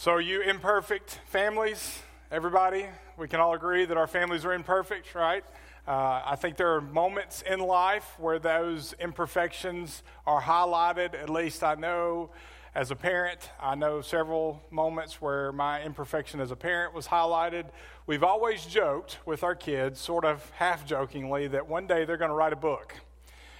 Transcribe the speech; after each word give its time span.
So, 0.00 0.12
are 0.12 0.20
you 0.22 0.40
imperfect 0.40 1.20
families? 1.26 2.00
Everybody? 2.32 2.86
We 3.18 3.28
can 3.28 3.38
all 3.38 3.52
agree 3.52 3.84
that 3.84 3.98
our 3.98 4.06
families 4.06 4.46
are 4.46 4.54
imperfect, 4.54 5.14
right? 5.14 5.44
Uh, 5.86 6.22
I 6.24 6.36
think 6.36 6.56
there 6.56 6.74
are 6.74 6.80
moments 6.80 7.42
in 7.42 7.60
life 7.60 8.14
where 8.18 8.38
those 8.38 8.94
imperfections 8.98 10.02
are 10.26 10.40
highlighted. 10.40 11.12
At 11.12 11.28
least 11.28 11.62
I 11.62 11.74
know 11.74 12.30
as 12.74 12.90
a 12.90 12.96
parent, 12.96 13.50
I 13.60 13.74
know 13.74 14.00
several 14.00 14.62
moments 14.70 15.20
where 15.20 15.52
my 15.52 15.82
imperfection 15.82 16.40
as 16.40 16.50
a 16.50 16.56
parent 16.56 16.94
was 16.94 17.06
highlighted. 17.06 17.66
We've 18.06 18.24
always 18.24 18.64
joked 18.64 19.18
with 19.26 19.44
our 19.44 19.54
kids, 19.54 20.00
sort 20.00 20.24
of 20.24 20.48
half 20.56 20.86
jokingly, 20.86 21.46
that 21.48 21.68
one 21.68 21.86
day 21.86 22.06
they're 22.06 22.16
going 22.16 22.30
to 22.30 22.34
write 22.34 22.54
a 22.54 22.56
book. 22.56 22.94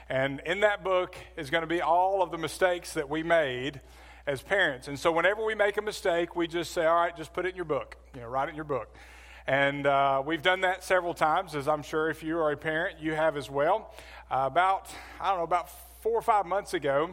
And 0.09 0.41
in 0.47 0.61
that 0.61 0.83
book 0.83 1.17
is 1.37 1.51
going 1.51 1.65
to 1.65 1.69
be 1.69 1.83
all 1.83 2.23
of 2.23 2.31
the 2.31 2.39
mistakes 2.39 2.95
that 2.95 3.11
we 3.11 3.23
made 3.23 3.83
as 4.31 4.41
parents. 4.41 4.87
And 4.87 4.97
so 4.97 5.11
whenever 5.11 5.45
we 5.45 5.57
make 5.57 5.77
a 5.77 5.83
mistake, 5.83 6.37
we 6.37 6.47
just 6.47 6.71
say, 6.71 6.87
all 6.87 6.95
right, 6.95 7.17
just 7.17 7.33
put 7.33 7.47
it 7.47 7.49
in 7.51 7.57
your 7.57 7.65
book, 7.65 7.97
you 8.15 8.21
know, 8.21 8.29
write 8.29 8.47
it 8.47 8.51
in 8.51 8.55
your 8.55 8.65
book. 8.65 8.95
And 9.45 9.89
uh, 9.89 10.23
we've 10.25 10.41
done 10.41 10.61
that 10.61 10.85
several 10.85 11.15
times, 11.15 11.57
as 11.57 11.67
I'm 11.67 11.83
sure 11.83 12.09
if 12.09 12.23
you 12.23 12.39
are 12.39 12.53
a 12.53 12.57
parent, 12.57 13.01
you 13.01 13.13
have 13.13 13.37
as 13.37 13.51
well. 13.51 13.93
Uh, 14.31 14.45
about, 14.47 14.89
I 15.21 15.31
don't 15.31 15.39
know, 15.39 15.45
about 15.45 15.69
four 16.01 16.13
or 16.13 16.23
five 16.23 16.47
months 16.47 16.75
ago, 16.75 17.11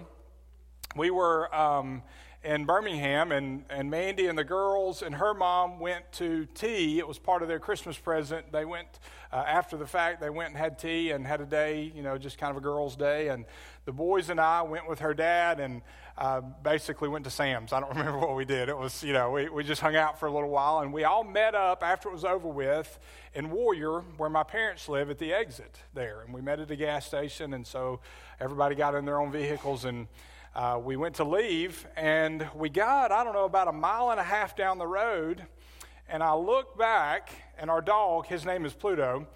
we 0.95 1.09
were 1.09 1.53
um, 1.55 2.03
in 2.43 2.65
Birmingham, 2.65 3.31
and, 3.31 3.65
and 3.71 3.89
Mandy 3.89 4.27
and 4.27 4.37
the 4.37 4.43
girls 4.43 5.01
and 5.01 5.15
her 5.15 5.33
mom 5.33 5.79
went 5.79 6.11
to 6.13 6.45
tea. 6.53 6.99
It 6.99 7.07
was 7.07 7.17
part 7.17 7.41
of 7.41 7.47
their 7.47 7.59
Christmas 7.59 7.97
present. 7.97 8.51
They 8.51 8.63
went 8.63 8.87
uh, 9.31 9.43
after 9.47 9.75
the 9.75 9.87
fact, 9.87 10.21
they 10.21 10.29
went 10.29 10.49
and 10.49 10.57
had 10.57 10.77
tea 10.77 11.11
and 11.11 11.25
had 11.25 11.41
a 11.41 11.45
day, 11.45 11.91
you 11.95 12.03
know, 12.03 12.17
just 12.17 12.37
kind 12.37 12.51
of 12.51 12.57
a 12.57 12.61
girls' 12.61 12.95
day. 12.95 13.29
And 13.29 13.45
the 13.85 13.91
boys 13.91 14.29
and 14.29 14.39
I 14.39 14.61
went 14.61 14.87
with 14.87 14.99
her 14.99 15.13
dad 15.13 15.59
and 15.59 15.81
uh, 16.17 16.41
basically 16.41 17.07
went 17.07 17.25
to 17.25 17.31
Sam's. 17.31 17.73
I 17.73 17.79
don't 17.79 17.89
remember 17.95 18.19
what 18.19 18.35
we 18.35 18.45
did. 18.45 18.69
It 18.69 18.77
was, 18.77 19.03
you 19.03 19.13
know, 19.13 19.31
we, 19.31 19.49
we 19.49 19.63
just 19.63 19.81
hung 19.81 19.95
out 19.95 20.19
for 20.19 20.27
a 20.27 20.31
little 20.31 20.49
while, 20.49 20.79
and 20.79 20.91
we 20.91 21.03
all 21.03 21.23
met 21.23 21.55
up 21.55 21.83
after 21.83 22.09
it 22.09 22.13
was 22.13 22.25
over 22.25 22.47
with 22.47 22.99
in 23.33 23.49
Warrior, 23.49 24.01
where 24.17 24.29
my 24.29 24.43
parents 24.43 24.89
live, 24.89 25.09
at 25.09 25.19
the 25.19 25.33
exit 25.33 25.79
there. 25.93 26.21
And 26.21 26.33
we 26.33 26.41
met 26.41 26.59
at 26.59 26.71
a 26.71 26.75
gas 26.75 27.05
station, 27.05 27.53
and 27.53 27.65
so 27.65 27.99
everybody 28.39 28.75
got 28.75 28.95
in 28.95 29.05
their 29.05 29.19
own 29.19 29.31
vehicles 29.31 29.85
and 29.85 30.07
uh, 30.57 30.79
we 30.83 30.95
went 30.95 31.13
to 31.13 31.23
leave, 31.23 31.85
and 31.95 32.47
we 32.55 32.67
got, 32.67 33.11
I 33.11 33.23
don't 33.23 33.33
know, 33.33 33.45
about 33.45 33.67
a 33.67 33.71
mile 33.71 34.09
and 34.09 34.19
a 34.19 34.23
half 34.23 34.55
down 34.55 34.79
the 34.79 34.87
road. 34.87 35.45
And 36.09 36.23
I 36.23 36.33
look 36.33 36.75
back, 36.75 37.29
and 37.59 37.69
our 37.69 37.79
dog, 37.79 38.25
his 38.25 38.43
name 38.43 38.65
is 38.65 38.73
Pluto, 38.73 39.27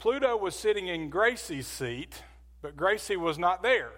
Pluto 0.00 0.36
was 0.36 0.56
sitting 0.56 0.88
in 0.88 1.10
Gracie's 1.10 1.68
seat, 1.68 2.24
but 2.60 2.76
Gracie 2.76 3.16
was 3.16 3.38
not 3.38 3.62
there. 3.62 3.92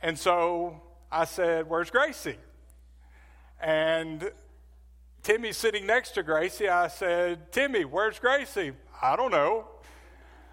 And 0.00 0.18
so 0.18 0.80
I 1.14 1.26
said, 1.26 1.70
Where's 1.70 1.90
Gracie? 1.90 2.38
And 3.60 4.32
Timmy's 5.22 5.56
sitting 5.56 5.86
next 5.86 6.10
to 6.12 6.24
Gracie. 6.24 6.68
I 6.68 6.88
said, 6.88 7.52
Timmy, 7.52 7.84
where's 7.84 8.18
Gracie? 8.18 8.72
I 9.00 9.14
don't 9.14 9.30
know. 9.30 9.68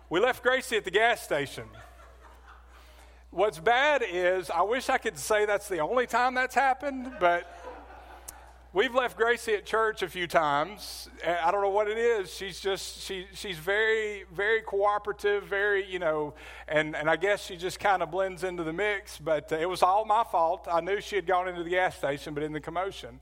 We 0.07 0.19
left 0.19 0.43
Gracie 0.43 0.77
at 0.77 0.85
the 0.85 0.91
gas 0.91 1.19
station. 1.19 1.63
What's 3.31 3.57
bad 3.57 4.03
is, 4.07 4.51
I 4.51 4.61
wish 4.61 4.87
I 4.87 4.99
could 4.99 5.17
say 5.17 5.47
that's 5.47 5.67
the 5.67 5.79
only 5.79 6.05
time 6.05 6.35
that's 6.35 6.53
happened, 6.53 7.11
but 7.19 7.51
we've 8.73 8.95
left 8.95 9.17
Gracie 9.17 9.53
at 9.53 9.65
church 9.65 10.01
a 10.01 10.07
few 10.07 10.27
times. 10.27 11.09
I 11.25 11.51
don't 11.51 11.61
know 11.61 11.69
what 11.69 11.87
it 11.87 11.97
is. 11.97 12.33
She's 12.33 12.59
just, 12.59 13.01
she, 13.01 13.27
she's 13.33 13.57
very, 13.57 14.23
very 14.33 14.61
cooperative, 14.61 15.43
very, 15.43 15.85
you 15.85 15.99
know, 15.99 16.33
and, 16.67 16.95
and 16.95 17.09
I 17.09 17.15
guess 17.15 17.45
she 17.45 17.57
just 17.57 17.79
kind 17.79 18.01
of 18.01 18.11
blends 18.11 18.43
into 18.43 18.63
the 18.63 18.73
mix, 18.73 19.17
but 19.17 19.51
uh, 19.51 19.57
it 19.57 19.69
was 19.69 19.83
all 19.83 20.05
my 20.05 20.23
fault. 20.23 20.67
I 20.71 20.81
knew 20.81 21.01
she 21.01 21.15
had 21.15 21.25
gone 21.25 21.47
into 21.47 21.63
the 21.63 21.69
gas 21.69 21.97
station, 21.97 22.33
but 22.33 22.43
in 22.43 22.53
the 22.53 22.61
commotion. 22.61 23.19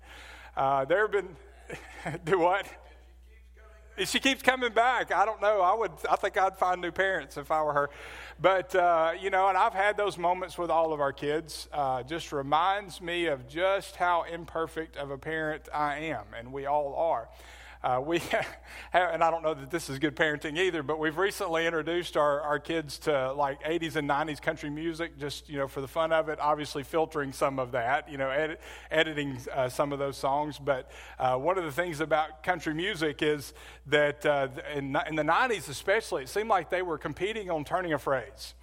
Uh, 0.56 0.86
there 0.86 1.02
have 1.02 1.12
been, 1.12 1.36
do 2.24 2.40
what? 2.40 2.68
She 4.06 4.20
keeps 4.20 4.42
coming 4.42 4.72
back. 4.72 5.12
I 5.12 5.26
don't 5.26 5.42
know. 5.42 5.62
I 5.62 5.74
would. 5.74 5.92
I 6.10 6.16
think 6.16 6.38
I'd 6.38 6.58
find 6.58 6.82
new 6.82 6.92
parents 6.92 7.38
if 7.38 7.52
I 7.52 7.62
were 7.64 7.74
her. 7.74 7.90
But 8.42 8.74
uh, 8.74 9.12
you 9.20 9.30
know, 9.30 9.50
and 9.50 9.58
I've 9.58 9.74
had 9.74 9.98
those 9.98 10.18
moments 10.18 10.58
with 10.58 10.70
all 10.70 10.94
of 10.94 11.02
our 11.02 11.12
kids. 11.12 11.68
Uh, 11.74 12.04
just 12.04 12.32
reminds 12.32 13.02
me 13.02 13.26
of 13.26 13.48
just 13.48 13.98
how 13.98 14.24
imperfect 14.24 14.96
of 14.96 15.12
a 15.12 15.18
parent 15.18 15.68
I 15.74 15.98
am, 15.98 16.26
and 16.38 16.54
we 16.54 16.66
all 16.66 16.96
are. 16.96 17.28
Uh, 17.82 18.02
we 18.06 18.22
and 18.94 19.24
I 19.24 19.32
don't 19.32 19.42
know 19.42 19.54
that 19.54 19.72
this 19.72 19.90
is 19.90 20.00
good 20.00 20.14
parenting 20.14 20.58
either, 20.58 20.84
but 20.84 21.00
we've 21.00 21.18
recently 21.18 21.66
introduced 21.66 22.18
our, 22.18 22.42
our 22.42 22.60
kids 22.60 23.00
to 23.00 23.32
like 23.32 23.64
80s 23.64 23.96
and 23.96 24.10
90s 24.10 24.42
country 24.42 24.70
music, 24.70 25.18
just, 25.18 25.48
you 25.48 25.58
know, 25.58 25.68
for 25.68 25.80
the 25.80 25.88
fun 25.88 26.12
of 26.12 26.28
it, 26.28 26.40
obviously 26.42 26.84
filtering 26.84 27.32
some 27.32 27.58
of 27.58 27.72
that, 27.72 28.12
you 28.12 28.18
know, 28.18 28.30
edit, 28.30 28.60
editing 28.92 29.38
uh, 29.54 29.70
some 29.70 29.94
of 29.94 30.00
those 30.00 30.18
songs. 30.18 30.60
But 30.60 30.92
uh, 31.20 31.38
one 31.38 31.58
of 31.58 31.64
the 31.64 31.72
things 31.72 32.02
about 32.02 32.44
country 32.44 32.74
music 32.74 33.22
is 33.22 33.54
that 33.88 34.26
uh, 34.26 34.50
in, 34.76 34.98
in 35.08 35.16
the 35.16 35.24
90s 35.24 35.70
especially, 35.70 36.24
it 36.24 36.30
seemed 36.30 36.50
like 36.50 36.70
they 36.70 36.82
were 36.82 36.98
competing 36.98 37.50
on 37.50 37.64
turning 37.64 37.94
a 37.94 38.00
phrase. 38.00 38.56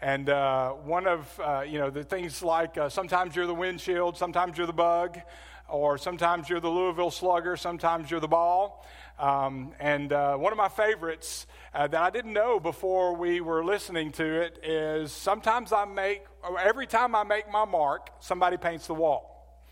And 0.00 0.28
uh, 0.28 0.72
one 0.72 1.06
of, 1.06 1.40
uh, 1.40 1.64
you 1.66 1.78
know, 1.78 1.90
the 1.90 2.02
things 2.02 2.42
like 2.42 2.76
uh, 2.76 2.88
sometimes 2.88 3.36
you're 3.36 3.46
the 3.46 3.54
windshield, 3.54 4.16
sometimes 4.16 4.58
you're 4.58 4.66
the 4.66 4.72
bug, 4.72 5.20
or 5.68 5.98
sometimes 5.98 6.48
you're 6.48 6.60
the 6.60 6.68
Louisville 6.68 7.10
Slugger, 7.10 7.56
sometimes 7.56 8.10
you're 8.10 8.20
the 8.20 8.28
ball. 8.28 8.86
Um, 9.18 9.72
and 9.78 10.12
uh, 10.12 10.36
one 10.36 10.52
of 10.52 10.58
my 10.58 10.68
favorites 10.68 11.46
uh, 11.72 11.86
that 11.86 12.02
I 12.02 12.10
didn't 12.10 12.32
know 12.32 12.58
before 12.58 13.14
we 13.14 13.40
were 13.40 13.64
listening 13.64 14.12
to 14.12 14.24
it 14.24 14.58
is 14.62 15.12
sometimes 15.12 15.72
I 15.72 15.84
make, 15.84 16.22
every 16.60 16.86
time 16.86 17.14
I 17.14 17.22
make 17.22 17.50
my 17.50 17.64
mark, 17.64 18.10
somebody 18.20 18.56
paints 18.56 18.86
the 18.86 18.94
wall. 18.94 19.64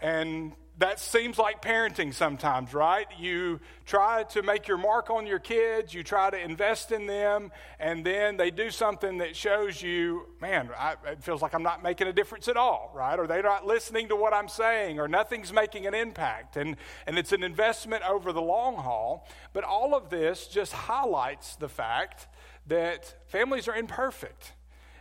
And 0.00 0.52
that 0.78 0.98
seems 0.98 1.38
like 1.38 1.62
parenting 1.62 2.12
sometimes, 2.12 2.74
right? 2.74 3.06
You 3.18 3.60
try 3.86 4.24
to 4.30 4.42
make 4.42 4.66
your 4.66 4.76
mark 4.76 5.08
on 5.08 5.24
your 5.26 5.38
kids, 5.38 5.94
you 5.94 6.02
try 6.02 6.30
to 6.30 6.38
invest 6.38 6.90
in 6.90 7.06
them, 7.06 7.52
and 7.78 8.04
then 8.04 8.36
they 8.36 8.50
do 8.50 8.70
something 8.70 9.18
that 9.18 9.36
shows 9.36 9.80
you, 9.80 10.26
man, 10.40 10.70
I, 10.76 10.96
it 11.06 11.22
feels 11.22 11.42
like 11.42 11.54
I'm 11.54 11.62
not 11.62 11.84
making 11.84 12.08
a 12.08 12.12
difference 12.12 12.48
at 12.48 12.56
all, 12.56 12.90
right? 12.92 13.18
Or 13.18 13.28
they're 13.28 13.42
not 13.42 13.66
listening 13.66 14.08
to 14.08 14.16
what 14.16 14.34
I'm 14.34 14.48
saying, 14.48 14.98
or 14.98 15.06
nothing's 15.06 15.52
making 15.52 15.86
an 15.86 15.94
impact. 15.94 16.56
And, 16.56 16.76
and 17.06 17.18
it's 17.18 17.32
an 17.32 17.44
investment 17.44 18.02
over 18.08 18.32
the 18.32 18.42
long 18.42 18.74
haul. 18.74 19.28
But 19.52 19.62
all 19.62 19.94
of 19.94 20.10
this 20.10 20.48
just 20.48 20.72
highlights 20.72 21.54
the 21.54 21.68
fact 21.68 22.26
that 22.66 23.14
families 23.28 23.68
are 23.68 23.76
imperfect. 23.76 24.52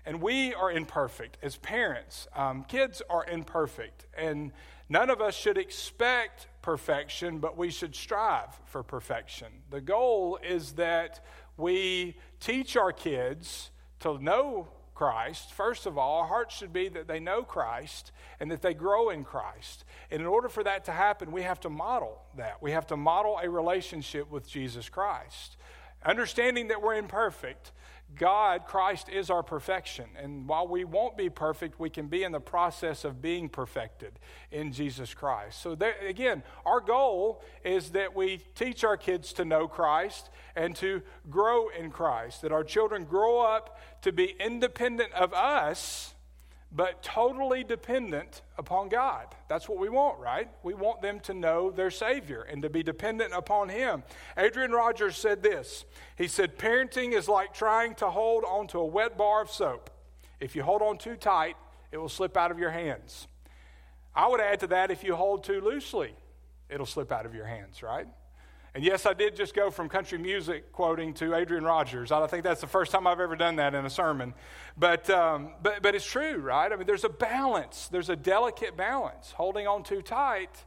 And 0.06 0.22
we 0.22 0.53
are 0.53 0.69
imperfect 0.69 1.38
as 1.41 1.56
parents. 1.56 2.28
Um, 2.35 2.66
kids 2.66 3.01
are 3.09 3.25
imperfect. 3.25 4.06
And 4.17 4.51
None 4.93 5.09
of 5.09 5.21
us 5.21 5.35
should 5.35 5.57
expect 5.57 6.45
perfection, 6.61 7.39
but 7.39 7.57
we 7.57 7.71
should 7.71 7.95
strive 7.95 8.49
for 8.65 8.83
perfection. 8.83 9.47
The 9.71 9.81
goal 9.81 10.37
is 10.47 10.73
that 10.73 11.25
we 11.57 12.15
teach 12.39 12.77
our 12.77 12.91
kids 12.91 13.71
to 14.01 14.19
know 14.21 14.67
Christ. 14.93 15.51
First 15.51 15.87
of 15.87 15.97
all, 15.97 16.19
our 16.19 16.27
hearts 16.27 16.55
should 16.55 16.71
be 16.71 16.89
that 16.89 17.07
they 17.07 17.19
know 17.19 17.41
Christ 17.41 18.11
and 18.39 18.51
that 18.51 18.61
they 18.61 18.75
grow 18.75 19.09
in 19.09 19.23
Christ. 19.23 19.83
And 20.11 20.21
in 20.21 20.27
order 20.27 20.47
for 20.47 20.63
that 20.63 20.85
to 20.85 20.91
happen, 20.91 21.31
we 21.31 21.41
have 21.41 21.59
to 21.61 21.71
model 21.71 22.21
that. 22.37 22.61
We 22.61 22.69
have 22.69 22.85
to 22.87 22.95
model 22.95 23.39
a 23.41 23.49
relationship 23.49 24.29
with 24.29 24.47
Jesus 24.47 24.89
Christ. 24.89 25.57
Understanding 26.05 26.67
that 26.67 26.83
we're 26.83 26.93
imperfect, 26.93 27.71
God, 28.16 28.66
Christ, 28.66 29.09
is 29.09 29.29
our 29.29 29.44
perfection. 29.44 30.06
And 30.22 30.47
while 30.47 30.68
we 30.68 30.84
won't 30.84 31.18
be 31.18 31.29
perfect, 31.29 31.79
we 31.79 31.90
can 31.90 32.07
be 32.07 32.24
in 32.24 32.31
the 32.31 32.40
process 32.40 33.03
of 33.06 33.22
being 33.22 33.50
perfected 33.50 34.19
in 34.51 34.72
Jesus 34.72 35.13
Christ. 35.13 35.62
So, 35.62 35.75
there, 35.75 35.96
again, 36.07 36.44
our 36.66 36.79
goal 36.79 37.41
is 37.63 37.91
that 37.91 38.16
we 38.16 38.40
teach 38.56 38.84
our 38.84 38.97
kids 38.97 39.34
to 39.34 39.46
know 39.46 39.68
Christ 39.68 40.29
and 40.56 40.75
to 40.78 41.01
grow 41.29 41.69
in 41.69 41.90
Christ, 41.90 42.41
that 42.41 42.51
our 42.51 42.63
children 42.63 43.06
grow 43.06 43.40
up 43.40 43.79
to 44.01 44.12
be 44.12 44.35
independent 44.40 45.12
of 45.13 45.34
us 45.34 46.12
but 46.75 47.03
totally 47.03 47.63
dependent 47.63 48.41
upon 48.57 48.89
God. 48.89 49.28
That's 49.47 49.69
what 49.69 49.78
we 49.78 49.89
want, 49.89 50.19
right? 50.19 50.50
We 50.63 50.73
want 50.73 51.01
them 51.01 51.19
to 51.22 51.34
know 51.34 51.69
their 51.69 51.92
Savior 51.92 52.42
and 52.42 52.63
to 52.63 52.69
be 52.69 52.81
dependent 52.81 53.31
upon 53.33 53.69
Him. 53.69 54.03
Adrian 54.36 54.71
Rogers 54.71 55.15
said 55.15 55.44
this 55.44 55.86
He 56.18 56.27
said, 56.27 56.57
Parenting 56.57 57.13
is 57.13 57.30
like 57.30 57.53
trying 57.53 57.94
to 57.95 58.09
hold 58.09 58.44
onto 58.44 58.80
a 58.80 58.86
wet 58.86 59.18
bar 59.18 59.44
of 59.44 59.51
soap. 59.51 59.92
If 60.39 60.56
you 60.56 60.63
hold 60.63 60.81
on 60.81 60.97
too 60.97 61.15
tight, 61.15 61.56
it 61.92 61.97
will 61.97 62.09
slip 62.09 62.36
out 62.36 62.50
of 62.50 62.57
your 62.57 62.71
hands. 62.71 63.27
I 64.15 64.27
would 64.27 64.42
add 64.42 64.59
to 64.62 64.68
that, 64.68 64.92
if 64.92 65.03
you 65.03 65.15
hold 65.15 65.44
too 65.44 65.62
loosely, 65.62 66.15
it'll 66.69 66.86
slip 66.86 67.12
out 67.12 67.25
of 67.25 67.33
your 67.36 67.45
hands, 67.45 67.81
right? 67.83 68.07
And 68.75 68.83
yes, 68.83 69.05
I 69.05 69.13
did 69.13 69.35
just 69.35 69.53
go 69.53 69.69
from 69.69 69.87
country 69.87 70.17
music 70.17 70.71
quoting 70.71 71.13
to 71.15 71.35
Adrian 71.35 71.63
Rogers. 71.63 72.11
I 72.11 72.25
think 72.25 72.43
that's 72.43 72.61
the 72.61 72.67
first 72.67 72.91
time 72.91 73.05
I've 73.05 73.19
ever 73.19 73.35
done 73.35 73.57
that 73.57 73.75
in 73.75 73.85
a 73.85 73.89
sermon. 73.89 74.33
But, 74.75 75.07
um, 75.11 75.51
but, 75.61 75.83
but 75.83 75.93
it's 75.93 76.09
true, 76.09 76.37
right? 76.37 76.71
I 76.71 76.75
mean, 76.75 76.87
there's 76.87 77.03
a 77.03 77.09
balance, 77.09 77.87
there's 77.89 78.09
a 78.09 78.15
delicate 78.15 78.75
balance. 78.75 79.31
Holding 79.31 79.67
on 79.67 79.83
too 79.83 80.01
tight 80.01 80.65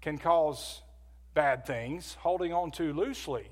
can 0.00 0.16
cause 0.16 0.80
bad 1.34 1.66
things, 1.66 2.16
holding 2.20 2.54
on 2.54 2.70
too 2.70 2.94
loosely 2.94 3.50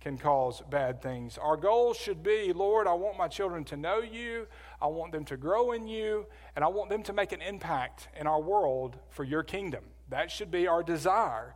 can 0.00 0.16
cause 0.16 0.62
bad 0.70 1.02
things. 1.02 1.36
Our 1.36 1.56
goal 1.56 1.92
should 1.92 2.22
be 2.22 2.52
Lord, 2.54 2.86
I 2.86 2.94
want 2.94 3.18
my 3.18 3.28
children 3.28 3.64
to 3.64 3.76
know 3.76 3.98
you, 3.98 4.46
I 4.80 4.86
want 4.86 5.12
them 5.12 5.24
to 5.26 5.36
grow 5.36 5.72
in 5.72 5.86
you, 5.86 6.24
and 6.56 6.64
I 6.64 6.68
want 6.68 6.88
them 6.88 7.02
to 7.02 7.12
make 7.12 7.32
an 7.32 7.42
impact 7.42 8.08
in 8.18 8.26
our 8.26 8.40
world 8.40 8.96
for 9.10 9.24
your 9.24 9.42
kingdom. 9.42 9.84
That 10.08 10.30
should 10.30 10.50
be 10.50 10.66
our 10.66 10.82
desire. 10.82 11.54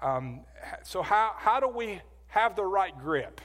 Um, 0.00 0.40
so, 0.82 1.02
how, 1.02 1.32
how 1.36 1.60
do 1.60 1.68
we 1.68 2.00
have 2.28 2.56
the 2.56 2.64
right 2.64 2.96
grip 2.98 3.40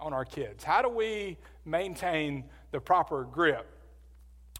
on 0.00 0.12
our 0.12 0.24
kids? 0.24 0.64
How 0.64 0.82
do 0.82 0.88
we 0.88 1.38
maintain 1.64 2.44
the 2.70 2.80
proper 2.80 3.24
grip? 3.24 3.66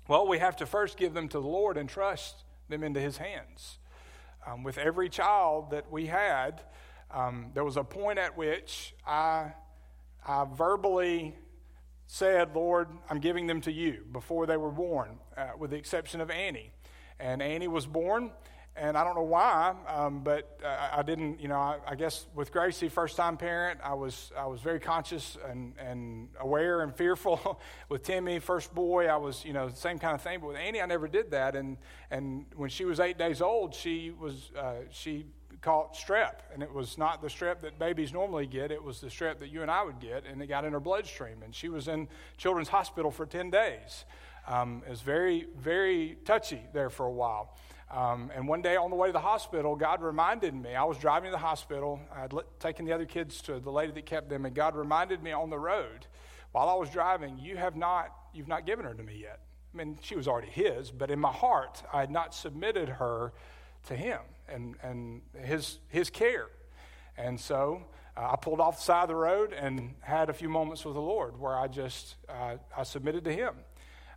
Well, 0.08 0.26
we 0.26 0.38
have 0.38 0.56
to 0.56 0.66
first 0.66 0.96
give 0.96 1.14
them 1.14 1.28
to 1.28 1.40
the 1.40 1.46
Lord 1.46 1.76
and 1.76 1.88
trust 1.88 2.44
them 2.68 2.82
into 2.82 3.00
His 3.00 3.16
hands. 3.16 3.78
Um, 4.46 4.62
with 4.62 4.78
every 4.78 5.08
child 5.08 5.70
that 5.70 5.90
we 5.90 6.06
had, 6.06 6.62
um, 7.10 7.50
there 7.54 7.64
was 7.64 7.76
a 7.76 7.84
point 7.84 8.18
at 8.18 8.36
which 8.36 8.94
I, 9.06 9.52
I 10.26 10.44
verbally 10.44 11.36
said, 12.06 12.54
Lord, 12.54 12.88
I'm 13.08 13.20
giving 13.20 13.46
them 13.46 13.60
to 13.62 13.72
you 13.72 14.04
before 14.12 14.46
they 14.46 14.56
were 14.56 14.70
born, 14.70 15.18
uh, 15.36 15.50
with 15.58 15.70
the 15.70 15.76
exception 15.76 16.20
of 16.20 16.30
Annie. 16.30 16.72
And 17.18 17.40
Annie 17.40 17.68
was 17.68 17.86
born, 17.86 18.32
and 18.74 18.96
I 18.96 19.04
don't 19.04 19.14
know 19.14 19.22
why, 19.22 19.74
um, 19.86 20.20
but 20.20 20.58
uh, 20.64 20.88
I 20.92 21.02
didn't. 21.02 21.40
You 21.40 21.48
know, 21.48 21.56
I, 21.56 21.78
I, 21.86 21.94
guess 21.94 22.26
with 22.34 22.52
Gracie, 22.52 22.88
first 22.88 23.16
time 23.16 23.36
parent, 23.36 23.80
I 23.84 23.92
was 23.92 24.32
I 24.36 24.46
was 24.46 24.62
very 24.62 24.80
conscious 24.80 25.36
and, 25.46 25.74
and 25.78 26.28
aware 26.40 26.80
and 26.80 26.94
fearful. 26.94 27.60
with 27.90 28.02
Timmy, 28.02 28.38
first 28.38 28.74
boy, 28.74 29.08
I 29.08 29.16
was 29.16 29.44
you 29.44 29.52
know 29.52 29.68
the 29.68 29.76
same 29.76 29.98
kind 29.98 30.14
of 30.14 30.22
thing. 30.22 30.40
But 30.40 30.48
with 30.48 30.56
Annie, 30.56 30.80
I 30.80 30.86
never 30.86 31.06
did 31.06 31.32
that. 31.32 31.54
And 31.54 31.76
and 32.10 32.46
when 32.56 32.70
she 32.70 32.86
was 32.86 32.98
eight 32.98 33.18
days 33.18 33.42
old, 33.42 33.74
she 33.74 34.10
was 34.18 34.50
uh, 34.58 34.76
she 34.90 35.26
caught 35.60 35.94
strep, 35.94 36.36
and 36.54 36.62
it 36.62 36.72
was 36.72 36.96
not 36.96 37.20
the 37.20 37.28
strep 37.28 37.60
that 37.60 37.78
babies 37.78 38.10
normally 38.10 38.46
get. 38.46 38.70
It 38.70 38.82
was 38.82 39.00
the 39.00 39.08
strep 39.08 39.38
that 39.40 39.50
you 39.50 39.60
and 39.60 39.70
I 39.70 39.84
would 39.84 40.00
get, 40.00 40.24
and 40.24 40.40
it 40.40 40.46
got 40.46 40.64
in 40.64 40.72
her 40.72 40.80
bloodstream. 40.80 41.42
And 41.44 41.54
she 41.54 41.68
was 41.68 41.88
in 41.88 42.08
Children's 42.38 42.68
Hospital 42.68 43.10
for 43.10 43.26
ten 43.26 43.50
days. 43.50 44.06
Um, 44.48 44.82
it 44.86 44.90
was 44.90 45.02
very 45.02 45.46
very 45.58 46.16
touchy 46.24 46.62
there 46.72 46.88
for 46.88 47.04
a 47.04 47.12
while. 47.12 47.54
Um, 47.92 48.30
and 48.34 48.48
one 48.48 48.62
day 48.62 48.76
on 48.76 48.88
the 48.88 48.96
way 48.96 49.08
to 49.08 49.12
the 49.12 49.20
hospital, 49.20 49.76
God 49.76 50.00
reminded 50.00 50.54
me. 50.54 50.74
I 50.74 50.84
was 50.84 50.96
driving 50.96 51.26
to 51.26 51.32
the 51.32 51.36
hospital. 51.36 52.00
I 52.14 52.20
had 52.20 52.32
taken 52.58 52.86
the 52.86 52.92
other 52.92 53.04
kids 53.04 53.42
to 53.42 53.60
the 53.60 53.70
lady 53.70 53.92
that 53.92 54.06
kept 54.06 54.30
them, 54.30 54.46
and 54.46 54.54
God 54.54 54.74
reminded 54.74 55.22
me 55.22 55.32
on 55.32 55.50
the 55.50 55.58
road 55.58 56.06
while 56.52 56.70
I 56.70 56.74
was 56.74 56.88
driving, 56.88 57.38
"You 57.38 57.58
have 57.58 57.76
not, 57.76 58.10
you've 58.32 58.48
not 58.48 58.64
given 58.64 58.86
her 58.86 58.94
to 58.94 59.02
me 59.02 59.18
yet." 59.20 59.40
I 59.72 59.76
mean, 59.76 59.98
she 60.00 60.16
was 60.16 60.26
already 60.26 60.48
His, 60.48 60.90
but 60.90 61.10
in 61.10 61.18
my 61.18 61.32
heart, 61.32 61.82
I 61.92 62.00
had 62.00 62.10
not 62.10 62.34
submitted 62.34 62.88
her 62.88 63.34
to 63.86 63.94
Him 63.94 64.20
and 64.48 64.74
and 64.82 65.20
His 65.44 65.78
His 65.88 66.08
care. 66.08 66.48
And 67.18 67.38
so 67.38 67.84
uh, 68.16 68.30
I 68.32 68.36
pulled 68.36 68.60
off 68.60 68.76
the 68.76 68.84
side 68.84 69.02
of 69.02 69.08
the 69.08 69.16
road 69.16 69.52
and 69.52 69.94
had 70.00 70.30
a 70.30 70.32
few 70.32 70.48
moments 70.48 70.82
with 70.84 70.94
the 70.94 71.00
Lord 71.02 71.38
where 71.38 71.54
I 71.54 71.68
just 71.68 72.16
uh, 72.26 72.56
I 72.74 72.84
submitted 72.84 73.24
to 73.24 73.32
Him. 73.32 73.54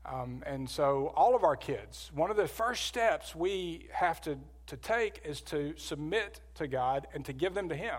Um, 0.07 0.43
and 0.45 0.69
so, 0.69 1.11
all 1.15 1.35
of 1.35 1.43
our 1.43 1.55
kids, 1.55 2.11
one 2.13 2.29
of 2.29 2.37
the 2.37 2.47
first 2.47 2.85
steps 2.85 3.35
we 3.35 3.87
have 3.91 4.21
to, 4.21 4.37
to 4.67 4.77
take 4.77 5.21
is 5.25 5.41
to 5.41 5.73
submit 5.77 6.41
to 6.55 6.67
God 6.67 7.07
and 7.13 7.25
to 7.25 7.33
give 7.33 7.55
them 7.55 7.69
to 7.69 7.75
Him. 7.75 7.95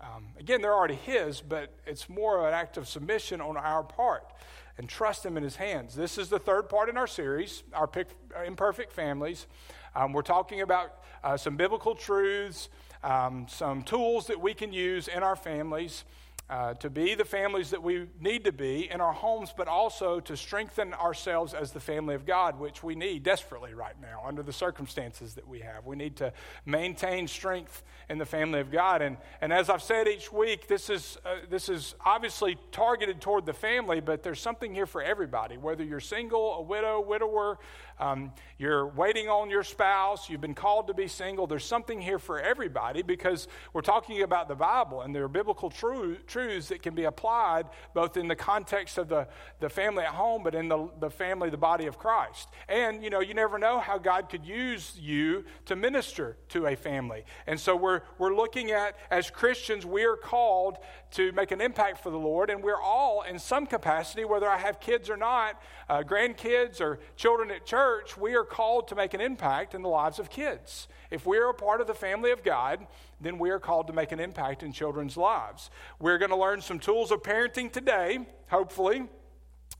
Um, 0.00 0.28
again, 0.38 0.60
they're 0.60 0.74
already 0.74 0.96
His, 0.96 1.40
but 1.40 1.72
it's 1.86 2.08
more 2.08 2.38
of 2.38 2.46
an 2.46 2.54
act 2.54 2.76
of 2.76 2.88
submission 2.88 3.40
on 3.40 3.56
our 3.56 3.84
part 3.84 4.24
and 4.76 4.88
trust 4.88 5.24
Him 5.24 5.36
in 5.36 5.44
His 5.44 5.56
hands. 5.56 5.94
This 5.94 6.18
is 6.18 6.30
the 6.30 6.38
third 6.38 6.68
part 6.68 6.88
in 6.88 6.96
our 6.96 7.06
series, 7.06 7.62
our 7.74 7.86
pick, 7.86 8.08
imperfect 8.44 8.92
families. 8.92 9.46
Um, 9.94 10.12
we're 10.12 10.22
talking 10.22 10.62
about 10.62 10.94
uh, 11.22 11.36
some 11.36 11.56
biblical 11.56 11.94
truths, 11.94 12.70
um, 13.04 13.46
some 13.48 13.82
tools 13.82 14.26
that 14.26 14.40
we 14.40 14.52
can 14.52 14.72
use 14.72 15.06
in 15.06 15.22
our 15.22 15.36
families 15.36 16.04
uh, 16.50 16.74
to 16.74 16.90
be 16.90 17.14
the 17.14 17.24
families 17.24 17.70
that 17.70 17.80
we 17.80 18.08
need 18.20 18.42
to 18.42 18.50
be 18.50 18.90
in 18.90 19.00
our 19.00 19.12
homes, 19.12 19.54
but 19.56 19.68
also 19.68 20.18
to 20.18 20.36
strengthen 20.36 20.92
ourselves 20.94 21.54
as 21.54 21.70
the 21.70 21.78
family 21.78 22.16
of 22.16 22.26
God, 22.26 22.58
which 22.58 22.82
we 22.82 22.96
need 22.96 23.22
desperately 23.22 23.72
right 23.72 23.94
now 24.02 24.20
under 24.26 24.42
the 24.42 24.52
circumstances 24.52 25.34
that 25.34 25.46
we 25.46 25.60
have. 25.60 25.86
We 25.86 25.94
need 25.94 26.16
to 26.16 26.32
maintain 26.66 27.28
strength 27.28 27.84
in 28.08 28.18
the 28.18 28.26
family 28.26 28.58
of 28.58 28.72
God. 28.72 29.00
And, 29.00 29.16
and 29.40 29.52
as 29.52 29.70
I've 29.70 29.82
said 29.82 30.08
each 30.08 30.32
week, 30.32 30.66
this 30.66 30.90
is, 30.90 31.18
uh, 31.24 31.36
this 31.48 31.68
is 31.68 31.94
obviously 32.04 32.58
targeted 32.72 33.20
toward 33.20 33.46
the 33.46 33.52
family, 33.52 34.00
but 34.00 34.24
there's 34.24 34.40
something 34.40 34.74
here 34.74 34.86
for 34.86 35.00
everybody, 35.00 35.56
whether 35.56 35.84
you're 35.84 36.00
single, 36.00 36.54
a 36.54 36.62
widow, 36.62 37.00
widower, 37.00 37.58
um, 38.00 38.32
you're 38.58 38.86
waiting 38.86 39.28
on 39.28 39.50
your 39.50 39.62
spouse, 39.62 40.30
you've 40.30 40.40
been 40.40 40.54
called 40.54 40.86
to 40.88 40.94
be 40.94 41.06
single. 41.06 41.46
There's 41.46 41.64
something 41.64 42.00
here 42.00 42.18
for 42.18 42.40
everybody 42.40 43.02
because 43.02 43.46
we're 43.74 43.82
talking 43.82 44.22
about 44.22 44.48
the 44.48 44.54
Bible 44.54 45.02
and 45.02 45.14
there 45.14 45.22
are 45.24 45.28
biblical 45.28 45.68
true, 45.68 46.16
truths 46.26 46.68
that 46.68 46.82
can 46.82 46.94
be 46.94 47.04
applied 47.04 47.66
both 47.94 48.16
in 48.16 48.26
the 48.26 48.34
context 48.34 48.96
of 48.96 49.08
the, 49.08 49.28
the 49.60 49.68
family 49.68 50.02
at 50.02 50.14
home, 50.14 50.42
but 50.42 50.54
in 50.54 50.68
the, 50.68 50.88
the 50.98 51.10
family, 51.10 51.50
the 51.50 51.58
body 51.58 51.86
of 51.86 51.98
Christ. 51.98 52.48
And, 52.70 53.04
you 53.04 53.10
know, 53.10 53.20
you 53.20 53.34
never 53.34 53.58
know 53.58 53.78
how 53.78 53.98
God 53.98 54.30
could 54.30 54.46
use 54.46 54.96
you 54.98 55.44
to 55.66 55.76
minister 55.76 56.38
to 56.48 56.68
a 56.68 56.76
family. 56.76 57.24
And 57.46 57.60
so 57.60 57.76
we're, 57.76 58.00
we're 58.16 58.34
looking 58.34 58.70
at, 58.70 58.96
as 59.10 59.28
Christians, 59.28 59.84
we 59.84 60.04
are 60.04 60.16
called 60.16 60.78
to 61.12 61.32
make 61.32 61.50
an 61.50 61.60
impact 61.60 62.02
for 62.02 62.10
the 62.10 62.18
Lord, 62.18 62.48
and 62.48 62.62
we're 62.62 62.80
all 62.80 63.22
in 63.22 63.38
some 63.38 63.66
capacity, 63.66 64.24
whether 64.24 64.48
I 64.48 64.56
have 64.56 64.80
kids 64.80 65.10
or 65.10 65.16
not, 65.18 65.60
uh, 65.88 66.02
grandkids 66.02 66.80
or 66.80 67.00
children 67.16 67.50
at 67.50 67.66
church 67.66 67.89
church, 67.90 68.16
we 68.16 68.36
are 68.36 68.44
called 68.44 68.86
to 68.88 68.94
make 68.94 69.14
an 69.14 69.20
impact 69.20 69.74
in 69.74 69.82
the 69.82 69.88
lives 69.88 70.20
of 70.20 70.30
kids. 70.30 70.86
If 71.10 71.26
we 71.26 71.38
are 71.38 71.50
a 71.50 71.54
part 71.54 71.80
of 71.80 71.88
the 71.88 71.94
family 71.94 72.30
of 72.30 72.44
God, 72.44 72.86
then 73.20 73.36
we 73.36 73.50
are 73.50 73.58
called 73.58 73.88
to 73.88 73.92
make 73.92 74.12
an 74.12 74.20
impact 74.20 74.62
in 74.62 74.72
children's 74.72 75.16
lives. 75.16 75.70
We're 75.98 76.18
going 76.18 76.30
to 76.30 76.36
learn 76.36 76.60
some 76.60 76.78
tools 76.78 77.10
of 77.10 77.22
parenting 77.22 77.72
today, 77.72 78.20
hopefully, 78.48 79.08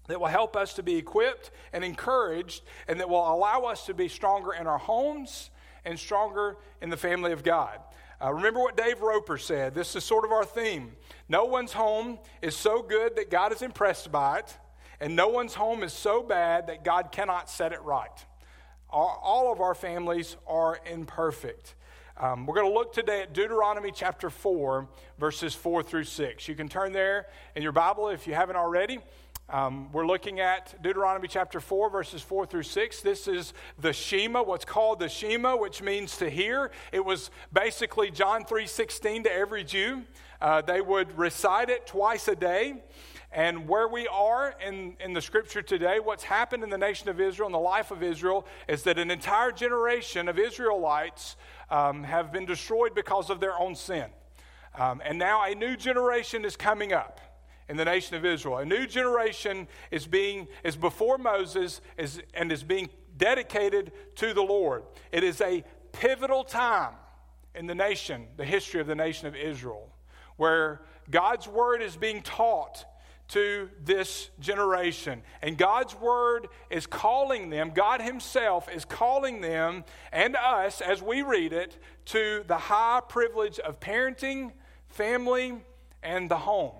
that 0.08 0.18
will 0.18 0.26
help 0.26 0.56
us 0.56 0.74
to 0.74 0.82
be 0.82 0.96
equipped 0.96 1.52
and 1.72 1.84
encouraged, 1.84 2.62
and 2.88 2.98
that 2.98 3.08
will 3.08 3.32
allow 3.32 3.62
us 3.62 3.86
to 3.86 3.94
be 3.94 4.08
stronger 4.08 4.54
in 4.54 4.66
our 4.66 4.78
homes 4.78 5.50
and 5.84 5.96
stronger 5.96 6.56
in 6.82 6.90
the 6.90 6.96
family 6.96 7.30
of 7.30 7.44
God. 7.44 7.78
Uh, 8.20 8.32
remember 8.32 8.58
what 8.58 8.76
Dave 8.76 9.00
Roper 9.00 9.38
said. 9.38 9.72
This 9.72 9.94
is 9.94 10.02
sort 10.02 10.24
of 10.24 10.32
our 10.32 10.44
theme. 10.44 10.92
No 11.28 11.44
one's 11.44 11.72
home 11.72 12.18
is 12.42 12.56
so 12.56 12.82
good 12.82 13.14
that 13.16 13.30
God 13.30 13.52
is 13.52 13.62
impressed 13.62 14.10
by 14.10 14.40
it 14.40 14.58
and 15.00 15.16
no 15.16 15.28
one's 15.28 15.54
home 15.54 15.82
is 15.82 15.92
so 15.92 16.22
bad 16.22 16.66
that 16.66 16.84
God 16.84 17.10
cannot 17.10 17.48
set 17.48 17.72
it 17.72 17.82
right. 17.82 18.26
All 18.90 19.52
of 19.52 19.60
our 19.60 19.74
families 19.74 20.36
are 20.46 20.80
imperfect. 20.90 21.74
Um, 22.16 22.44
we're 22.44 22.56
going 22.56 22.66
to 22.66 22.74
look 22.74 22.92
today 22.92 23.22
at 23.22 23.32
Deuteronomy 23.32 23.92
chapter 23.94 24.28
4, 24.28 24.86
verses 25.18 25.54
4 25.54 25.82
through 25.82 26.04
6. 26.04 26.48
You 26.48 26.54
can 26.54 26.68
turn 26.68 26.92
there 26.92 27.28
in 27.54 27.62
your 27.62 27.72
Bible 27.72 28.08
if 28.08 28.26
you 28.26 28.34
haven't 28.34 28.56
already. 28.56 28.98
Um, 29.48 29.90
we're 29.90 30.06
looking 30.06 30.38
at 30.38 30.80
Deuteronomy 30.82 31.28
chapter 31.28 31.60
4, 31.60 31.88
verses 31.88 32.20
4 32.20 32.46
through 32.46 32.64
6. 32.64 33.00
This 33.00 33.26
is 33.26 33.54
the 33.78 33.92
Shema, 33.92 34.42
what's 34.42 34.64
called 34.64 35.00
the 35.00 35.08
Shema, 35.08 35.56
which 35.56 35.82
means 35.82 36.18
to 36.18 36.28
hear. 36.28 36.70
It 36.92 37.04
was 37.04 37.30
basically 37.52 38.10
John 38.10 38.44
3 38.44 38.66
16 38.66 39.24
to 39.24 39.32
every 39.32 39.64
Jew. 39.64 40.02
Uh, 40.40 40.60
they 40.60 40.80
would 40.80 41.16
recite 41.18 41.70
it 41.70 41.86
twice 41.86 42.28
a 42.28 42.36
day. 42.36 42.82
And 43.32 43.68
where 43.68 43.86
we 43.86 44.08
are 44.08 44.54
in, 44.66 44.96
in 44.98 45.12
the 45.12 45.22
scripture 45.22 45.62
today, 45.62 46.00
what's 46.00 46.24
happened 46.24 46.64
in 46.64 46.70
the 46.70 46.78
nation 46.78 47.08
of 47.08 47.20
Israel, 47.20 47.46
in 47.46 47.52
the 47.52 47.58
life 47.58 47.92
of 47.92 48.02
Israel, 48.02 48.44
is 48.68 48.82
that 48.82 48.98
an 48.98 49.10
entire 49.10 49.52
generation 49.52 50.28
of 50.28 50.38
Israelites 50.38 51.36
um, 51.70 52.02
have 52.02 52.32
been 52.32 52.44
destroyed 52.44 52.92
because 52.94 53.30
of 53.30 53.38
their 53.38 53.56
own 53.56 53.76
sin. 53.76 54.06
Um, 54.76 55.00
and 55.04 55.18
now 55.18 55.44
a 55.44 55.54
new 55.54 55.76
generation 55.76 56.44
is 56.44 56.56
coming 56.56 56.92
up 56.92 57.20
in 57.68 57.76
the 57.76 57.84
nation 57.84 58.16
of 58.16 58.24
Israel. 58.24 58.58
A 58.58 58.64
new 58.64 58.84
generation 58.86 59.68
is 59.92 60.06
being 60.06 60.48
is 60.64 60.74
before 60.74 61.16
Moses 61.16 61.80
is, 61.96 62.20
and 62.34 62.50
is 62.50 62.64
being 62.64 62.90
dedicated 63.16 63.92
to 64.16 64.34
the 64.34 64.42
Lord. 64.42 64.82
It 65.12 65.22
is 65.22 65.40
a 65.40 65.62
pivotal 65.92 66.42
time 66.42 66.94
in 67.54 67.66
the 67.66 67.74
nation, 67.76 68.26
the 68.36 68.44
history 68.44 68.80
of 68.80 68.88
the 68.88 68.96
nation 68.96 69.28
of 69.28 69.36
Israel, 69.36 69.88
where 70.36 70.82
God's 71.10 71.46
word 71.46 71.80
is 71.80 71.96
being 71.96 72.22
taught 72.22 72.84
to 73.30 73.70
this 73.84 74.30
generation. 74.40 75.22
And 75.40 75.56
God's 75.56 75.94
word 75.94 76.48
is 76.68 76.86
calling 76.86 77.50
them, 77.50 77.70
God 77.74 78.02
Himself 78.02 78.68
is 78.72 78.84
calling 78.84 79.40
them 79.40 79.84
and 80.12 80.36
us 80.36 80.80
as 80.80 81.00
we 81.02 81.22
read 81.22 81.52
it 81.52 81.78
to 82.06 82.44
the 82.46 82.58
high 82.58 83.00
privilege 83.08 83.58
of 83.60 83.80
parenting, 83.80 84.52
family, 84.88 85.54
and 86.02 86.30
the 86.30 86.38
home. 86.38 86.74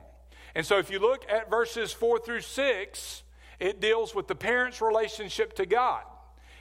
And 0.54 0.66
so 0.66 0.78
if 0.78 0.90
you 0.90 0.99
look 0.99 1.25
at 1.30 1.49
verses 1.49 1.92
4 1.92 2.19
through 2.19 2.40
6, 2.40 3.23
it 3.61 3.80
deals 3.80 4.14
with 4.14 4.26
the 4.26 4.35
parent's 4.35 4.80
relationship 4.80 5.54
to 5.54 5.66
God. 5.66 6.02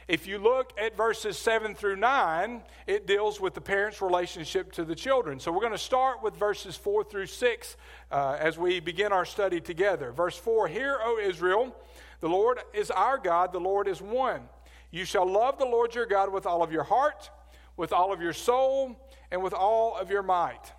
If 0.10 0.26
you 0.26 0.40
look 0.40 0.74
at 0.76 0.98
verses 0.98 1.38
7 1.38 1.76
through 1.76 1.98
9, 1.98 2.64
it 2.88 3.06
deals 3.06 3.40
with 3.40 3.54
the 3.54 3.62
parents' 3.62 4.02
relationship 4.02 4.72
to 4.72 4.84
the 4.84 4.96
children. 4.96 5.40
So 5.40 5.52
we're 5.52 5.60
going 5.60 5.72
to 5.72 5.78
start 5.78 6.24
with 6.24 6.36
verses 6.36 6.76
4 6.76 7.04
through 7.04 7.28
6 7.28 7.78
uh, 8.12 8.36
as 8.40 8.58
we 8.58 8.80
begin 8.80 9.12
our 9.12 9.24
study 9.24 9.62
together. 9.62 10.12
Verse 10.12 10.36
4 10.36 10.68
Hear, 10.68 10.98
O 11.00 11.20
Israel, 11.20 11.76
the 12.22 12.28
Lord 12.28 12.58
is 12.74 12.90
our 12.90 13.20
God, 13.20 13.54
the 13.54 13.60
Lord 13.60 13.88
is 13.88 14.02
one. 14.02 14.42
You 14.90 15.06
shall 15.06 15.32
love 15.32 15.60
the 15.60 15.66
Lord 15.66 15.94
your 15.94 16.08
God 16.08 16.34
with 16.34 16.48
all 16.48 16.64
of 16.64 16.72
your 16.72 16.86
heart, 16.86 17.30
with 17.78 17.94
all 17.94 18.12
of 18.12 18.20
your 18.20 18.34
soul, 18.34 19.00
and 19.30 19.44
with 19.44 19.54
all 19.54 19.96
of 19.96 20.10
your 20.10 20.24
might. 20.24 20.74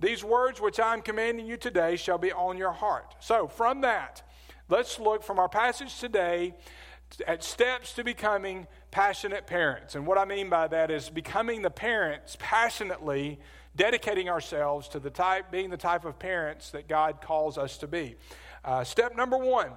These 0.00 0.24
words 0.24 0.60
which 0.60 0.80
I 0.80 0.94
am 0.94 1.00
commanding 1.00 1.46
you 1.46 1.56
today 1.56 1.94
shall 1.94 2.18
be 2.18 2.32
on 2.32 2.58
your 2.58 2.72
heart. 2.72 3.14
So, 3.20 3.46
from 3.46 3.82
that, 3.82 4.28
let's 4.68 4.98
look 4.98 5.22
from 5.22 5.38
our 5.38 5.48
passage 5.48 6.00
today 6.00 6.54
at 7.26 7.44
steps 7.44 7.92
to 7.94 8.04
becoming 8.04 8.66
passionate 8.90 9.46
parents. 9.46 9.94
And 9.94 10.06
what 10.06 10.18
I 10.18 10.24
mean 10.24 10.48
by 10.48 10.68
that 10.68 10.90
is 10.90 11.10
becoming 11.10 11.62
the 11.62 11.70
parents 11.70 12.36
passionately 12.40 13.38
dedicating 13.76 14.28
ourselves 14.28 14.88
to 14.88 15.00
the 15.00 15.10
type 15.10 15.50
being 15.50 15.70
the 15.70 15.76
type 15.76 16.04
of 16.04 16.18
parents 16.18 16.70
that 16.70 16.88
God 16.88 17.20
calls 17.20 17.58
us 17.58 17.78
to 17.78 17.86
be. 17.86 18.16
Uh, 18.64 18.84
step 18.84 19.16
number 19.16 19.36
1, 19.36 19.70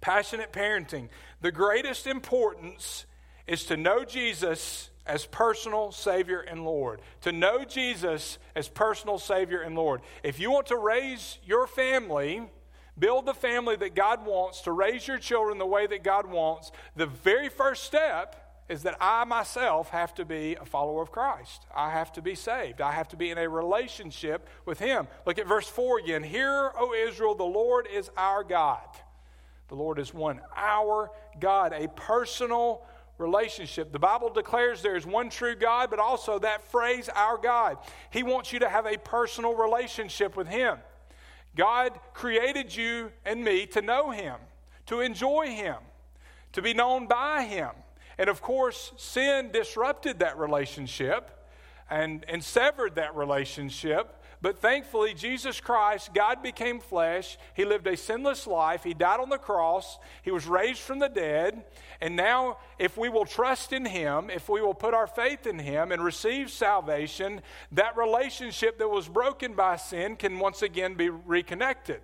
passionate 0.00 0.52
parenting. 0.52 1.08
The 1.40 1.52
greatest 1.52 2.06
importance 2.06 3.06
is 3.46 3.64
to 3.64 3.76
know 3.76 4.04
Jesus 4.04 4.90
as 5.06 5.24
personal 5.24 5.90
Savior 5.90 6.40
and 6.40 6.64
Lord. 6.64 7.00
To 7.22 7.32
know 7.32 7.64
Jesus 7.64 8.38
as 8.54 8.68
personal 8.68 9.18
Savior 9.18 9.62
and 9.62 9.74
Lord. 9.74 10.02
If 10.22 10.38
you 10.38 10.50
want 10.50 10.66
to 10.66 10.76
raise 10.76 11.38
your 11.44 11.66
family, 11.66 12.42
build 12.98 13.26
the 13.26 13.34
family 13.34 13.76
that 13.76 13.94
God 13.94 14.26
wants, 14.26 14.62
to 14.62 14.72
raise 14.72 15.06
your 15.06 15.18
children 15.18 15.58
the 15.58 15.66
way 15.66 15.86
that 15.86 16.02
God 16.02 16.26
wants, 16.26 16.72
the 16.96 17.06
very 17.06 17.48
first 17.48 17.84
step 17.84 18.44
is 18.68 18.82
that 18.82 18.96
I 19.00 19.24
myself 19.24 19.90
have 19.90 20.14
to 20.16 20.24
be 20.24 20.56
a 20.60 20.64
follower 20.64 21.00
of 21.00 21.10
Christ. 21.10 21.64
I 21.74 21.90
have 21.90 22.12
to 22.14 22.22
be 22.22 22.34
saved. 22.34 22.80
I 22.80 22.92
have 22.92 23.08
to 23.08 23.16
be 23.16 23.30
in 23.30 23.38
a 23.38 23.48
relationship 23.48 24.46
with 24.66 24.78
Him. 24.78 25.08
Look 25.26 25.38
at 25.38 25.46
verse 25.46 25.68
4 25.68 26.00
again. 26.00 26.22
Hear, 26.22 26.70
O 26.78 26.92
Israel, 26.92 27.34
the 27.34 27.44
Lord 27.44 27.88
is 27.92 28.10
our 28.16 28.44
God. 28.44 28.88
The 29.68 29.74
Lord 29.74 29.98
is 29.98 30.12
one, 30.12 30.40
our 30.56 31.10
God, 31.40 31.72
a 31.72 31.88
personal 31.88 32.86
relationship. 33.18 33.92
The 33.92 33.98
Bible 33.98 34.30
declares 34.30 34.80
there 34.80 34.96
is 34.96 35.04
one 35.04 35.28
true 35.28 35.54
God, 35.54 35.90
but 35.90 35.98
also 35.98 36.38
that 36.38 36.62
phrase, 36.70 37.08
our 37.14 37.36
God. 37.36 37.78
He 38.10 38.22
wants 38.22 38.52
you 38.52 38.60
to 38.60 38.68
have 38.68 38.86
a 38.86 38.96
personal 38.96 39.54
relationship 39.54 40.36
with 40.36 40.48
Him. 40.48 40.78
God 41.58 41.98
created 42.14 42.74
you 42.74 43.10
and 43.26 43.44
me 43.44 43.66
to 43.66 43.82
know 43.82 44.10
Him, 44.12 44.36
to 44.86 45.00
enjoy 45.00 45.48
Him, 45.48 45.76
to 46.52 46.62
be 46.62 46.72
known 46.72 47.08
by 47.08 47.42
Him. 47.42 47.70
And 48.16 48.30
of 48.30 48.40
course, 48.40 48.92
sin 48.96 49.50
disrupted 49.52 50.20
that 50.20 50.38
relationship 50.38 51.30
and, 51.90 52.24
and 52.28 52.44
severed 52.44 52.94
that 52.94 53.16
relationship. 53.16 54.17
But 54.40 54.58
thankfully, 54.58 55.14
Jesus 55.14 55.60
Christ, 55.60 56.14
God 56.14 56.42
became 56.42 56.78
flesh. 56.78 57.36
He 57.54 57.64
lived 57.64 57.86
a 57.88 57.96
sinless 57.96 58.46
life. 58.46 58.84
He 58.84 58.94
died 58.94 59.18
on 59.18 59.30
the 59.30 59.38
cross. 59.38 59.98
He 60.22 60.30
was 60.30 60.46
raised 60.46 60.80
from 60.80 61.00
the 61.00 61.08
dead. 61.08 61.64
And 62.00 62.14
now, 62.14 62.58
if 62.78 62.96
we 62.96 63.08
will 63.08 63.24
trust 63.24 63.72
in 63.72 63.84
Him, 63.84 64.30
if 64.30 64.48
we 64.48 64.62
will 64.62 64.74
put 64.74 64.94
our 64.94 65.08
faith 65.08 65.46
in 65.46 65.58
Him 65.58 65.90
and 65.90 66.04
receive 66.04 66.50
salvation, 66.50 67.40
that 67.72 67.96
relationship 67.96 68.78
that 68.78 68.88
was 68.88 69.08
broken 69.08 69.54
by 69.54 69.76
sin 69.76 70.14
can 70.14 70.38
once 70.38 70.62
again 70.62 70.94
be 70.94 71.08
reconnected. 71.08 72.00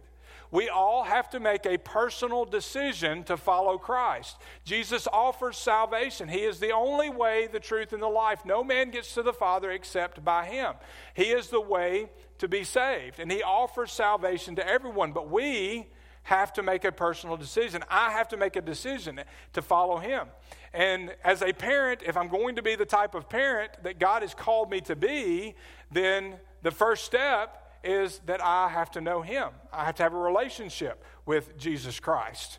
We 0.55 0.69
all 0.69 1.03
have 1.03 1.31
to 1.31 1.41
make 1.41 1.67
a 1.67 1.79
personal 1.79 2.45
decision 2.45 3.25
to 3.25 3.37
follow 3.37 3.77
Christ. 3.77 4.37
Jesus 4.65 5.09
offers 5.13 5.57
salvation. 5.57 6.29
He 6.29 6.45
is 6.45 6.61
the 6.61 6.71
only 6.71 7.11
way, 7.11 7.49
the 7.51 7.59
truth, 7.59 7.93
and 7.93 8.01
the 8.01 8.07
life. 8.07 8.45
No 8.45 8.63
man 8.63 8.93
gets 8.93 9.15
to 9.15 9.25
the 9.25 9.33
Father 9.33 9.73
except 9.73 10.25
by 10.25 10.45
Him. 10.47 10.75
He 11.15 11.25
is 11.25 11.49
the 11.49 11.61
way 11.61 12.09
to 12.39 12.49
be 12.49 12.65
saved, 12.65 13.21
and 13.21 13.31
He 13.31 13.43
offers 13.43 13.93
salvation 13.93 14.57
to 14.57 14.67
everyone. 14.67 15.13
But 15.13 15.31
we 15.31 15.87
have 16.25 16.53
to 16.55 16.63
make 16.63 16.85
a 16.85 16.93
personal 16.93 17.37
decision. 17.37 17.83
I 17.89 18.11
have 18.13 18.29
to 18.29 18.37
make 18.37 18.57
a 18.57 18.63
decision 18.63 19.21
to 19.53 19.63
follow 19.63 19.99
Him. 19.99 20.29
And 20.73 21.15
as 21.23 21.43
a 21.43 21.53
parent, 21.53 22.03
if 22.05 22.17
I'm 22.17 22.29
going 22.29 22.57
to 22.57 22.63
be 22.63 22.75
the 22.75 22.87
type 22.87 23.15
of 23.15 23.29
parent 23.29 23.73
that 23.83 23.99
God 23.99 24.23
has 24.23 24.35
called 24.35 24.71
me 24.71 24.81
to 24.83 24.97
be, 24.97 25.55
then 25.93 26.37
the 26.63 26.71
first 26.71 27.05
step 27.05 27.79
is 27.85 28.21
that 28.27 28.43
I 28.43 28.69
have 28.69 28.91
to 28.93 29.01
know 29.01 29.21
Him. 29.21 29.51
I 29.73 29.85
have 29.85 29.95
to 29.97 30.03
have 30.03 30.15
a 30.15 30.19
relationship 30.19 31.05
with 31.27 31.57
Jesus 31.59 32.01
Christ. 32.01 32.59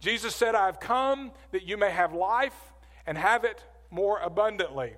Jesus 0.00 0.36
said, 0.36 0.54
I 0.54 0.66
have 0.66 0.78
come 0.78 1.32
that 1.50 1.66
you 1.66 1.76
may 1.76 1.90
have 1.90 2.12
life 2.12 2.54
and 3.06 3.16
have 3.16 3.44
it 3.44 3.64
more 3.90 4.18
abundantly. 4.20 4.94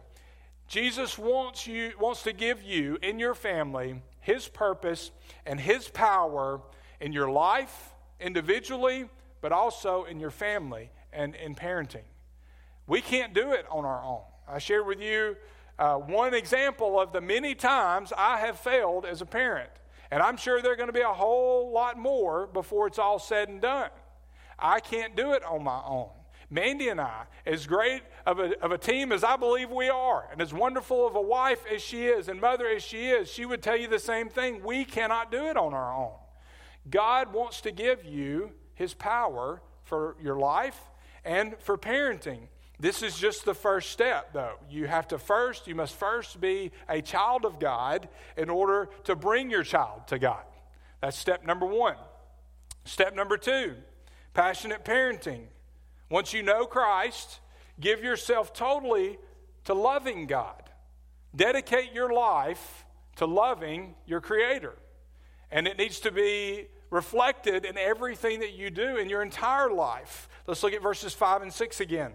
Jesus 0.67 1.17
wants, 1.17 1.67
you, 1.67 1.93
wants 1.99 2.23
to 2.25 2.33
give 2.33 2.63
you 2.63 2.99
in 3.03 3.19
your 3.19 3.35
family 3.35 4.03
His 4.31 4.47
purpose 4.47 5.11
and 5.45 5.59
His 5.59 5.89
power 5.89 6.61
in 7.01 7.13
your 7.13 7.31
life 7.31 7.95
individually, 8.21 9.09
but 9.41 9.51
also 9.51 10.05
in 10.05 10.21
your 10.21 10.31
family 10.31 10.91
and 11.13 11.35
in 11.35 11.55
parenting. 11.55 12.07
We 12.87 13.01
can't 13.01 13.35
do 13.35 13.53
it 13.53 13.67
on 13.71 13.85
our 13.85 14.03
own. 14.05 14.23
I 14.49 14.59
shared 14.59 14.87
with 14.87 15.01
you 15.01 15.37
uh, 15.79 15.97
one 15.97 16.35
example 16.35 17.01
of 17.01 17.13
the 17.13 17.21
many 17.21 17.55
times 17.55 18.13
I 18.17 18.39
have 18.41 18.59
failed 18.59 19.05
as 19.05 19.21
a 19.21 19.27
parent. 19.27 19.71
And 20.11 20.23
I'm 20.23 20.37
sure 20.37 20.61
there 20.61 20.73
are 20.73 20.77
going 20.77 20.89
to 20.89 20.93
be 20.93 21.01
a 21.01 21.09
whole 21.09 21.73
lot 21.73 21.99
more 21.99 22.47
before 22.47 22.87
it's 22.87 22.99
all 22.99 23.19
said 23.19 23.49
and 23.49 23.61
done. 23.61 23.91
I 24.59 24.81
can't 24.81 25.17
do 25.17 25.33
it 25.33 25.45
on 25.45 25.65
my 25.65 25.81
own. 25.85 26.11
Mandy 26.51 26.89
and 26.89 27.01
I, 27.01 27.25
as 27.47 27.67
great 27.67 28.03
of 28.31 28.39
a, 28.39 28.63
of 28.63 28.71
a 28.71 28.79
team 28.79 29.11
as 29.11 29.25
I 29.25 29.35
believe 29.35 29.71
we 29.71 29.89
are, 29.89 30.29
and 30.31 30.41
as 30.41 30.55
wonderful 30.55 31.05
of 31.05 31.17
a 31.17 31.21
wife 31.21 31.65
as 31.73 31.83
she 31.83 32.07
is 32.07 32.29
and 32.29 32.41
mother 32.41 32.69
as 32.69 32.81
she 32.85 33.09
is, 33.09 33.29
she 33.29 33.45
would 33.45 33.61
tell 33.61 33.77
you 33.77 33.89
the 33.89 33.99
same 33.99 34.29
thing. 34.29 34.63
We 34.63 34.85
cannot 34.85 35.33
do 35.33 35.47
it 35.47 35.57
on 35.57 35.75
our 35.75 35.93
own. 35.93 36.15
God 36.89 37.33
wants 37.33 37.61
to 37.63 37.73
give 37.73 38.05
you 38.05 38.53
his 38.75 38.95
power 38.95 39.61
for 39.83 40.17
your 40.23 40.37
life 40.37 40.79
and 41.25 41.57
for 41.59 41.77
parenting. 41.77 42.43
This 42.79 43.03
is 43.03 43.19
just 43.19 43.45
the 43.45 43.53
first 43.53 43.91
step, 43.91 44.33
though. 44.33 44.55
You 44.71 44.87
have 44.87 45.09
to 45.09 45.19
first, 45.19 45.67
you 45.67 45.75
must 45.75 45.97
first 45.97 46.41
be 46.41 46.71
a 46.89 47.03
child 47.03 47.45
of 47.45 47.59
God 47.59 48.09
in 48.37 48.49
order 48.49 48.89
to 49.05 49.17
bring 49.17 49.51
your 49.51 49.65
child 49.65 50.07
to 50.07 50.21
God. 50.21 50.45
That's 51.01 51.19
step 51.19 51.45
number 51.45 51.67
one. 51.67 51.97
Step 52.85 53.17
number 53.17 53.37
two 53.37 53.75
passionate 54.35 54.85
parenting. 54.85 55.47
Once 56.09 56.33
you 56.33 56.43
know 56.43 56.65
Christ, 56.65 57.41
give 57.81 58.03
yourself 58.03 58.53
totally 58.53 59.19
to 59.65 59.75
loving 59.75 60.27
God. 60.27 60.63
Dedicate 61.35 61.93
your 61.93 62.13
life 62.13 62.85
to 63.17 63.27
loving 63.27 63.95
your 64.07 64.21
Creator. 64.21 64.75
And 65.51 65.67
it 65.67 65.79
needs 65.79 66.01
to 66.01 66.13
be 66.13 66.67
reflected 66.91 67.65
in 67.65 67.79
everything 67.79 68.41
that 68.41 68.53
you 68.53 68.71
do 68.71 68.97
in 68.97 69.09
your 69.09 69.23
entire 69.23 69.71
life. 69.71 70.29
Let's 70.47 70.63
look 70.63 70.73
at 70.73 70.83
verses 70.83 71.15
5 71.15 71.43
and 71.43 71.53
6 71.53 71.81
again. 71.81 72.13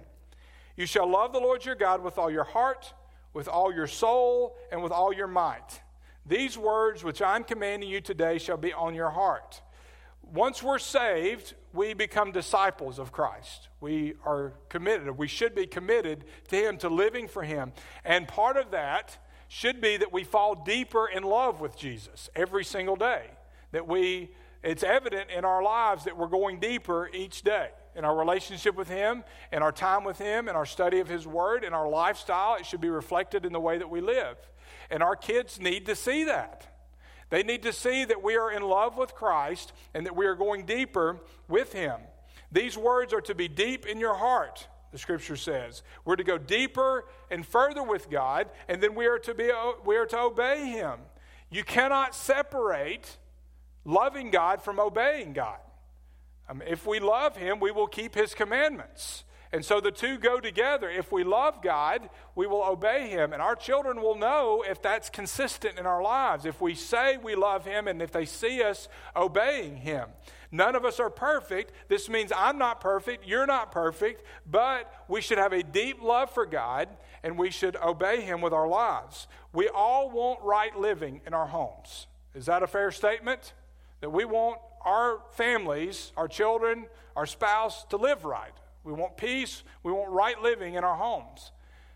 You 0.75 0.86
shall 0.86 1.10
love 1.10 1.31
the 1.31 1.39
Lord 1.39 1.63
your 1.65 1.75
God 1.75 2.03
with 2.03 2.17
all 2.17 2.29
your 2.29 2.43
heart, 2.43 2.93
with 3.34 3.48
all 3.48 3.74
your 3.74 3.88
soul, 3.88 4.57
and 4.72 4.84
with 4.84 4.91
all 4.91 5.13
your 5.13 5.27
might. 5.27 5.81
These 6.25 6.57
words 6.57 7.03
which 7.03 7.22
I'm 7.22 7.43
commanding 7.43 7.89
you 7.89 8.01
today 8.01 8.38
shall 8.38 8.57
be 8.57 8.74
on 8.74 8.95
your 8.95 9.12
heart. 9.12 9.62
Once 10.36 10.62
we're 10.62 10.77
saved, 10.77 11.54
we 11.74 11.94
become 11.94 12.32
disciples 12.32 13.00
of 13.00 13.12
Christ. 13.12 13.70
We 13.80 14.15
are 14.25 14.51
committed, 14.68 15.18
we 15.18 15.27
should 15.27 15.56
be 15.56 15.65
committed 15.65 16.25
to 16.50 16.58
Him, 16.58 16.77
to 16.80 16.89
living 16.89 17.27
for 17.27 17.44
Him. 17.44 17.72
And 18.04 18.27
part 18.27 18.58
of 18.58 18.72
that 18.72 19.18
should 19.48 19.80
be 19.80 19.96
that 19.98 20.12
we 20.12 20.25
fall 20.25 20.56
deeper 20.56 21.08
in 21.08 21.24
love 21.24 21.62
with 21.62 21.77
Jesus 21.77 22.30
every 22.36 22.65
single 22.65 22.98
day. 22.98 23.24
That 23.72 23.88
we, 23.88 24.32
it's 24.62 24.84
evident 24.84 25.30
in 25.30 25.46
our 25.46 25.63
lives 25.63 26.04
that 26.04 26.18
we're 26.18 26.27
going 26.27 26.60
deeper 26.60 27.10
each 27.13 27.42
day 27.42 27.70
in 27.96 28.04
our 28.04 28.15
relationship 28.15 28.75
with 28.75 28.89
Him, 28.89 29.24
in 29.54 29.62
our 29.62 29.72
time 29.72 30.04
with 30.04 30.18
Him, 30.18 30.50
in 30.50 30.56
our 30.56 30.65
study 30.65 31.00
of 31.00 31.08
His 31.08 31.25
Word, 31.25 31.63
in 31.63 31.74
our 31.74 31.88
lifestyle. 31.88 32.56
It 32.56 32.65
should 32.65 32.82
be 32.82 32.89
reflected 32.89 33.46
in 33.46 33.54
the 33.54 33.62
way 33.62 33.77
that 33.77 33.89
we 33.89 34.01
live. 34.01 34.36
And 34.89 35.01
our 35.01 35.15
kids 35.15 35.62
need 35.62 35.86
to 35.86 35.96
see 35.96 36.25
that. 36.25 36.75
They 37.29 37.44
need 37.44 37.63
to 37.63 37.74
see 37.74 38.05
that 38.05 38.24
we 38.24 38.38
are 38.38 38.51
in 38.51 38.62
love 38.62 38.98
with 38.98 39.15
Christ 39.15 39.74
and 39.94 40.05
that 40.05 40.15
we 40.15 40.25
are 40.25 40.36
going 40.36 40.65
deeper 40.65 41.20
with 41.48 41.74
Him. 41.74 42.00
These 42.51 42.77
words 42.77 43.13
are 43.13 43.22
to 43.22 43.36
be 43.36 43.48
deep 43.48 43.86
in 43.86 44.00
your 44.00 44.15
heart, 44.15 44.67
the 44.91 44.98
scripture 44.98 45.36
says. 45.36 45.84
We're 46.05 46.15
to 46.15 46.24
go 46.24 46.38
deeper 46.38 47.05
and 47.32 47.46
further 47.46 47.84
with 47.84 48.10
God, 48.10 48.50
and 48.67 48.82
then 48.82 48.96
we 48.96 49.08
are 49.08 49.20
to, 49.20 49.34
be, 49.34 49.51
we 49.84 49.98
are 49.98 50.05
to 50.05 50.20
obey 50.20 50.67
Him. 50.67 51.00
You 51.50 51.63
cannot 51.63 52.15
separate 52.15 53.17
loving 53.86 54.32
God 54.32 54.62
from 54.62 54.79
obeying 54.79 55.34
God. 55.34 55.60
Um, 56.50 56.62
if 56.67 56.86
we 56.86 57.00
love 57.00 57.36
him, 57.36 57.60
we 57.60 57.72
will 57.72 57.88
keep 57.88 58.15
his 58.15 58.34
commandments. 58.34 59.24
And 59.52 59.64
so 59.64 59.80
the 59.80 59.92
two 59.92 60.18
go 60.18 60.40
together. 60.40 60.90
If 60.90 61.12
we 61.12 61.24
love 61.24 61.62
God, 61.62 62.10
we 62.36 62.48
will 62.48 62.64
obey 62.64 63.10
him. 63.10 63.32
And 63.32 63.42
our 63.42 63.56
children 63.56 64.02
will 64.02 64.16
know 64.16 64.64
if 64.68 64.82
that's 64.82 65.10
consistent 65.10 65.78
in 65.80 65.86
our 65.86 66.02
lives. 66.02 66.46
If 66.46 66.60
we 66.62 66.75
say 66.75 67.18
we 67.18 67.36
love 67.36 67.66
him 67.66 67.88
and 67.88 68.02
if 68.02 68.12
they 68.12 68.25
see 68.25 68.62
us 68.64 68.88
obeying 69.16 69.78
him. 69.78 70.10
None 70.52 70.75
of 70.75 70.86
us 70.86 71.00
are 71.00 71.10
perfect. 71.10 71.74
This 71.90 72.08
means 72.10 72.32
I'm 72.36 72.58
not 72.58 72.80
perfect, 72.80 73.28
you're 73.28 73.46
not 73.46 73.72
perfect, 73.72 74.24
but 74.50 74.92
we 75.08 75.20
should 75.20 75.38
have 75.38 75.54
a 75.54 75.64
deep 75.64 76.02
love 76.02 76.30
for 76.32 76.46
God 76.46 76.88
and 77.24 77.38
we 77.38 77.52
should 77.52 77.75
obey 77.78 78.22
him 78.22 78.40
with 78.40 78.54
our 78.54 78.68
lives. 78.68 79.28
We 79.52 79.68
all 79.68 80.10
want 80.10 80.42
right 80.44 80.78
living 80.78 81.22
in 81.25 81.34
our 81.34 81.48
homes. 81.48 82.08
Is 82.34 82.46
that 82.46 82.64
a 82.64 82.68
fair 82.68 82.92
statement? 82.92 83.54
That 84.02 84.12
we 84.12 84.25
want 84.25 84.60
our 84.86 85.20
families, 85.32 86.12
our 86.16 86.28
children, 86.28 86.86
our 87.16 87.25
spouse 87.25 87.84
to 87.86 87.98
live 87.98 88.24
right. 88.25 88.54
We 88.86 88.94
want 88.94 89.18
peace, 89.18 89.63
we 89.84 89.92
want 89.92 90.12
right 90.12 90.39
living 90.42 90.75
in 90.75 90.84
our 90.84 90.96
homes. 90.96 91.51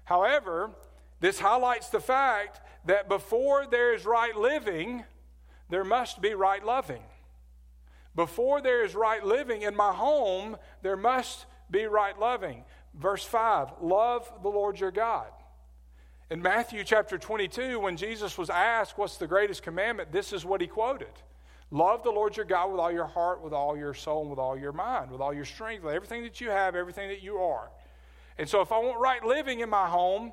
However, 0.06 0.72
this 1.20 1.40
highlights 1.40 1.90
the 1.90 2.00
fact 2.00 2.62
that 2.86 3.08
before 3.08 3.68
there 3.68 3.94
is 3.94 4.06
right 4.06 4.36
living, 4.36 5.04
there 5.70 5.84
must 5.84 6.20
be 6.20 6.34
right 6.34 6.66
loving. 6.66 7.04
Before 8.16 8.60
there 8.60 8.84
is 8.84 8.96
right 8.96 9.24
living 9.24 9.62
in 9.62 9.76
my 9.76 9.94
home, 9.94 10.58
there 10.82 10.98
must 10.98 11.46
be 11.70 11.86
right 11.86 12.20
loving. 12.20 12.64
Verse 12.96 13.24
5 13.24 13.70
Love 13.82 14.30
the 14.42 14.50
Lord 14.50 14.80
your 14.80 14.92
God. 14.92 15.28
In 16.32 16.42
Matthew 16.42 16.84
chapter 16.84 17.18
22, 17.18 17.80
when 17.80 17.98
Jesus 17.98 18.38
was 18.38 18.50
asked, 18.50 18.98
What's 18.98 19.18
the 19.18 19.28
greatest 19.28 19.62
commandment? 19.62 20.12
this 20.12 20.34
is 20.34 20.44
what 20.44 20.60
he 20.60 20.68
quoted 20.68 21.14
Love 21.72 22.04
the 22.04 22.10
Lord 22.10 22.36
your 22.36 22.46
God 22.46 22.72
with 22.72 22.80
all 22.80 22.92
your 22.92 23.06
heart, 23.06 23.44
with 23.44 23.54
all 23.54 23.78
your 23.78 23.94
soul, 23.94 24.22
and 24.22 24.30
with 24.30 24.40
all 24.40 24.58
your 24.58 24.72
mind, 24.72 25.12
with 25.12 25.22
all 25.22 25.34
your 25.34 25.46
strength, 25.46 25.84
with 25.84 25.94
everything 25.94 26.24
that 26.24 26.42
you 26.42 26.50
have, 26.50 26.76
everything 26.76 27.10
that 27.10 27.22
you 27.22 27.38
are. 27.38 27.70
And 28.38 28.50
so, 28.50 28.62
if 28.62 28.72
I 28.72 28.80
want 28.80 29.00
right 29.00 29.24
living 29.24 29.60
in 29.60 29.70
my 29.70 29.88
home, 29.88 30.32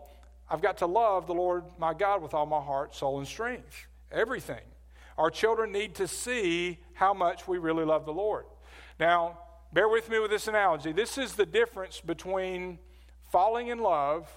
I've 0.49 0.63
got 0.63 0.79
to 0.79 0.87
love 0.87 1.27
the 1.27 1.35
Lord 1.35 1.65
my 1.79 1.93
God 1.93 2.23
with 2.23 2.33
all 2.33 2.47
my 2.47 2.61
heart, 2.61 2.95
soul, 2.95 3.19
and 3.19 3.27
strength. 3.27 3.87
Everything. 4.11 4.63
Our 5.19 5.31
children 5.31 5.73
need 5.73 5.95
to 5.97 6.09
see 6.09 6.79
how 6.95 7.13
much 7.13 7.49
we 7.49 7.59
really 7.59 7.85
love 7.85 8.07
the 8.07 8.13
Lord. 8.13 8.45
Now, 8.99 9.39
bear 9.73 9.89
with 9.89 10.09
me 10.09 10.19
with 10.19 10.31
this 10.31 10.49
analogy. 10.49 10.93
This 10.93 11.19
is 11.19 11.35
the 11.35 11.47
difference 11.47 12.01
between 12.01 12.79
falling 13.31 13.69
in 13.69 13.79
love 13.79 14.31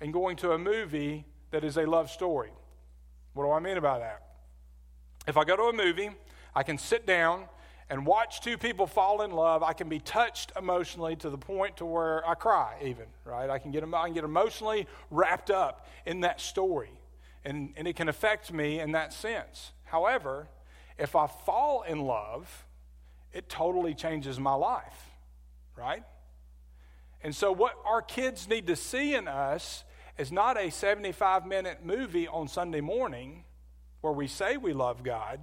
and 0.00 0.12
going 0.12 0.36
to 0.36 0.52
a 0.52 0.58
movie 0.58 1.24
that 1.50 1.64
is 1.64 1.78
a 1.78 1.86
love 1.86 2.10
story. 2.10 2.50
What 3.32 3.44
do 3.44 3.50
I 3.50 3.60
mean 3.60 3.80
by 3.80 3.98
that? 4.00 4.22
If 5.26 5.36
I 5.36 5.44
go 5.44 5.56
to 5.56 5.62
a 5.64 5.72
movie, 5.72 6.10
I 6.54 6.62
can 6.62 6.78
sit 6.78 7.06
down 7.06 7.44
and 7.90 8.06
watch 8.06 8.40
two 8.40 8.56
people 8.56 8.86
fall 8.86 9.22
in 9.22 9.30
love. 9.30 9.62
I 9.62 9.72
can 9.72 9.88
be 9.88 9.98
touched 9.98 10.52
emotionally 10.56 11.16
to 11.16 11.30
the 11.30 11.38
point 11.38 11.78
to 11.78 11.84
where 11.84 12.26
I 12.26 12.34
cry, 12.34 12.76
even, 12.82 13.06
right? 13.24 13.50
I 13.50 13.58
can 13.58 13.70
get, 13.70 13.84
I 13.84 14.06
can 14.06 14.14
get 14.14 14.24
emotionally 14.24 14.86
wrapped 15.10 15.50
up 15.50 15.86
in 16.06 16.20
that 16.20 16.40
story, 16.40 16.92
and, 17.44 17.72
and 17.76 17.86
it 17.86 17.96
can 17.96 18.08
affect 18.08 18.52
me 18.52 18.80
in 18.80 18.92
that 18.92 19.12
sense. 19.12 19.72
However, 19.84 20.48
if 20.98 21.14
I 21.14 21.26
fall 21.26 21.82
in 21.82 22.00
love, 22.00 22.64
it 23.32 23.48
totally 23.48 23.94
changes 23.94 24.38
my 24.38 24.54
life, 24.54 25.10
right? 25.76 26.04
And 27.22 27.34
so, 27.34 27.52
what 27.52 27.74
our 27.84 28.02
kids 28.02 28.48
need 28.48 28.66
to 28.68 28.76
see 28.76 29.14
in 29.14 29.28
us 29.28 29.84
is 30.18 30.30
not 30.30 30.58
a 30.58 30.70
75 30.70 31.46
minute 31.46 31.84
movie 31.84 32.28
on 32.28 32.48
Sunday 32.48 32.80
morning 32.80 33.44
where 34.00 34.12
we 34.12 34.26
say 34.26 34.56
we 34.56 34.72
love 34.72 35.02
God. 35.02 35.40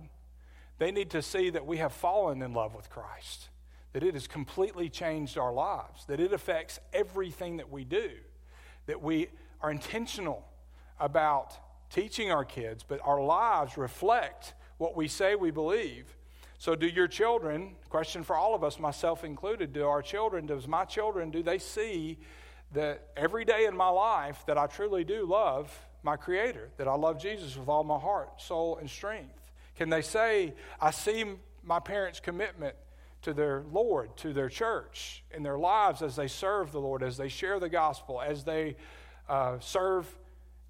They 0.82 0.90
need 0.90 1.12
to 1.12 1.22
see 1.22 1.52
that 1.52 1.68
we 1.68 1.78
have 1.78 1.94
fallen 1.94 2.42
in 2.42 2.56
love 2.56 2.74
with 2.74 2.90
Christ, 2.90 3.50
that 3.94 4.02
it 4.02 4.16
has 4.16 4.26
completely 4.26 4.90
changed 4.90 5.38
our 5.38 5.54
lives, 5.54 6.06
that 6.08 6.20
it 6.20 6.34
affects 6.34 6.80
everything 6.92 7.58
that 7.58 7.70
we 7.70 7.84
do, 7.84 8.10
that 8.88 9.00
we 9.00 9.28
are 9.62 9.70
intentional 9.70 10.44
about 11.00 11.54
teaching 11.92 12.32
our 12.32 12.44
kids, 12.44 12.82
but 12.82 13.00
our 13.04 13.22
lives 13.22 13.78
reflect 13.78 14.56
what 14.80 14.98
we 14.98 15.08
say 15.08 15.36
we 15.36 15.52
believe. 15.52 16.16
So, 16.58 16.74
do 16.74 16.88
your 16.88 17.08
children, 17.08 17.76
question 17.90 18.24
for 18.24 18.36
all 18.36 18.56
of 18.56 18.64
us, 18.64 18.80
myself 18.80 19.24
included, 19.24 19.74
do 19.74 19.86
our 19.86 20.02
children, 20.02 20.48
does 20.48 20.68
my 20.68 20.86
children, 20.86 21.30
do 21.30 21.44
they 21.44 21.60
see 21.60 22.18
that 22.72 23.10
every 23.16 23.46
day 23.46 23.66
in 23.66 23.78
my 23.78 23.90
life 23.90 24.44
that 24.48 24.58
I 24.58 24.66
truly 24.66 25.04
do 25.04 25.28
love 25.28 25.72
my 26.02 26.18
Creator, 26.18 26.70
that 26.78 26.88
I 26.88 26.96
love 26.96 27.22
Jesus 27.22 27.56
with 27.56 27.70
all 27.70 27.84
my 27.84 28.00
heart, 28.00 28.42
soul, 28.42 28.78
and 28.78 28.90
strength? 28.90 29.41
Can 29.82 29.90
they 29.90 30.04
say, 30.04 30.54
I 30.80 30.92
see 30.92 31.26
my 31.64 31.80
parents' 31.80 32.20
commitment 32.20 32.76
to 33.24 33.34
their 33.34 33.64
Lord, 33.72 34.16
to 34.18 34.32
their 34.32 34.48
church, 34.48 35.24
in 35.32 35.42
their 35.42 35.58
lives 35.58 36.04
as 36.04 36.16
they 36.16 36.28
serve 36.28 36.72
the 36.72 36.80
Lord, 36.80 37.02
as 37.02 37.18
they 37.18 37.30
share 37.30 37.60
the 37.60 37.68
gospel, 37.68 38.22
as 38.22 38.44
they 38.44 38.76
uh, 39.28 39.58
serve 39.58 40.06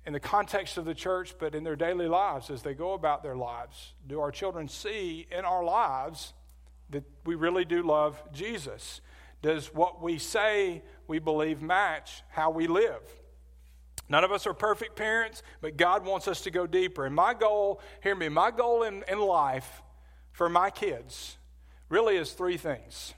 in 0.05 0.13
the 0.13 0.19
context 0.21 0.77
of 0.77 0.85
the 0.85 0.93
church, 0.93 1.35
but 1.37 1.55
in 1.55 1.65
their 1.65 1.75
daily 1.75 2.07
lives 2.07 2.49
as 2.49 2.61
they 2.61 2.73
go 2.73 2.93
about 2.93 3.21
their 3.21 3.35
lives? 3.35 3.95
Do 4.07 4.21
our 4.21 4.31
children 4.31 4.69
see 4.69 5.27
in 5.29 5.43
our 5.43 5.65
lives 5.65 6.31
that 6.91 7.03
we 7.25 7.35
really 7.35 7.65
do 7.65 7.83
love 7.83 8.17
Jesus? 8.31 9.01
Does 9.41 9.73
what 9.73 10.01
we 10.01 10.19
say 10.19 10.83
we 11.05 11.19
believe 11.19 11.61
match 11.61 12.23
how 12.29 12.49
we 12.49 12.65
live? 12.65 13.01
None 14.11 14.25
of 14.25 14.33
us 14.33 14.45
are 14.45 14.53
perfect 14.53 14.97
parents, 14.97 15.41
but 15.61 15.77
God 15.77 16.05
wants 16.05 16.27
us 16.27 16.41
to 16.41 16.51
go 16.51 16.67
deeper. 16.67 17.05
And 17.05 17.15
my 17.15 17.33
goal, 17.33 17.79
hear 18.03 18.13
me, 18.13 18.27
my 18.27 18.51
goal 18.51 18.83
in, 18.83 19.05
in 19.07 19.21
life 19.21 19.81
for 20.33 20.49
my 20.49 20.69
kids 20.69 21.37
really 21.87 22.17
is 22.17 22.33
three 22.33 22.57
things. 22.57 23.13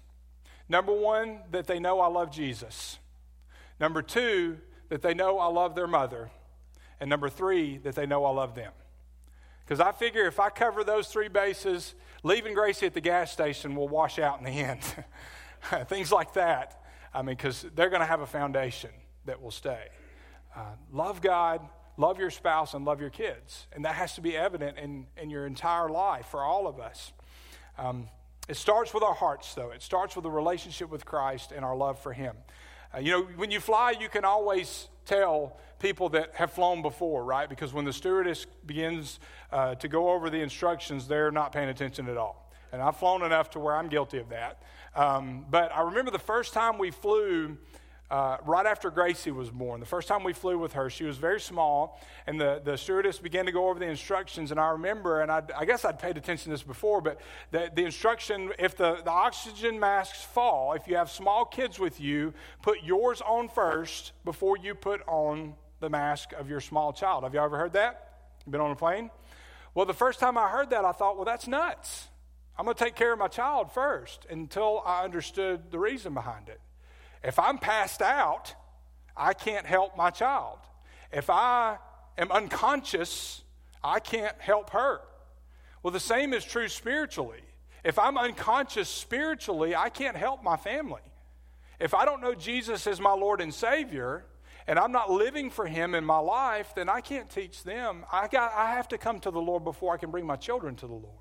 Number 0.70 0.94
one, 0.94 1.40
that 1.50 1.66
they 1.66 1.80
know 1.80 2.00
I 2.00 2.10
love 2.10 2.30
Jesus. 2.30 3.00
Number 3.80 4.04
two, 4.04 4.60
that 4.90 5.02
they 5.02 5.16
know 5.16 5.40
I 5.40 5.48
love 5.48 5.74
their 5.74 5.88
mother. 5.88 6.30
And 7.00 7.10
number 7.10 7.28
three, 7.28 7.80
that 7.80 7.96
they 7.96 8.06
know 8.06 8.24
I 8.24 8.30
love 8.30 8.54
them. 8.54 8.72
Because 9.66 9.80
I 9.80 9.94
figure 9.94 10.28
if 10.28 10.40
I 10.40 10.52
cover 10.52 10.84
those 10.84 11.08
three 11.08 11.28
bases, 11.28 11.96
leaving 12.22 12.54
Gracie 12.54 12.86
at 12.86 12.94
the 12.94 13.02
gas 13.02 13.32
station 13.32 13.76
will 13.76 13.88
wash 13.88 14.20
out 14.20 14.38
in 14.38 14.46
the 14.46 14.52
end. 14.52 14.84
Things 15.88 16.12
like 16.12 16.34
that. 16.34 16.84
I 17.12 17.24
mean, 17.24 17.36
because 17.36 17.66
they're 17.74 17.90
going 17.90 18.02
to 18.02 18.06
have 18.06 18.22
a 18.22 18.28
foundation 18.28 18.92
that 19.26 19.42
will 19.42 19.50
stay. 19.50 19.88
Uh, 20.56 20.62
love 20.92 21.22
God, 21.22 21.62
love 21.98 22.20
your 22.20 22.30
spouse, 22.30 22.74
and 22.74 22.86
love 22.86 23.02
your 23.02 23.10
kids. 23.10 23.68
And 23.72 23.86
that 23.86 23.96
has 23.96 24.16
to 24.16 24.22
be 24.22 24.38
evident 24.38 24.78
in, 24.78 25.08
in 25.18 25.30
your 25.30 25.46
entire 25.46 25.90
life 25.90 26.28
for 26.28 26.42
all 26.42 26.68
of 26.68 26.80
us. 26.80 27.12
Um, 27.78 28.08
it 28.48 28.58
starts 28.58 28.94
with 28.94 29.04
our 29.04 29.14
hearts, 29.14 29.54
though. 29.56 29.72
It 29.72 29.82
starts 29.82 30.16
with 30.16 30.26
a 30.26 30.30
relationship 30.30 30.90
with 30.90 31.06
Christ 31.06 31.52
and 31.52 31.64
our 31.64 31.76
love 31.76 32.00
for 32.00 32.14
Him. 32.14 32.36
Uh, 32.94 33.00
you 33.00 33.12
know, 33.12 33.24
when 33.36 33.52
you 33.52 33.60
fly, 33.60 33.96
you 34.00 34.10
can 34.10 34.26
always 34.26 34.90
tell 35.06 35.58
people 35.80 36.10
that 36.10 36.36
have 36.36 36.52
flown 36.52 36.82
before, 36.82 37.24
right? 37.24 37.50
Because 37.50 37.74
when 37.74 37.86
the 37.86 37.94
stewardess 37.94 38.46
begins 38.66 39.20
uh, 39.52 39.76
to 39.76 39.88
go 39.88 40.12
over 40.12 40.30
the 40.30 40.40
instructions, 40.40 41.08
they're 41.08 41.32
not 41.32 41.52
paying 41.52 41.70
attention 41.70 42.08
at 42.08 42.18
all. 42.18 42.52
And 42.72 42.82
I've 42.82 42.98
flown 42.98 43.24
enough 43.24 43.52
to 43.52 43.60
where 43.60 43.76
I'm 43.76 43.88
guilty 43.88 44.18
of 44.18 44.30
that. 44.30 44.62
Um, 44.96 45.46
but 45.50 45.72
I 45.76 45.82
remember 45.82 46.12
the 46.12 46.20
first 46.20 46.54
time 46.54 46.78
we 46.78 46.92
flew. 46.92 47.58
Uh, 48.14 48.38
right 48.46 48.68
after 48.68 48.92
Gracie 48.92 49.32
was 49.32 49.50
born. 49.50 49.80
The 49.80 49.88
first 49.88 50.08
time 50.08 50.24
we 50.24 50.34
flew 50.34 50.60
with 50.60 50.74
her, 50.74 50.88
she 50.92 51.04
was 51.04 51.18
very 51.18 51.42
small, 51.42 52.00
and 52.28 52.40
the, 52.40 52.62
the 52.64 52.78
stewardess 52.78 53.18
began 53.18 53.48
to 53.48 53.52
go 53.52 53.70
over 53.70 53.80
the 53.80 53.88
instructions. 53.88 54.52
And 54.52 54.60
I 54.60 54.68
remember, 54.68 55.22
and 55.22 55.32
I'd, 55.32 55.52
i 55.54 55.66
guess 55.66 55.84
I'd 55.84 55.98
paid 55.98 56.16
attention 56.16 56.44
to 56.44 56.50
this 56.52 56.62
before, 56.62 57.02
but 57.02 57.20
the, 57.50 57.72
the 57.74 57.84
instruction 57.84 58.52
if 58.60 58.78
the, 58.78 58.98
the 59.04 59.10
oxygen 59.10 59.80
masks 59.80 60.22
fall, 60.22 60.74
if 60.74 60.88
you 60.88 60.96
have 60.96 61.10
small 61.10 61.44
kids 61.44 61.80
with 61.80 62.00
you, 62.00 62.36
put 62.62 62.84
yours 62.84 63.20
on 63.20 63.50
first 63.50 64.12
before 64.26 64.58
you 64.58 64.76
put 64.76 65.02
on 65.08 65.56
the 65.80 65.90
mask 65.90 66.34
of 66.34 66.48
your 66.48 66.62
small 66.62 66.94
child. 66.94 67.24
Have 67.24 67.34
you 67.34 67.40
ever 67.40 67.58
heard 67.58 67.74
that? 67.74 68.12
Been 68.48 68.62
on 68.62 68.70
a 68.70 68.76
plane? 68.76 69.10
Well, 69.74 69.88
the 69.88 69.94
first 69.96 70.20
time 70.20 70.38
I 70.38 70.50
heard 70.50 70.70
that, 70.70 70.86
I 70.86 70.92
thought, 70.92 71.16
well, 71.16 71.26
that's 71.26 71.48
nuts. 71.48 72.10
I'm 72.60 72.66
going 72.66 72.78
to 72.78 72.84
take 72.84 72.94
care 72.94 73.12
of 73.12 73.18
my 73.18 73.28
child 73.28 73.72
first 73.72 74.28
until 74.30 74.84
I 74.86 75.04
understood 75.04 75.72
the 75.72 75.80
reason 75.80 76.14
behind 76.14 76.48
it. 76.48 76.60
If 77.24 77.40
I'm 77.40 77.58
passed 77.58 78.02
out, 78.02 78.54
I 79.16 79.34
can't 79.34 79.66
help 79.66 79.96
my 79.96 80.10
child. 80.10 80.60
If 81.12 81.30
I 81.30 81.78
am 82.18 82.32
unconscious, 82.32 83.44
I 83.84 84.00
can't 84.00 84.40
help 84.40 84.72
her. 84.72 85.00
Well, 85.82 85.92
the 85.92 86.00
same 86.00 86.34
is 86.34 86.44
true 86.44 86.68
spiritually. 86.68 87.42
If 87.84 88.00
I'm 88.00 88.18
unconscious 88.18 88.90
spiritually, 88.90 89.76
I 89.76 89.90
can't 89.90 90.16
help 90.16 90.44
my 90.44 90.58
family. 90.58 91.02
If 91.80 91.94
I 91.94 92.06
don't 92.06 92.22
know 92.22 92.34
Jesus 92.34 92.88
as 92.88 93.00
my 93.02 93.14
Lord 93.14 93.42
and 93.42 93.54
Savior, 93.54 94.26
and 94.68 94.80
I'm 94.80 94.92
not 94.92 95.12
living 95.12 95.50
for 95.50 95.66
him 95.66 95.94
in 95.94 96.06
my 96.06 96.20
life, 96.20 96.74
then 96.76 96.88
I 96.88 97.02
can't 97.02 97.30
teach 97.30 97.64
them. 97.64 98.06
I, 98.12 98.28
got, 98.28 98.54
I 98.54 98.72
have 98.72 98.88
to 98.90 98.98
come 98.98 99.20
to 99.22 99.32
the 99.32 99.42
Lord 99.42 99.64
before 99.64 99.94
I 99.94 99.98
can 99.98 100.12
bring 100.12 100.26
my 100.26 100.38
children 100.38 100.76
to 100.78 100.88
the 100.88 100.94
Lord. 100.94 101.18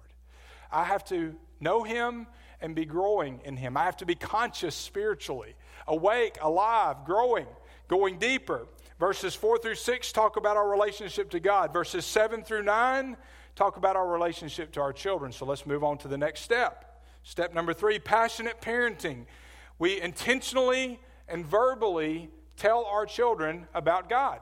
I 0.70 0.84
have 0.84 1.04
to 1.06 1.34
know 1.60 1.82
him 1.82 2.28
and 2.60 2.74
be 2.74 2.84
growing 2.84 3.40
in 3.44 3.56
him. 3.56 3.76
I 3.76 3.84
have 3.84 3.96
to 3.98 4.06
be 4.06 4.14
conscious 4.14 4.76
spiritually, 4.76 5.54
awake, 5.86 6.38
alive, 6.40 7.04
growing, 7.04 7.46
going 7.88 8.18
deeper. 8.18 8.66
Verses 8.98 9.34
4 9.34 9.58
through 9.58 9.74
6 9.74 10.12
talk 10.12 10.36
about 10.36 10.56
our 10.56 10.68
relationship 10.68 11.30
to 11.30 11.40
God. 11.40 11.72
Verses 11.72 12.04
7 12.04 12.42
through 12.44 12.62
9 12.62 13.16
talk 13.54 13.76
about 13.76 13.96
our 13.96 14.08
relationship 14.08 14.72
to 14.72 14.80
our 14.80 14.92
children. 14.92 15.32
So 15.32 15.44
let's 15.44 15.66
move 15.66 15.84
on 15.84 15.98
to 15.98 16.08
the 16.08 16.18
next 16.18 16.40
step. 16.40 17.02
Step 17.22 17.54
number 17.54 17.72
three 17.72 17.98
passionate 17.98 18.60
parenting. 18.60 19.26
We 19.78 20.00
intentionally 20.00 21.00
and 21.28 21.46
verbally 21.46 22.30
tell 22.56 22.84
our 22.84 23.06
children 23.06 23.66
about 23.74 24.08
God. 24.08 24.40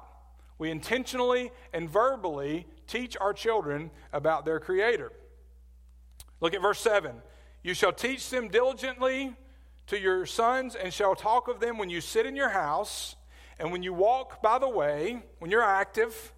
We 0.59 0.71
intentionally 0.71 1.53
and 1.73 1.89
verbally 1.89 2.67
teach 2.87 3.17
our 3.21 3.33
children 3.33 3.91
about 4.13 4.45
their 4.45 4.61
Creator. 4.61 5.11
Look 6.41 6.55
at 6.55 6.63
verse 6.63 6.81
7. 6.81 7.15
You 7.63 7.75
shall 7.75 7.93
teach 7.93 8.29
them 8.31 8.49
diligently 8.49 9.35
to 9.91 10.01
your 10.01 10.27
sons, 10.27 10.75
and 10.75 10.93
shall 10.93 11.15
talk 11.15 11.47
of 11.47 11.61
them 11.61 11.79
when 11.79 11.91
you 11.91 12.01
sit 12.01 12.27
in 12.27 12.35
your 12.35 12.49
house, 12.49 13.17
and 13.59 13.71
when 13.71 13.83
you 13.83 13.93
walk 13.93 14.43
by 14.43 14.59
the 14.59 14.69
way, 14.69 15.23
when 15.39 15.51
you're 15.51 15.63
active, 15.63 16.33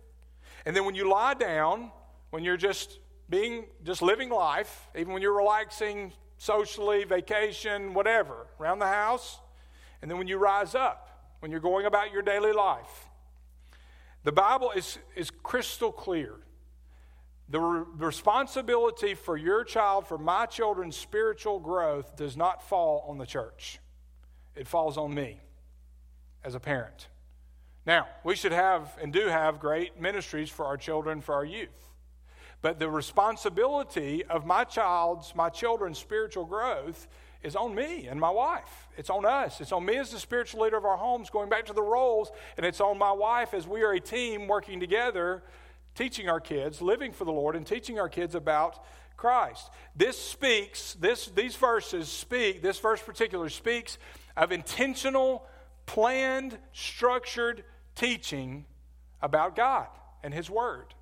and 0.66 0.76
then 0.76 0.84
when 0.84 0.94
you 0.94 1.08
lie 1.08 1.34
down, 1.34 1.90
when 2.30 2.44
you're 2.44 2.56
just 2.56 2.98
being, 3.30 3.64
just 3.84 4.02
living 4.02 4.28
life, 4.28 4.88
even 4.96 5.12
when 5.12 5.22
you're 5.22 5.36
relaxing 5.36 6.12
socially, 6.36 7.04
vacation, 7.04 7.94
whatever, 7.94 8.46
around 8.60 8.78
the 8.78 8.86
house, 8.86 9.40
and 10.02 10.10
then 10.10 10.18
when 10.18 10.28
you 10.28 10.36
rise 10.36 10.74
up 10.74 11.12
when 11.42 11.50
you're 11.50 11.60
going 11.60 11.86
about 11.86 12.12
your 12.12 12.22
daily 12.22 12.52
life. 12.52 13.08
The 14.22 14.30
Bible 14.30 14.70
is, 14.76 14.98
is 15.16 15.28
crystal 15.42 15.90
clear. 15.90 16.36
The 17.52 17.60
re- 17.60 17.84
responsibility 17.98 19.14
for 19.14 19.36
your 19.36 19.62
child, 19.62 20.06
for 20.06 20.18
my 20.18 20.46
children's 20.46 20.96
spiritual 20.96 21.60
growth, 21.60 22.16
does 22.16 22.36
not 22.36 22.66
fall 22.66 23.04
on 23.08 23.18
the 23.18 23.26
church, 23.26 23.78
it 24.56 24.66
falls 24.66 24.98
on 24.98 25.14
me. 25.14 25.38
as 26.44 26.54
a 26.54 26.60
parent. 26.60 27.08
Now, 27.86 28.08
we 28.24 28.34
should 28.36 28.52
have 28.52 28.96
and 29.00 29.12
do 29.12 29.26
have 29.28 29.60
great 29.60 30.00
ministries 30.00 30.48
for 30.50 30.64
our 30.66 30.76
children, 30.76 31.20
for 31.20 31.34
our 31.34 31.44
youth. 31.44 31.68
But 32.62 32.78
the 32.78 32.88
responsibility 32.88 34.24
of 34.24 34.46
my 34.46 34.64
child's, 34.64 35.34
my 35.34 35.48
children's 35.48 35.98
spiritual 35.98 36.44
growth 36.44 37.08
is 37.42 37.56
on 37.56 37.74
me 37.74 38.06
and 38.06 38.20
my 38.20 38.30
wife. 38.30 38.88
It's 38.96 39.10
on 39.10 39.24
us. 39.26 39.60
It's 39.60 39.72
on 39.72 39.84
me 39.84 39.98
as 39.98 40.10
the 40.10 40.18
spiritual 40.20 40.62
leader 40.62 40.76
of 40.76 40.84
our 40.84 40.96
homes, 40.96 41.28
going 41.28 41.48
back 41.48 41.66
to 41.66 41.72
the 41.72 41.82
roles, 41.82 42.30
and 42.56 42.64
it's 42.64 42.80
on 42.80 42.98
my 42.98 43.12
wife 43.12 43.52
as 43.52 43.66
we 43.66 43.82
are 43.82 43.92
a 43.92 44.00
team 44.00 44.46
working 44.46 44.78
together, 44.78 45.42
teaching 45.94 46.28
our 46.28 46.40
kids, 46.40 46.80
living 46.80 47.12
for 47.12 47.24
the 47.24 47.32
Lord, 47.32 47.56
and 47.56 47.66
teaching 47.66 47.98
our 47.98 48.08
kids 48.08 48.34
about 48.34 48.84
Christ. 49.16 49.70
This 49.94 50.18
speaks, 50.18 50.94
this, 50.94 51.26
these 51.26 51.54
verses 51.56 52.08
speak, 52.08 52.62
this 52.62 52.78
verse 52.78 53.00
particular 53.00 53.48
speaks 53.48 53.98
of 54.36 54.52
intentional, 54.52 55.46
planned, 55.86 56.58
structured 56.72 57.64
teaching 57.94 58.64
about 59.20 59.54
God 59.54 59.86
and 60.22 60.32
His 60.32 60.50
Word. 60.50 60.94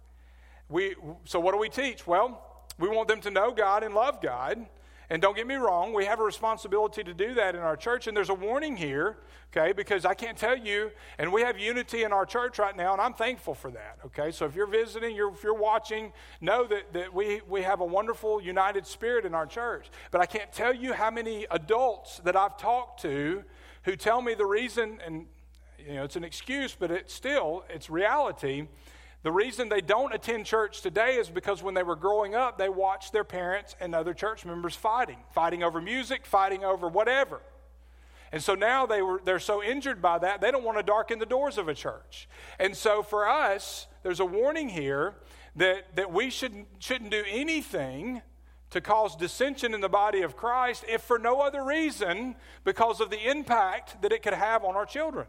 We, 0.68 0.94
so, 1.24 1.40
what 1.40 1.52
do 1.52 1.58
we 1.58 1.68
teach? 1.68 2.06
Well, 2.06 2.42
we 2.78 2.88
want 2.88 3.08
them 3.08 3.20
to 3.22 3.30
know 3.30 3.52
God 3.52 3.82
and 3.82 3.94
love 3.94 4.20
God. 4.20 4.66
And 5.10 5.20
don't 5.20 5.36
get 5.36 5.48
me 5.48 5.56
wrong, 5.56 5.92
we 5.92 6.04
have 6.04 6.20
a 6.20 6.22
responsibility 6.22 7.02
to 7.02 7.12
do 7.12 7.34
that 7.34 7.56
in 7.56 7.60
our 7.60 7.76
church. 7.76 8.06
And 8.06 8.16
there's 8.16 8.28
a 8.28 8.34
warning 8.34 8.76
here, 8.76 9.16
okay, 9.50 9.72
because 9.72 10.04
I 10.04 10.14
can't 10.14 10.38
tell 10.38 10.56
you, 10.56 10.92
and 11.18 11.32
we 11.32 11.42
have 11.42 11.58
unity 11.58 12.04
in 12.04 12.12
our 12.12 12.24
church 12.24 12.60
right 12.60 12.76
now, 12.76 12.92
and 12.92 13.00
I'm 13.00 13.14
thankful 13.14 13.54
for 13.54 13.72
that, 13.72 13.98
okay? 14.06 14.30
So 14.30 14.46
if 14.46 14.54
you're 14.54 14.68
visiting, 14.68 15.16
you're, 15.16 15.32
if 15.32 15.42
you're 15.42 15.52
watching, 15.52 16.12
know 16.40 16.64
that, 16.68 16.92
that 16.92 17.12
we, 17.12 17.40
we 17.48 17.62
have 17.62 17.80
a 17.80 17.84
wonderful 17.84 18.40
united 18.40 18.86
spirit 18.86 19.24
in 19.24 19.34
our 19.34 19.46
church. 19.46 19.90
But 20.12 20.20
I 20.20 20.26
can't 20.26 20.52
tell 20.52 20.72
you 20.72 20.92
how 20.92 21.10
many 21.10 21.44
adults 21.50 22.20
that 22.20 22.36
I've 22.36 22.56
talked 22.56 23.02
to 23.02 23.42
who 23.82 23.96
tell 23.96 24.22
me 24.22 24.34
the 24.34 24.46
reason, 24.46 25.00
and 25.04 25.26
you 25.84 25.94
know, 25.94 26.04
it's 26.04 26.16
an 26.16 26.24
excuse, 26.24 26.76
but 26.78 26.92
it's 26.92 27.12
still, 27.12 27.64
it's 27.68 27.90
reality 27.90 28.68
the 29.22 29.32
reason 29.32 29.68
they 29.68 29.82
don't 29.82 30.14
attend 30.14 30.46
church 30.46 30.80
today 30.80 31.16
is 31.16 31.28
because 31.28 31.62
when 31.62 31.74
they 31.74 31.82
were 31.82 31.96
growing 31.96 32.34
up, 32.34 32.56
they 32.56 32.70
watched 32.70 33.12
their 33.12 33.24
parents 33.24 33.76
and 33.78 33.94
other 33.94 34.14
church 34.14 34.46
members 34.46 34.74
fighting, 34.74 35.18
fighting 35.34 35.62
over 35.62 35.80
music, 35.80 36.24
fighting 36.24 36.64
over 36.64 36.88
whatever. 36.88 37.42
And 38.32 38.42
so 38.42 38.54
now 38.54 38.86
they 38.86 39.02
were, 39.02 39.20
they're 39.24 39.38
so 39.38 39.62
injured 39.62 40.00
by 40.00 40.18
that, 40.18 40.40
they 40.40 40.50
don't 40.50 40.64
want 40.64 40.78
to 40.78 40.82
darken 40.82 41.18
the 41.18 41.26
doors 41.26 41.58
of 41.58 41.68
a 41.68 41.74
church. 41.74 42.28
And 42.58 42.74
so 42.76 43.02
for 43.02 43.28
us, 43.28 43.88
there's 44.02 44.20
a 44.20 44.24
warning 44.24 44.68
here 44.68 45.14
that, 45.56 45.96
that 45.96 46.12
we 46.12 46.30
shouldn't, 46.30 46.68
shouldn't 46.78 47.10
do 47.10 47.24
anything 47.28 48.22
to 48.70 48.80
cause 48.80 49.16
dissension 49.16 49.74
in 49.74 49.80
the 49.80 49.88
body 49.88 50.22
of 50.22 50.36
Christ, 50.36 50.84
if 50.88 51.02
for 51.02 51.18
no 51.18 51.40
other 51.40 51.64
reason, 51.64 52.36
because 52.64 53.00
of 53.00 53.10
the 53.10 53.28
impact 53.28 54.00
that 54.00 54.12
it 54.12 54.22
could 54.22 54.32
have 54.32 54.64
on 54.64 54.76
our 54.76 54.86
children. 54.86 55.26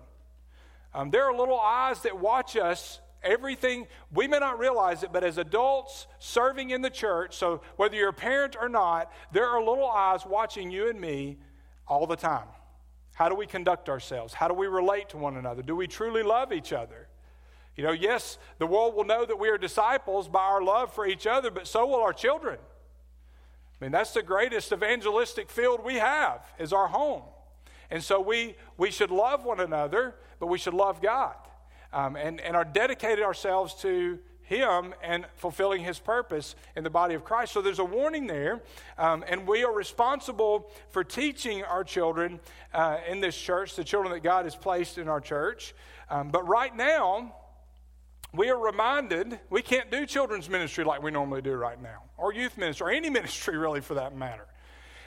Um, 0.93 1.09
there 1.09 1.25
are 1.25 1.35
little 1.35 1.59
eyes 1.59 2.01
that 2.03 2.19
watch 2.19 2.55
us 2.55 3.01
Everything, 3.23 3.87
we 4.11 4.27
may 4.27 4.39
not 4.39 4.57
realize 4.57 5.03
it, 5.03 5.13
but 5.13 5.23
as 5.23 5.37
adults 5.37 6.07
serving 6.17 6.71
in 6.71 6.81
the 6.81 6.89
church, 6.89 7.35
so 7.35 7.61
whether 7.75 7.95
you're 7.95 8.09
a 8.09 8.13
parent 8.13 8.55
or 8.59 8.67
not, 8.67 9.11
there 9.31 9.45
are 9.45 9.59
little 9.59 9.89
eyes 9.89 10.25
watching 10.25 10.71
you 10.71 10.89
and 10.89 10.99
me 10.99 11.37
all 11.87 12.07
the 12.07 12.15
time. 12.15 12.47
How 13.13 13.29
do 13.29 13.35
we 13.35 13.45
conduct 13.45 13.89
ourselves? 13.89 14.33
How 14.33 14.47
do 14.47 14.55
we 14.55 14.65
relate 14.65 15.09
to 15.09 15.17
one 15.17 15.37
another? 15.37 15.61
Do 15.61 15.75
we 15.75 15.85
truly 15.85 16.23
love 16.23 16.51
each 16.51 16.73
other? 16.73 17.07
You 17.75 17.83
know, 17.83 17.91
yes, 17.91 18.39
the 18.57 18.65
world 18.65 18.95
will 18.95 19.03
know 19.03 19.23
that 19.23 19.37
we 19.37 19.49
are 19.49 19.57
disciples 19.57 20.27
by 20.27 20.41
our 20.41 20.63
love 20.63 20.91
for 20.91 21.05
each 21.05 21.27
other, 21.27 21.51
but 21.51 21.67
so 21.67 21.85
will 21.85 22.01
our 22.01 22.13
children. 22.13 22.57
I 22.59 23.85
mean, 23.85 23.91
that's 23.91 24.13
the 24.13 24.23
greatest 24.23 24.71
evangelistic 24.71 25.51
field 25.51 25.83
we 25.83 25.95
have 25.95 26.43
is 26.57 26.73
our 26.73 26.87
home. 26.87 27.21
And 27.91 28.03
so 28.03 28.19
we, 28.19 28.55
we 28.77 28.89
should 28.89 29.11
love 29.11 29.45
one 29.45 29.59
another, 29.59 30.15
but 30.39 30.47
we 30.47 30.57
should 30.57 30.73
love 30.73 31.03
God 31.03 31.35
um, 31.93 32.15
and, 32.15 32.39
and 32.41 32.55
are 32.55 32.65
dedicated 32.65 33.23
ourselves 33.23 33.73
to 33.81 34.19
him 34.51 34.93
and 35.01 35.25
fulfilling 35.35 35.81
his 35.81 35.97
purpose 35.97 36.55
in 36.75 36.83
the 36.83 36.89
body 36.89 37.15
of 37.15 37.23
Christ. 37.23 37.53
So 37.53 37.61
there's 37.61 37.79
a 37.79 37.85
warning 37.85 38.27
there, 38.27 38.61
um, 38.97 39.23
and 39.27 39.47
we 39.47 39.63
are 39.63 39.73
responsible 39.73 40.69
for 40.89 41.05
teaching 41.05 41.63
our 41.63 41.85
children 41.85 42.41
uh, 42.73 42.97
in 43.07 43.21
this 43.21 43.37
church, 43.37 43.75
the 43.77 43.83
children 43.83 44.11
that 44.13 44.23
God 44.23 44.43
has 44.43 44.55
placed 44.55 44.97
in 44.97 45.07
our 45.07 45.21
church. 45.21 45.73
Um, 46.09 46.31
but 46.31 46.45
right 46.47 46.75
now, 46.75 47.33
we 48.33 48.49
are 48.49 48.59
reminded 48.59 49.39
we 49.49 49.61
can't 49.61 49.89
do 49.89 50.05
children's 50.05 50.49
ministry 50.49 50.83
like 50.83 51.01
we 51.01 51.11
normally 51.11 51.41
do 51.41 51.53
right 51.53 51.81
now, 51.81 52.03
or 52.17 52.33
youth 52.33 52.57
ministry, 52.57 52.87
or 52.87 52.91
any 52.91 53.09
ministry 53.19 53.57
really 53.57 53.81
for 53.81 53.93
that 53.93 54.15
matter. 54.15 54.47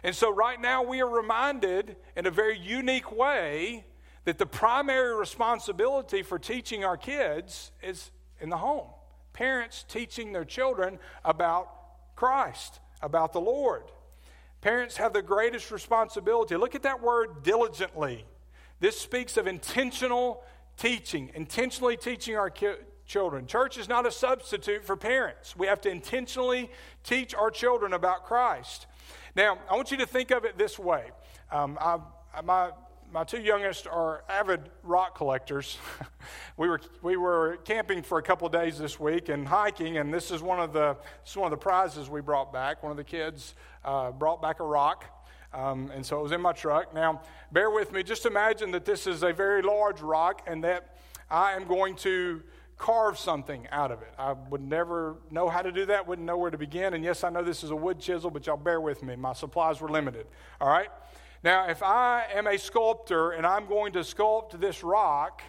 And 0.03 0.15
so 0.15 0.33
right 0.33 0.61
now, 0.61 0.83
we 0.83 1.01
are 1.01 1.09
reminded 1.09 1.97
in 2.17 2.27
a 2.27 2.31
very 2.31 2.59
unique 2.59 3.13
way 3.13 3.85
that 4.25 4.39
the 4.39 4.47
primary 4.47 5.15
responsibility 5.15 6.23
for 6.23 6.39
teaching 6.39 6.85
our 6.85 6.97
kids 6.97 7.73
is 7.83 8.11
in 8.41 8.49
the 8.49 8.57
home. 8.57 8.89
Parents 9.33 9.85
teaching 9.89 10.33
their 10.33 10.45
children 10.45 10.99
about 11.25 11.69
Christ, 12.17 12.81
about 13.03 13.33
the 13.33 13.41
Lord. 13.41 13.85
Parents 14.61 14.97
have 14.97 15.13
the 15.13 15.23
greatest 15.23 15.71
responsibility. 15.71 16.57
Look 16.57 16.75
at 16.75 16.83
that 16.85 17.03
word 17.03 17.43
diligently. 17.43 18.25
This 18.81 18.99
speaks 18.99 19.37
of 19.37 19.47
intentional 19.47 20.43
teaching, 20.77 21.31
intentionally 21.35 21.97
teaching 21.97 22.37
our 22.37 22.51
ki- 22.51 22.77
children. 23.07 23.47
Church 23.47 23.77
is 23.77 23.89
not 23.89 24.07
a 24.07 24.11
substitute 24.11 24.85
for 24.85 24.97
parents. 24.97 25.55
We 25.57 25.67
have 25.67 25.81
to 25.83 25.91
intentionally 25.91 26.71
teach 27.03 27.35
our 27.35 27.51
children 27.51 27.93
about 27.93 28.25
Christ. 28.25 28.87
Now, 29.37 29.59
I 29.71 29.75
want 29.75 29.91
you 29.91 29.99
to 29.99 30.07
think 30.07 30.31
of 30.31 30.45
it 30.45 30.57
this 30.57 30.79
way. 30.79 31.11
Um, 31.51 31.77
I, 31.81 31.99
my 32.43 32.71
my 33.15 33.23
two 33.23 33.41
youngest 33.41 33.87
are 33.87 34.25
avid 34.29 34.61
rock 34.83 35.17
collectors. 35.17 35.79
we 36.57 36.69
were 36.69 36.81
we 37.01 37.17
were 37.17 37.59
camping 37.65 38.03
for 38.03 38.19
a 38.19 38.23
couple 38.23 38.49
days 38.49 38.77
this 38.77 38.99
week 38.99 39.29
and 39.29 39.47
hiking, 39.47 39.99
and 39.99 40.13
this 40.13 40.33
is 40.33 40.43
one 40.43 40.59
of 40.59 40.73
the 40.73 40.97
this 41.23 41.31
is 41.31 41.37
one 41.37 41.47
of 41.47 41.57
the 41.57 41.63
prizes 41.63 42.11
we 42.11 42.21
brought 42.21 42.53
back. 42.53 42.83
One 42.83 42.91
of 42.91 42.97
the 42.97 43.05
kids 43.05 43.55
uh, 43.85 44.11
brought 44.11 44.43
back 44.43 44.59
a 44.59 44.65
rock. 44.65 45.05
Um, 45.53 45.93
and 45.95 46.05
so 46.05 46.19
it 46.19 46.23
was 46.25 46.33
in 46.33 46.41
my 46.41 46.51
truck. 46.51 46.93
Now, 46.93 47.23
bear 47.53 47.71
with 47.71 47.93
me. 47.93 48.03
Just 48.03 48.27
imagine 48.27 48.73
that 48.73 48.85
this 48.85 49.07
is 49.07 49.23
a 49.23 49.33
very 49.33 49.63
large 49.63 50.01
rock 50.01 50.43
and 50.49 50.65
that 50.65 50.99
I 51.31 51.53
am 51.53 51.69
going 51.69 51.95
to 51.99 52.43
carve 52.79 53.17
something 53.17 53.69
out 53.71 53.93
of 53.93 54.03
it. 54.03 54.13
I 54.19 54.33
would 54.33 54.61
never 54.61 55.19
know 55.31 55.49
how 55.49 55.63
to 55.63 55.71
do 55.71 55.87
that, 55.87 56.09
wouldn't 56.09 56.27
know 56.27 56.37
where 56.37 56.51
to 56.51 56.59
begin. 56.59 56.95
And 56.95 57.05
yes, 57.05 57.23
I 57.23 57.31
know 57.31 57.45
this 57.45 57.63
is 57.63 57.71
a 57.71 57.77
wood 57.77 58.01
chisel, 58.01 58.31
but 58.31 58.45
y'all 58.49 58.57
bear 58.57 58.81
with 58.81 59.05
me. 59.05 59.15
My 59.15 59.35
supplies 59.35 59.81
were 59.81 59.89
limited. 59.89 60.27
All 60.61 60.69
right? 60.69 60.89
Now, 61.45 61.69
if 61.69 61.83
I 61.83 62.25
am 62.33 62.47
a 62.47 62.57
sculptor 62.57 63.33
and 63.33 63.47
I'm 63.47 63.67
going 63.67 63.93
to 63.93 63.99
sculpt 63.99 64.59
this 64.59 64.83
rock, 64.83 65.43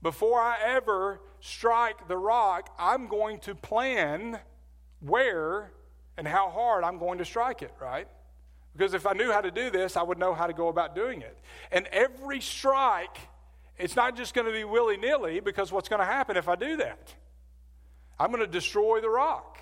before 0.00 0.40
I 0.40 0.56
ever 0.64 1.20
strike 1.40 2.08
the 2.08 2.16
rock, 2.16 2.74
I'm 2.78 3.08
going 3.08 3.40
to 3.40 3.54
plan 3.54 4.40
where 5.00 5.70
and 6.16 6.26
how 6.26 6.48
hard 6.48 6.82
I'm 6.82 6.98
going 6.98 7.18
to 7.18 7.26
strike 7.26 7.60
it, 7.60 7.74
right? 7.78 8.08
Because 8.74 8.94
if 8.94 9.06
I 9.06 9.12
knew 9.12 9.30
how 9.30 9.42
to 9.42 9.50
do 9.50 9.68
this, 9.68 9.98
I 9.98 10.02
would 10.02 10.16
know 10.16 10.32
how 10.32 10.46
to 10.46 10.54
go 10.54 10.68
about 10.68 10.94
doing 10.94 11.20
it. 11.20 11.38
And 11.70 11.86
every 11.88 12.40
strike, 12.40 13.18
it's 13.76 13.96
not 13.96 14.16
just 14.16 14.32
going 14.32 14.46
to 14.46 14.52
be 14.52 14.64
willy 14.64 14.96
nilly, 14.96 15.40
because 15.40 15.70
what's 15.70 15.90
going 15.90 16.00
to 16.00 16.06
happen 16.06 16.38
if 16.38 16.48
I 16.48 16.56
do 16.56 16.78
that? 16.78 17.14
I'm 18.18 18.30
going 18.30 18.40
to 18.40 18.50
destroy 18.50 19.02
the 19.02 19.10
rock. 19.10 19.58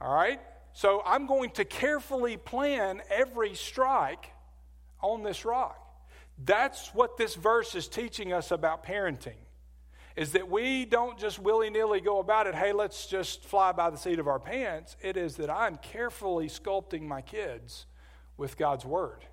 All 0.00 0.14
right? 0.14 0.40
So 0.72 1.02
I'm 1.04 1.26
going 1.26 1.50
to 1.50 1.66
carefully 1.66 2.38
plan 2.38 3.02
every 3.10 3.54
strike 3.54 4.30
on 5.02 5.22
this 5.22 5.44
rock. 5.44 5.76
That's 6.44 6.94
what 6.94 7.16
this 7.16 7.34
verse 7.34 7.74
is 7.74 7.88
teaching 7.88 8.32
us 8.32 8.50
about 8.50 8.84
parenting. 8.84 9.38
Is 10.16 10.32
that 10.32 10.50
we 10.50 10.84
don't 10.84 11.18
just 11.18 11.38
willy 11.38 11.70
nilly 11.70 12.00
go 12.00 12.18
about 12.18 12.46
it, 12.46 12.54
hey, 12.54 12.72
let's 12.72 13.06
just 13.06 13.44
fly 13.44 13.72
by 13.72 13.90
the 13.90 13.96
seat 13.96 14.18
of 14.18 14.26
our 14.26 14.40
pants. 14.40 14.96
It 15.02 15.16
is 15.16 15.36
that 15.36 15.50
I'm 15.50 15.76
carefully 15.76 16.48
sculpting 16.48 17.02
my 17.02 17.20
kids 17.20 17.86
with 18.36 18.56
God's 18.56 18.84
Word, 18.84 19.24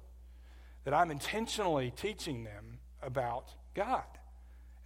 that 0.83 0.93
I'm 0.93 1.11
intentionally 1.11 1.91
teaching 1.95 2.43
them 2.43 2.79
about 3.01 3.53
God, 3.73 4.03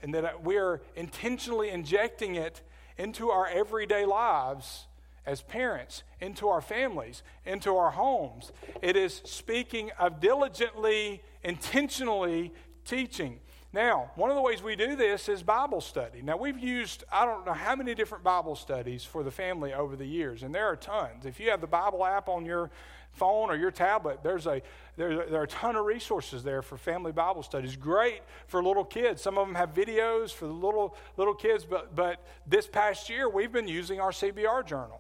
and 0.02 0.14
that 0.14 0.44
we 0.44 0.58
are 0.58 0.82
intentionally 0.96 1.70
injecting 1.70 2.36
it 2.36 2.62
into 2.98 3.30
our 3.30 3.48
everyday 3.48 4.06
lives 4.06 4.88
as 5.26 5.42
parents, 5.42 6.04
into 6.20 6.48
our 6.48 6.62
families, 6.62 7.24
into 7.46 7.76
our 7.76 7.92
homes. 7.92 8.52
It 8.82 8.96
is 8.96 9.22
speaking 9.26 9.92
of 10.00 10.20
diligently, 10.20 11.22
intentionally 11.44 12.54
teaching. 12.86 13.40
Now, 13.74 14.12
one 14.16 14.30
of 14.30 14.36
the 14.36 14.42
ways 14.42 14.62
we 14.62 14.76
do 14.76 14.98
this 14.98 15.30
is 15.30 15.44
Bible 15.44 15.80
study. 15.80 16.22
Now, 16.22 16.36
we've 16.36 16.60
used, 16.60 17.06
I 17.10 17.26
don't 17.26 17.46
know 17.46 17.54
how 17.54 17.74
many 17.74 17.96
different 17.96 18.22
Bible 18.22 18.56
studies 18.58 19.06
for 19.06 19.24
the 19.24 19.32
family 19.32 19.74
over 19.74 19.96
the 19.96 20.06
years, 20.06 20.44
and 20.44 20.54
there 20.54 20.66
are 20.66 20.76
tons. 20.76 21.26
If 21.26 21.40
you 21.40 21.52
have 21.52 21.62
the 21.62 21.68
Bible 21.68 22.06
app 22.06 22.28
on 22.28 22.46
your 22.46 22.70
phone 23.14 23.50
or 23.50 23.56
your 23.56 23.72
tablet, 23.72 24.20
there's 24.24 24.46
a, 24.46 24.62
there, 24.98 25.26
there 25.26 25.40
are 25.40 25.46
a 25.46 25.48
ton 25.48 25.78
of 25.78 25.86
resources 25.86 26.44
there 26.44 26.62
for 26.62 26.78
family 26.78 27.14
Bible 27.14 27.44
studies. 27.44 27.78
Great 27.78 28.22
for 28.48 28.62
little 28.62 28.84
kids. 28.84 29.22
Some 29.22 29.38
of 29.38 29.48
them 29.48 29.56
have 29.56 29.74
videos 29.74 30.32
for 30.32 30.48
the 30.48 30.54
little, 30.54 30.98
little 31.16 31.36
kids, 31.36 31.64
but, 31.64 31.96
but 31.96 32.26
this 32.46 32.68
past 32.68 33.10
year, 33.10 33.30
we've 33.30 33.54
been 33.54 33.70
using 33.70 34.02
our 34.02 34.12
CBR 34.12 34.66
journal. 34.66 35.00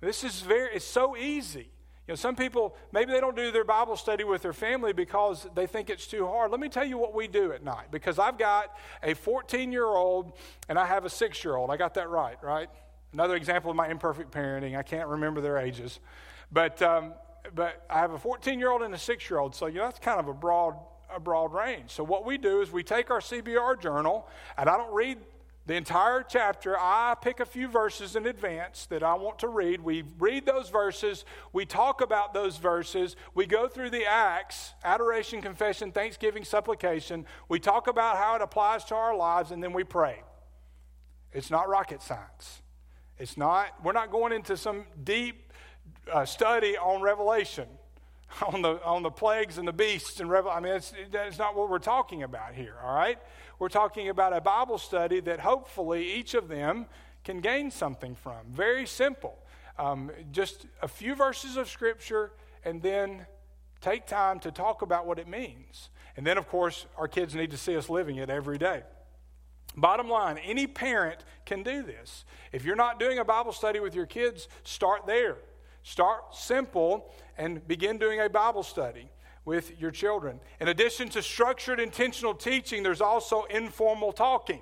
This 0.00 0.24
is 0.24 0.40
very, 0.40 0.74
it's 0.74 0.84
so 0.84 1.16
easy. 1.16 1.70
You 2.06 2.12
know, 2.12 2.16
some 2.16 2.36
people, 2.36 2.76
maybe 2.92 3.12
they 3.12 3.20
don't 3.20 3.34
do 3.34 3.50
their 3.50 3.64
Bible 3.64 3.96
study 3.96 4.22
with 4.22 4.40
their 4.42 4.52
family 4.52 4.92
because 4.92 5.48
they 5.56 5.66
think 5.66 5.90
it's 5.90 6.06
too 6.06 6.24
hard. 6.26 6.52
Let 6.52 6.60
me 6.60 6.68
tell 6.68 6.84
you 6.84 6.98
what 6.98 7.14
we 7.14 7.26
do 7.26 7.52
at 7.52 7.64
night 7.64 7.90
because 7.90 8.18
I've 8.18 8.38
got 8.38 8.76
a 9.02 9.14
14 9.14 9.72
year 9.72 9.86
old 9.86 10.32
and 10.68 10.78
I 10.78 10.86
have 10.86 11.04
a 11.04 11.10
six 11.10 11.42
year 11.42 11.56
old. 11.56 11.70
I 11.70 11.76
got 11.76 11.94
that 11.94 12.08
right, 12.08 12.36
right? 12.42 12.68
Another 13.12 13.34
example 13.34 13.70
of 13.70 13.76
my 13.76 13.88
imperfect 13.88 14.30
parenting. 14.30 14.76
I 14.76 14.84
can't 14.84 15.08
remember 15.08 15.40
their 15.40 15.58
ages. 15.58 15.98
But, 16.52 16.80
um, 16.80 17.14
but 17.54 17.84
I 17.90 17.98
have 17.98 18.12
a 18.12 18.18
14 18.18 18.58
year 18.58 18.70
old 18.70 18.82
and 18.82 18.94
a 18.94 18.98
six 18.98 19.28
year 19.28 19.40
old. 19.40 19.54
So, 19.56 19.66
you 19.66 19.78
know, 19.78 19.84
that's 19.84 19.98
kind 19.98 20.20
of 20.20 20.28
a 20.28 20.34
broad, 20.34 20.76
a 21.12 21.18
broad 21.18 21.52
range. 21.52 21.90
So, 21.90 22.04
what 22.04 22.24
we 22.24 22.38
do 22.38 22.60
is 22.60 22.70
we 22.70 22.82
take 22.82 23.10
our 23.10 23.20
CBR 23.20 23.80
journal, 23.80 24.28
and 24.56 24.68
I 24.68 24.76
don't 24.76 24.92
read 24.92 25.18
the 25.66 25.74
entire 25.74 26.22
chapter, 26.22 26.78
I 26.78 27.16
pick 27.20 27.40
a 27.40 27.44
few 27.44 27.66
verses 27.66 28.14
in 28.14 28.26
advance 28.26 28.86
that 28.86 29.02
I 29.02 29.14
want 29.14 29.40
to 29.40 29.48
read. 29.48 29.80
We 29.80 30.04
read 30.18 30.46
those 30.46 30.70
verses, 30.70 31.24
we 31.52 31.66
talk 31.66 32.00
about 32.00 32.32
those 32.32 32.56
verses, 32.56 33.16
we 33.34 33.46
go 33.46 33.66
through 33.66 33.90
the 33.90 34.06
acts 34.06 34.74
adoration, 34.84 35.42
confession, 35.42 35.90
thanksgiving, 35.90 36.44
supplication. 36.44 37.26
We 37.48 37.58
talk 37.58 37.88
about 37.88 38.16
how 38.16 38.36
it 38.36 38.42
applies 38.42 38.84
to 38.86 38.94
our 38.94 39.16
lives, 39.16 39.50
and 39.50 39.60
then 39.62 39.72
we 39.72 39.82
pray. 39.82 40.22
It's 41.32 41.50
not 41.50 41.68
rocket 41.68 42.00
science. 42.00 42.62
It's 43.18 43.36
not, 43.36 43.68
we're 43.82 43.92
not 43.92 44.12
going 44.12 44.32
into 44.32 44.56
some 44.56 44.84
deep 45.02 45.52
uh, 46.12 46.24
study 46.24 46.76
on 46.76 47.02
Revelation, 47.02 47.66
on 48.46 48.62
the, 48.62 48.82
on 48.84 49.02
the 49.02 49.10
plagues 49.10 49.58
and 49.58 49.66
the 49.66 49.72
beasts 49.72 50.20
and 50.20 50.30
Revelation. 50.30 50.64
I 50.64 50.68
mean, 50.68 50.76
it's, 50.76 50.92
that's 51.10 51.38
not 51.38 51.56
what 51.56 51.68
we're 51.70 51.78
talking 51.78 52.22
about 52.22 52.54
here, 52.54 52.76
all 52.84 52.94
right? 52.94 53.18
We're 53.58 53.68
talking 53.68 54.08
about 54.08 54.34
a 54.34 54.40
Bible 54.40 54.78
study 54.78 55.20
that 55.20 55.40
hopefully 55.40 56.12
each 56.12 56.34
of 56.34 56.48
them 56.48 56.86
can 57.24 57.40
gain 57.40 57.70
something 57.70 58.14
from. 58.14 58.46
Very 58.50 58.86
simple. 58.86 59.38
Um, 59.78 60.10
just 60.30 60.66
a 60.82 60.88
few 60.88 61.14
verses 61.14 61.56
of 61.56 61.68
Scripture 61.68 62.32
and 62.64 62.82
then 62.82 63.26
take 63.80 64.06
time 64.06 64.40
to 64.40 64.50
talk 64.50 64.82
about 64.82 65.06
what 65.06 65.18
it 65.18 65.28
means. 65.28 65.90
And 66.16 66.26
then, 66.26 66.38
of 66.38 66.48
course, 66.48 66.86
our 66.96 67.08
kids 67.08 67.34
need 67.34 67.50
to 67.50 67.56
see 67.56 67.76
us 67.76 67.88
living 67.88 68.16
it 68.16 68.30
every 68.30 68.58
day. 68.58 68.82
Bottom 69.76 70.08
line, 70.08 70.38
any 70.38 70.66
parent 70.66 71.24
can 71.44 71.62
do 71.62 71.82
this. 71.82 72.24
If 72.52 72.64
you're 72.64 72.76
not 72.76 72.98
doing 72.98 73.18
a 73.18 73.24
Bible 73.24 73.52
study 73.52 73.80
with 73.80 73.94
your 73.94 74.06
kids, 74.06 74.48
start 74.64 75.06
there. 75.06 75.36
Start 75.82 76.34
simple 76.34 77.12
and 77.36 77.66
begin 77.66 77.98
doing 77.98 78.20
a 78.20 78.28
Bible 78.28 78.62
study 78.62 79.08
with 79.46 79.80
your 79.80 79.92
children. 79.92 80.40
In 80.60 80.68
addition 80.68 81.08
to 81.10 81.22
structured, 81.22 81.80
intentional 81.80 82.34
teaching, 82.34 82.82
there's 82.82 83.00
also 83.00 83.44
informal 83.44 84.12
talking. 84.12 84.60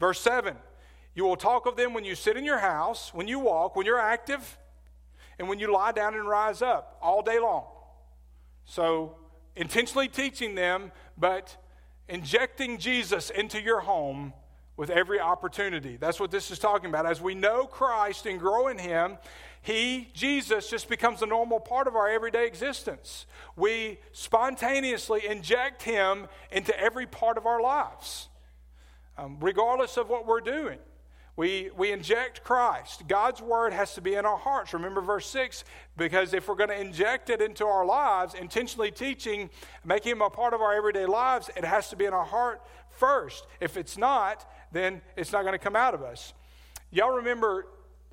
Verse 0.00 0.20
7 0.20 0.56
You 1.14 1.24
will 1.24 1.36
talk 1.36 1.66
of 1.66 1.76
them 1.76 1.94
when 1.94 2.04
you 2.04 2.16
sit 2.16 2.36
in 2.36 2.44
your 2.44 2.58
house, 2.58 3.14
when 3.14 3.28
you 3.28 3.38
walk, 3.38 3.76
when 3.76 3.86
you're 3.86 4.00
active, 4.00 4.58
and 5.38 5.48
when 5.48 5.60
you 5.60 5.72
lie 5.72 5.92
down 5.92 6.14
and 6.14 6.26
rise 6.26 6.62
up 6.62 6.98
all 7.00 7.22
day 7.22 7.38
long. 7.38 7.66
So, 8.64 9.16
intentionally 9.54 10.08
teaching 10.08 10.56
them, 10.56 10.90
but 11.16 11.56
injecting 12.08 12.78
Jesus 12.78 13.30
into 13.30 13.60
your 13.60 13.80
home 13.80 14.32
with 14.76 14.90
every 14.90 15.18
opportunity. 15.18 15.96
That's 15.96 16.20
what 16.20 16.30
this 16.30 16.50
is 16.50 16.58
talking 16.58 16.90
about. 16.90 17.06
As 17.06 17.20
we 17.20 17.34
know 17.34 17.66
Christ 17.66 18.26
and 18.26 18.38
grow 18.38 18.68
in 18.68 18.78
Him, 18.78 19.16
He, 19.62 20.08
Jesus, 20.12 20.68
just 20.68 20.88
becomes 20.88 21.22
a 21.22 21.26
normal 21.26 21.60
part 21.60 21.86
of 21.86 21.96
our 21.96 22.08
everyday 22.08 22.46
existence. 22.46 23.26
We 23.56 23.98
spontaneously 24.12 25.26
inject 25.26 25.82
Him 25.82 26.26
into 26.52 26.78
every 26.78 27.06
part 27.06 27.38
of 27.38 27.46
our 27.46 27.60
lives, 27.60 28.28
um, 29.16 29.38
regardless 29.40 29.96
of 29.96 30.08
what 30.10 30.26
we're 30.26 30.40
doing. 30.40 30.78
We, 31.36 31.70
we 31.76 31.92
inject 31.92 32.42
Christ. 32.44 33.06
God's 33.06 33.42
word 33.42 33.74
has 33.74 33.94
to 33.94 34.00
be 34.00 34.14
in 34.14 34.24
our 34.24 34.38
hearts. 34.38 34.72
Remember 34.72 35.02
verse 35.02 35.26
6 35.26 35.64
because 35.98 36.32
if 36.32 36.48
we're 36.48 36.54
going 36.54 36.70
to 36.70 36.80
inject 36.80 37.28
it 37.28 37.42
into 37.42 37.66
our 37.66 37.84
lives, 37.84 38.32
intentionally 38.32 38.90
teaching, 38.90 39.50
making 39.84 40.12
him 40.12 40.22
a 40.22 40.30
part 40.30 40.54
of 40.54 40.62
our 40.62 40.74
everyday 40.74 41.04
lives, 41.04 41.50
it 41.54 41.62
has 41.62 41.90
to 41.90 41.96
be 41.96 42.06
in 42.06 42.14
our 42.14 42.24
heart 42.24 42.62
first. 42.88 43.46
If 43.60 43.76
it's 43.76 43.98
not, 43.98 44.50
then 44.76 45.00
it's 45.16 45.32
not 45.32 45.42
going 45.42 45.52
to 45.52 45.58
come 45.58 45.76
out 45.76 45.94
of 45.94 46.02
us. 46.02 46.34
Y'all 46.90 47.16
remember 47.16 47.66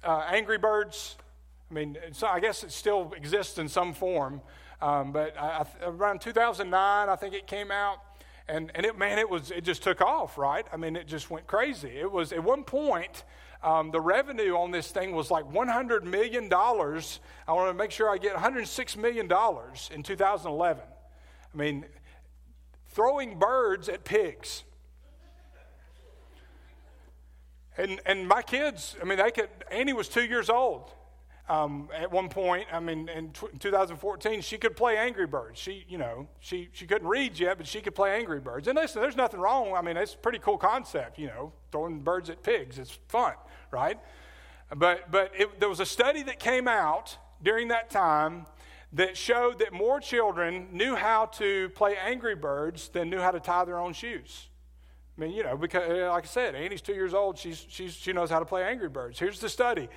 uh, 0.03 0.25
Angry 0.29 0.57
Birds? 0.57 1.17
I 1.69 1.73
mean, 1.73 1.97
I 2.23 2.39
guess 2.39 2.63
it 2.63 2.71
still 2.71 3.13
exists 3.15 3.57
in 3.57 3.67
some 3.67 3.93
form, 3.93 4.41
um, 4.81 5.11
but 5.11 5.37
I, 5.37 5.65
around 5.83 6.21
2009, 6.21 7.09
I 7.09 7.15
think 7.15 7.33
it 7.33 7.47
came 7.47 7.71
out. 7.71 7.97
And, 8.47 8.71
and 8.75 8.85
it, 8.85 8.97
man, 8.97 9.19
it 9.19 9.29
was, 9.29 9.51
it 9.51 9.63
just 9.63 9.83
took 9.83 10.01
off, 10.01 10.37
right? 10.37 10.65
I 10.71 10.77
mean, 10.77 10.95
it 10.95 11.07
just 11.07 11.29
went 11.29 11.47
crazy. 11.47 11.89
It 11.89 12.11
was, 12.11 12.33
at 12.33 12.43
one 12.43 12.63
point, 12.63 13.23
um, 13.63 13.91
the 13.91 14.01
revenue 14.01 14.57
on 14.57 14.71
this 14.71 14.91
thing 14.91 15.15
was 15.15 15.31
like 15.31 15.45
$100 15.45 16.03
million. 16.03 16.51
I 16.51 17.53
want 17.53 17.69
to 17.69 17.73
make 17.73 17.91
sure 17.91 18.09
I 18.09 18.17
get 18.17 18.35
$106 18.35 18.97
million 18.97 19.31
in 19.91 20.03
2011. 20.03 20.83
I 21.53 21.57
mean, 21.57 21.85
throwing 22.89 23.39
birds 23.39 23.87
at 23.87 24.03
pigs. 24.03 24.63
And, 27.77 27.99
and 28.05 28.27
my 28.27 28.41
kids, 28.41 28.95
I 29.01 29.05
mean, 29.05 29.17
they 29.17 29.31
could, 29.31 29.49
Annie 29.71 29.93
was 29.93 30.07
two 30.07 30.23
years 30.23 30.49
old 30.49 30.91
um, 31.49 31.89
at 31.95 32.11
one 32.11 32.29
point. 32.29 32.67
I 32.71 32.79
mean, 32.79 33.09
in 33.09 33.31
t- 33.31 33.47
2014, 33.59 34.41
she 34.41 34.57
could 34.57 34.75
play 34.75 34.97
Angry 34.97 35.25
Birds. 35.25 35.59
She, 35.59 35.85
you 35.89 35.97
know, 35.97 36.27
she, 36.39 36.69
she 36.71 36.85
couldn't 36.85 37.07
read 37.07 37.39
yet, 37.39 37.57
but 37.57 37.67
she 37.67 37.81
could 37.81 37.95
play 37.95 38.15
Angry 38.17 38.39
Birds. 38.39 38.67
And 38.67 38.75
listen, 38.75 39.01
there's 39.01 39.15
nothing 39.15 39.39
wrong. 39.39 39.73
I 39.75 39.81
mean, 39.81 39.97
it's 39.97 40.13
a 40.13 40.17
pretty 40.17 40.39
cool 40.39 40.57
concept, 40.57 41.17
you 41.17 41.27
know, 41.27 41.51
throwing 41.71 41.99
birds 41.99 42.29
at 42.29 42.43
pigs. 42.43 42.77
It's 42.77 42.97
fun, 43.07 43.33
right? 43.71 43.99
But, 44.75 45.11
but 45.11 45.31
it, 45.37 45.59
there 45.59 45.69
was 45.69 45.79
a 45.79 45.85
study 45.85 46.23
that 46.23 46.39
came 46.39 46.67
out 46.67 47.17
during 47.41 47.69
that 47.69 47.89
time 47.89 48.45
that 48.93 49.17
showed 49.17 49.59
that 49.59 49.73
more 49.73 49.99
children 49.99 50.67
knew 50.71 50.95
how 50.95 51.25
to 51.25 51.69
play 51.69 51.97
Angry 51.97 52.35
Birds 52.35 52.89
than 52.89 53.09
knew 53.09 53.19
how 53.19 53.31
to 53.31 53.39
tie 53.39 53.65
their 53.65 53.79
own 53.79 53.93
shoes. 53.93 54.47
I 55.17 55.21
mean, 55.21 55.31
you 55.31 55.43
know, 55.43 55.55
because 55.55 55.89
uh, 55.89 56.09
like 56.11 56.23
I 56.23 56.27
said, 56.27 56.55
Annie's 56.55 56.81
two 56.81 56.93
years 56.93 57.13
old. 57.13 57.37
She's, 57.37 57.65
she's, 57.69 57.93
she 57.93 58.13
knows 58.13 58.29
how 58.29 58.39
to 58.39 58.45
play 58.45 58.63
Angry 58.63 58.89
Birds. 58.89 59.19
Here's 59.19 59.39
the 59.39 59.49
study 59.49 59.89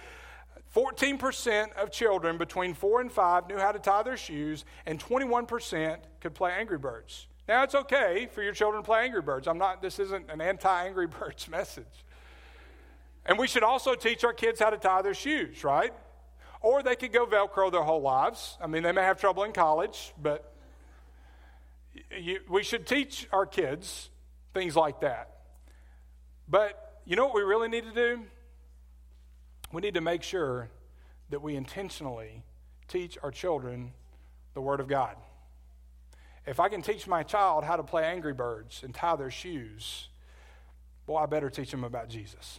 14% 0.75 1.73
of 1.75 1.91
children 1.91 2.37
between 2.37 2.75
four 2.75 3.01
and 3.01 3.11
five 3.11 3.49
knew 3.49 3.59
how 3.59 3.73
to 3.73 3.79
tie 3.79 4.03
their 4.03 4.17
shoes, 4.17 4.65
and 4.85 5.03
21% 5.03 5.99
could 6.21 6.35
play 6.35 6.53
Angry 6.53 6.79
Birds. 6.79 7.29
Now, 7.49 7.63
it's 7.63 7.75
okay 7.75 8.29
for 8.31 8.43
your 8.43 8.53
children 8.53 8.83
to 8.83 8.87
play 8.87 9.05
Angry 9.05 9.23
Birds. 9.23 9.47
I'm 9.47 9.59
not, 9.59 9.81
this 9.81 9.99
isn't 9.99 10.31
an 10.31 10.41
anti 10.41 10.85
Angry 10.85 11.07
Birds 11.21 11.49
message. 11.49 12.05
And 13.25 13.39
we 13.39 13.47
should 13.47 13.63
also 13.63 13.95
teach 13.95 14.23
our 14.23 14.33
kids 14.33 14.61
how 14.61 14.71
to 14.71 14.77
tie 14.77 15.03
their 15.03 15.15
shoes, 15.15 15.65
right? 15.65 15.93
Or 16.61 16.83
they 16.83 16.95
could 16.95 17.13
go 17.13 17.27
Velcro 17.27 17.73
their 17.73 17.83
whole 17.83 18.03
lives. 18.03 18.57
I 18.61 18.67
mean, 18.67 18.83
they 18.83 18.93
may 18.93 19.03
have 19.03 19.21
trouble 19.21 19.45
in 19.45 19.53
college, 19.53 20.13
but 20.21 20.53
you, 22.17 22.41
we 22.49 22.63
should 22.63 22.87
teach 22.87 23.29
our 23.33 23.47
kids 23.47 24.11
things 24.57 24.75
like 24.75 25.01
that. 25.01 25.29
But 26.49 27.01
you 27.05 27.15
know 27.15 27.27
what 27.27 27.35
we 27.35 27.43
really 27.43 27.69
need 27.69 27.85
to 27.85 27.93
do? 27.93 28.23
We 29.71 29.83
need 29.83 29.95
to 29.95 30.01
make 30.01 30.23
sure 30.23 30.71
that 31.29 31.43
we 31.43 31.57
intentionally 31.57 32.43
teach 32.89 33.19
our 33.23 33.31
children 33.31 33.93
the 34.55 34.63
Word 34.63 34.81
of 34.81 34.89
God. 34.89 35.17
If 36.47 36.59
I 36.59 36.71
can 36.71 36.81
teach 36.81 37.07
my 37.07 37.23
child 37.23 37.65
how 37.65 37.77
to 37.77 37.83
play 37.83 38.05
Angry 38.05 38.33
Birds 38.33 38.83
and 38.83 38.95
tie 38.95 39.17
their 39.17 39.31
shoes, 39.31 40.09
boy, 41.05 41.17
I 41.17 41.27
better 41.27 41.51
teach 41.51 41.71
them 41.71 41.85
about 41.85 42.09
Jesus. 42.09 42.59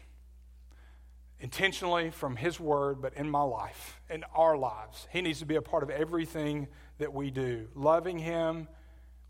Intentionally 1.40 2.12
from 2.12 2.36
His 2.36 2.60
Word, 2.60 3.02
but 3.02 3.16
in 3.16 3.28
my 3.28 3.42
life, 3.42 4.00
in 4.08 4.24
our 4.36 4.56
lives. 4.56 5.08
He 5.12 5.22
needs 5.22 5.40
to 5.40 5.46
be 5.46 5.56
a 5.56 5.64
part 5.64 5.82
of 5.82 5.90
everything 5.90 6.68
that 7.00 7.12
we 7.12 7.32
do, 7.32 7.70
loving 7.74 8.20
Him 8.20 8.68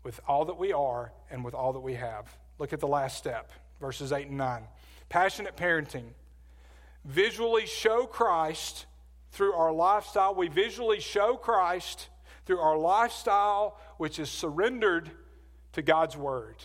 with 0.02 0.20
all 0.28 0.44
that 0.46 0.58
we 0.58 0.74
are 0.74 1.12
and 1.30 1.42
with 1.42 1.54
all 1.54 1.72
that 1.72 1.80
we 1.80 1.94
have. 1.94 2.36
Look 2.58 2.72
at 2.72 2.80
the 2.80 2.88
last 2.88 3.16
step, 3.16 3.50
verses 3.80 4.12
8 4.12 4.28
and 4.28 4.38
9. 4.38 4.62
Passionate 5.08 5.56
parenting. 5.56 6.04
Visually 7.04 7.66
show 7.66 8.06
Christ 8.06 8.86
through 9.30 9.52
our 9.52 9.72
lifestyle. 9.72 10.34
We 10.34 10.48
visually 10.48 11.00
show 11.00 11.36
Christ 11.36 12.08
through 12.44 12.60
our 12.60 12.76
lifestyle, 12.76 13.78
which 13.98 14.18
is 14.18 14.30
surrendered 14.30 15.10
to 15.72 15.82
God's 15.82 16.16
word. 16.16 16.56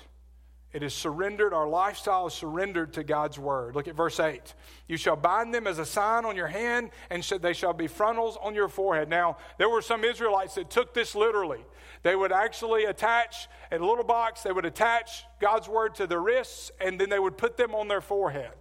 It 0.73 0.83
is 0.83 0.93
surrendered, 0.93 1.53
our 1.53 1.67
lifestyle 1.67 2.27
is 2.27 2.33
surrendered 2.33 2.93
to 2.93 3.03
God's 3.03 3.37
word. 3.37 3.75
Look 3.75 3.87
at 3.87 3.95
verse 3.95 4.19
8. 4.19 4.53
You 4.87 4.97
shall 4.97 5.15
bind 5.15 5.53
them 5.53 5.67
as 5.67 5.77
a 5.79 5.85
sign 5.85 6.25
on 6.25 6.35
your 6.35 6.47
hand, 6.47 6.89
and 7.09 7.23
they 7.23 7.53
shall 7.53 7.73
be 7.73 7.87
frontals 7.87 8.37
on 8.41 8.55
your 8.55 8.67
forehead. 8.67 9.07
Now, 9.07 9.37
there 9.59 9.69
were 9.69 9.83
some 9.83 10.03
Israelites 10.03 10.55
that 10.55 10.71
took 10.71 10.93
this 10.93 11.13
literally. 11.13 11.63
They 12.01 12.15
would 12.15 12.31
actually 12.31 12.85
attach 12.85 13.47
a 13.71 13.77
little 13.77 14.03
box, 14.03 14.41
they 14.41 14.51
would 14.51 14.65
attach 14.65 15.25
God's 15.39 15.69
word 15.69 15.95
to 15.95 16.07
their 16.07 16.21
wrists, 16.21 16.71
and 16.81 16.99
then 16.99 17.09
they 17.09 17.19
would 17.19 17.37
put 17.37 17.55
them 17.55 17.75
on 17.75 17.87
their 17.87 18.01
forehead. 18.01 18.53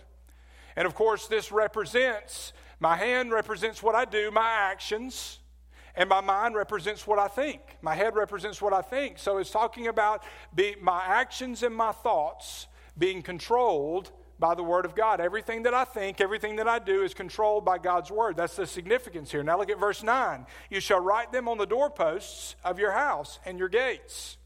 And 0.76 0.86
of 0.86 0.94
course, 0.94 1.26
this 1.26 1.50
represents 1.50 2.52
my 2.82 2.96
hand 2.96 3.30
represents 3.30 3.80
what 3.80 3.94
I 3.94 4.04
do, 4.04 4.32
my 4.32 4.50
actions. 4.50 5.38
And 5.94 6.08
my 6.08 6.20
mind 6.20 6.54
represents 6.54 7.06
what 7.06 7.18
I 7.18 7.28
think. 7.28 7.60
My 7.82 7.94
head 7.94 8.14
represents 8.14 8.62
what 8.62 8.72
I 8.72 8.80
think. 8.80 9.18
So 9.18 9.38
it's 9.38 9.50
talking 9.50 9.88
about 9.88 10.22
be, 10.54 10.74
my 10.80 11.02
actions 11.04 11.62
and 11.62 11.74
my 11.74 11.92
thoughts 11.92 12.66
being 12.96 13.22
controlled 13.22 14.10
by 14.38 14.54
the 14.54 14.62
Word 14.62 14.84
of 14.84 14.94
God. 14.94 15.20
Everything 15.20 15.62
that 15.62 15.74
I 15.74 15.84
think, 15.84 16.20
everything 16.20 16.56
that 16.56 16.66
I 16.66 16.78
do 16.78 17.02
is 17.02 17.14
controlled 17.14 17.64
by 17.64 17.78
God's 17.78 18.10
Word. 18.10 18.36
That's 18.36 18.56
the 18.56 18.66
significance 18.66 19.30
here. 19.30 19.42
Now 19.42 19.58
look 19.58 19.70
at 19.70 19.78
verse 19.78 20.02
9. 20.02 20.46
You 20.70 20.80
shall 20.80 21.00
write 21.00 21.30
them 21.30 21.46
on 21.46 21.58
the 21.58 21.66
doorposts 21.66 22.56
of 22.64 22.78
your 22.78 22.92
house 22.92 23.38
and 23.44 23.58
your 23.58 23.68
gates. 23.68 24.38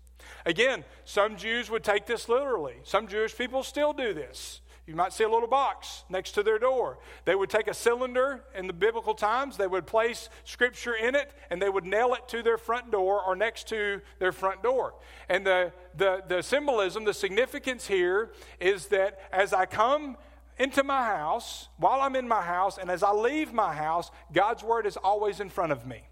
Again, 0.44 0.84
some 1.04 1.36
Jews 1.36 1.70
would 1.70 1.82
take 1.82 2.06
this 2.06 2.28
literally. 2.28 2.76
Some 2.84 3.08
Jewish 3.08 3.36
people 3.36 3.62
still 3.62 3.92
do 3.92 4.12
this. 4.12 4.60
You 4.86 4.94
might 4.94 5.12
see 5.12 5.24
a 5.24 5.28
little 5.28 5.48
box 5.48 6.04
next 6.08 6.32
to 6.32 6.44
their 6.44 6.60
door. 6.60 6.98
They 7.24 7.34
would 7.34 7.50
take 7.50 7.66
a 7.66 7.74
cylinder 7.74 8.44
in 8.54 8.68
the 8.68 8.72
biblical 8.72 9.14
times, 9.14 9.56
they 9.56 9.66
would 9.66 9.86
place 9.86 10.28
scripture 10.44 10.94
in 10.94 11.16
it, 11.16 11.32
and 11.50 11.60
they 11.60 11.68
would 11.68 11.84
nail 11.84 12.14
it 12.14 12.28
to 12.28 12.42
their 12.42 12.56
front 12.56 12.92
door 12.92 13.20
or 13.20 13.34
next 13.34 13.66
to 13.68 14.00
their 14.20 14.30
front 14.30 14.62
door. 14.62 14.94
And 15.28 15.44
the, 15.44 15.72
the, 15.96 16.22
the 16.28 16.40
symbolism, 16.40 17.04
the 17.04 17.14
significance 17.14 17.88
here 17.88 18.30
is 18.60 18.86
that 18.86 19.18
as 19.32 19.52
I 19.52 19.66
come 19.66 20.16
into 20.56 20.84
my 20.84 21.04
house, 21.04 21.68
while 21.78 22.00
I'm 22.00 22.14
in 22.14 22.28
my 22.28 22.42
house, 22.42 22.78
and 22.78 22.88
as 22.88 23.02
I 23.02 23.10
leave 23.10 23.52
my 23.52 23.74
house, 23.74 24.12
God's 24.32 24.62
word 24.62 24.86
is 24.86 24.96
always 24.96 25.40
in 25.40 25.50
front 25.50 25.72
of 25.72 25.84
me. 25.84 26.04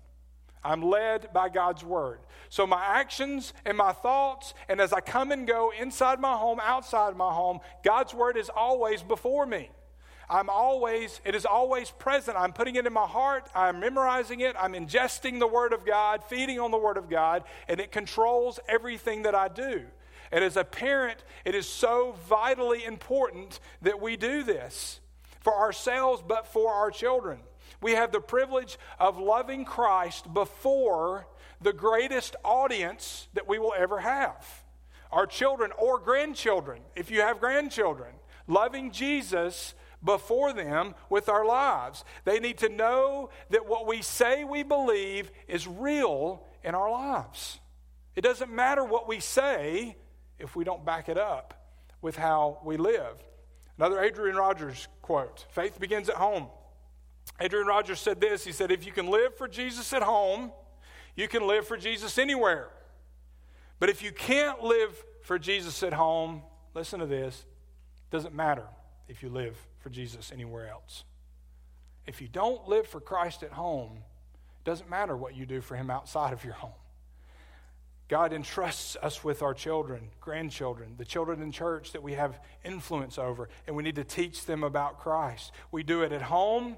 I'm 0.64 0.83
led 0.83 1.33
by 1.33 1.48
God's 1.50 1.85
word. 1.85 2.20
So 2.48 2.66
my 2.66 2.83
actions 2.83 3.53
and 3.64 3.77
my 3.77 3.92
thoughts, 3.92 4.55
and 4.68 4.81
as 4.81 4.92
I 4.92 5.00
come 5.00 5.31
and 5.31 5.46
go 5.46 5.72
inside 5.79 6.20
my 6.20 6.37
home, 6.37 6.61
outside 6.62 7.16
my 7.16 7.33
home, 7.33 7.61
God's 7.83 8.14
word 8.14 8.37
is 8.37 8.48
always 8.48 9.03
before 9.03 9.44
me. 9.44 9.70
I'm 10.29 10.48
always, 10.48 11.20
it 11.24 11.35
is 11.35 11.44
always 11.44 11.90
present. 11.90 12.37
I'm 12.38 12.53
putting 12.53 12.77
it 12.77 12.87
in 12.87 12.92
my 12.92 13.07
heart. 13.07 13.46
I'm 13.55 13.81
memorizing 13.81 14.40
it. 14.40 14.57
I'm 14.59 14.72
ingesting 14.72 15.38
the 15.38 15.46
Word 15.46 15.72
of 15.72 15.85
God, 15.85 16.24
feeding 16.24 16.59
on 16.59 16.70
the 16.70 16.79
Word 16.79 16.96
of 16.96 17.11
God, 17.11 17.44
and 17.68 17.79
it 17.79 17.92
controls 17.92 18.59
everything 18.68 19.22
that 19.24 19.35
I 19.35 19.48
do. 19.48 19.85
And 20.33 20.42
as 20.42 20.57
a 20.57 20.64
parent, 20.64 21.22
it 21.44 21.55
is 21.55 21.68
so 21.68 22.16
vitally 22.27 22.85
important 22.85 23.61
that 23.83 24.00
we 24.00 24.16
do 24.16 24.42
this 24.42 25.00
for 25.40 25.55
ourselves, 25.55 26.22
but 26.27 26.46
for 26.46 26.72
our 26.72 26.90
children. 26.90 27.40
We 27.80 27.92
have 27.92 28.12
the 28.12 28.20
privilege 28.20 28.78
of 28.98 29.18
loving 29.18 29.64
Christ 29.64 30.32
before 30.32 31.26
the 31.60 31.72
greatest 31.72 32.37
audience 32.44 33.28
that 33.34 33.48
we 33.48 33.58
will 33.58 33.74
ever 33.76 34.00
have 34.00 34.44
our 35.14 35.26
children 35.26 35.70
or 35.78 36.00
grandchildren, 36.00 36.82
if 36.96 37.10
you 37.10 37.20
have 37.20 37.38
grandchildren. 37.38 38.12
Loving 38.48 38.90
Jesus 38.90 39.74
before 40.02 40.52
them 40.52 40.94
with 41.08 41.28
our 41.28 41.46
lives. 41.46 42.04
They 42.24 42.40
need 42.40 42.58
to 42.58 42.68
know 42.68 43.30
that 43.50 43.66
what 43.66 43.87
we 43.87 44.02
say 44.02 44.44
we 44.44 44.62
believe 44.62 45.30
is 45.48 45.66
real 45.66 46.44
in 46.62 46.74
our 46.74 46.90
lives. 46.90 47.60
It 48.16 48.20
doesn't 48.22 48.52
matter 48.52 48.84
what 48.84 49.08
we 49.08 49.20
say 49.20 49.96
if 50.38 50.56
we 50.56 50.64
don't 50.64 50.84
back 50.84 51.08
it 51.08 51.16
up 51.16 51.68
with 52.02 52.16
how 52.16 52.58
we 52.64 52.76
live. 52.76 53.22
Another 53.78 54.00
Adrian 54.02 54.37
Rogers 54.37 54.88
quote 55.00 55.46
Faith 55.50 55.80
begins 55.80 56.08
at 56.08 56.16
home. 56.16 56.48
Adrian 57.40 57.66
Rogers 57.66 58.00
said 58.00 58.20
this 58.20 58.44
He 58.44 58.52
said, 58.52 58.70
If 58.70 58.86
you 58.86 58.92
can 58.92 59.06
live 59.06 59.36
for 59.36 59.48
Jesus 59.48 59.92
at 59.92 60.02
home, 60.02 60.52
you 61.16 61.28
can 61.28 61.46
live 61.46 61.66
for 61.66 61.76
Jesus 61.76 62.18
anywhere. 62.18 62.68
But 63.78 63.88
if 63.88 64.02
you 64.02 64.12
can't 64.12 64.62
live 64.62 65.04
for 65.22 65.38
Jesus 65.38 65.82
at 65.82 65.92
home, 65.92 66.42
listen 66.74 67.00
to 67.00 67.06
this, 67.06 67.40
it 67.40 68.10
doesn't 68.10 68.34
matter 68.34 68.64
if 69.08 69.22
you 69.22 69.28
live 69.28 69.56
for 69.80 69.90
Jesus 69.90 70.32
anywhere 70.32 70.68
else. 70.68 71.04
If 72.06 72.20
you 72.20 72.28
don't 72.28 72.68
live 72.68 72.86
for 72.86 73.00
Christ 73.00 73.42
at 73.42 73.52
home, 73.52 73.92
it 73.96 74.64
doesn't 74.64 74.88
matter 74.88 75.16
what 75.16 75.36
you 75.36 75.46
do 75.46 75.60
for 75.60 75.76
Him 75.76 75.90
outside 75.90 76.32
of 76.32 76.44
your 76.44 76.54
home. 76.54 76.72
God 78.08 78.34
entrusts 78.34 78.96
us 79.02 79.24
with 79.24 79.42
our 79.42 79.54
children, 79.54 80.08
grandchildren, 80.20 80.94
the 80.98 81.06
children 81.06 81.40
in 81.40 81.50
church 81.50 81.92
that 81.92 82.02
we 82.02 82.12
have 82.12 82.38
influence 82.62 83.18
over, 83.18 83.48
and 83.66 83.74
we 83.74 83.82
need 83.82 83.96
to 83.96 84.04
teach 84.04 84.44
them 84.44 84.62
about 84.62 85.00
Christ. 85.00 85.52
We 85.72 85.82
do 85.82 86.02
it 86.02 86.12
at 86.12 86.22
home, 86.22 86.76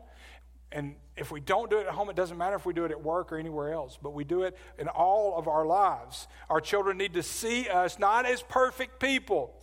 and 0.72 0.96
if 1.16 1.30
we 1.30 1.40
don't 1.40 1.70
do 1.70 1.78
it 1.78 1.86
at 1.86 1.92
home, 1.92 2.10
it 2.10 2.16
doesn't 2.16 2.36
matter 2.36 2.56
if 2.56 2.66
we 2.66 2.74
do 2.74 2.84
it 2.84 2.90
at 2.90 3.02
work 3.02 3.32
or 3.32 3.38
anywhere 3.38 3.72
else, 3.72 3.98
but 4.00 4.12
we 4.12 4.24
do 4.24 4.42
it 4.42 4.56
in 4.78 4.88
all 4.88 5.38
of 5.38 5.48
our 5.48 5.64
lives. 5.64 6.28
Our 6.50 6.60
children 6.60 6.98
need 6.98 7.14
to 7.14 7.22
see 7.22 7.68
us 7.68 7.98
not 7.98 8.26
as 8.26 8.42
perfect 8.42 9.00
people. 9.00 9.54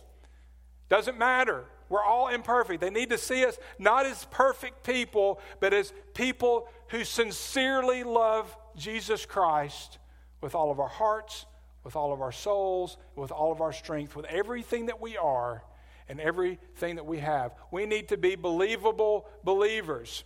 Doesn't 0.88 1.18
matter. 1.18 1.66
We're 1.88 2.02
all 2.02 2.28
imperfect. 2.28 2.80
They 2.80 2.90
need 2.90 3.10
to 3.10 3.18
see 3.18 3.44
us 3.44 3.58
not 3.78 4.06
as 4.06 4.24
perfect 4.30 4.82
people, 4.84 5.40
but 5.60 5.72
as 5.72 5.92
people 6.14 6.68
who 6.88 7.04
sincerely 7.04 8.02
love 8.02 8.56
Jesus 8.76 9.26
Christ 9.26 9.98
with 10.40 10.54
all 10.54 10.70
of 10.70 10.80
our 10.80 10.88
hearts, 10.88 11.46
with 11.84 11.94
all 11.94 12.12
of 12.12 12.20
our 12.20 12.32
souls, 12.32 12.96
with 13.14 13.30
all 13.30 13.52
of 13.52 13.60
our 13.60 13.72
strength, 13.72 14.16
with 14.16 14.24
everything 14.26 14.86
that 14.86 15.00
we 15.00 15.16
are 15.16 15.62
and 16.08 16.20
everything 16.20 16.96
that 16.96 17.06
we 17.06 17.18
have. 17.18 17.52
We 17.70 17.86
need 17.86 18.08
to 18.08 18.16
be 18.16 18.34
believable 18.34 19.26
believers. 19.44 20.24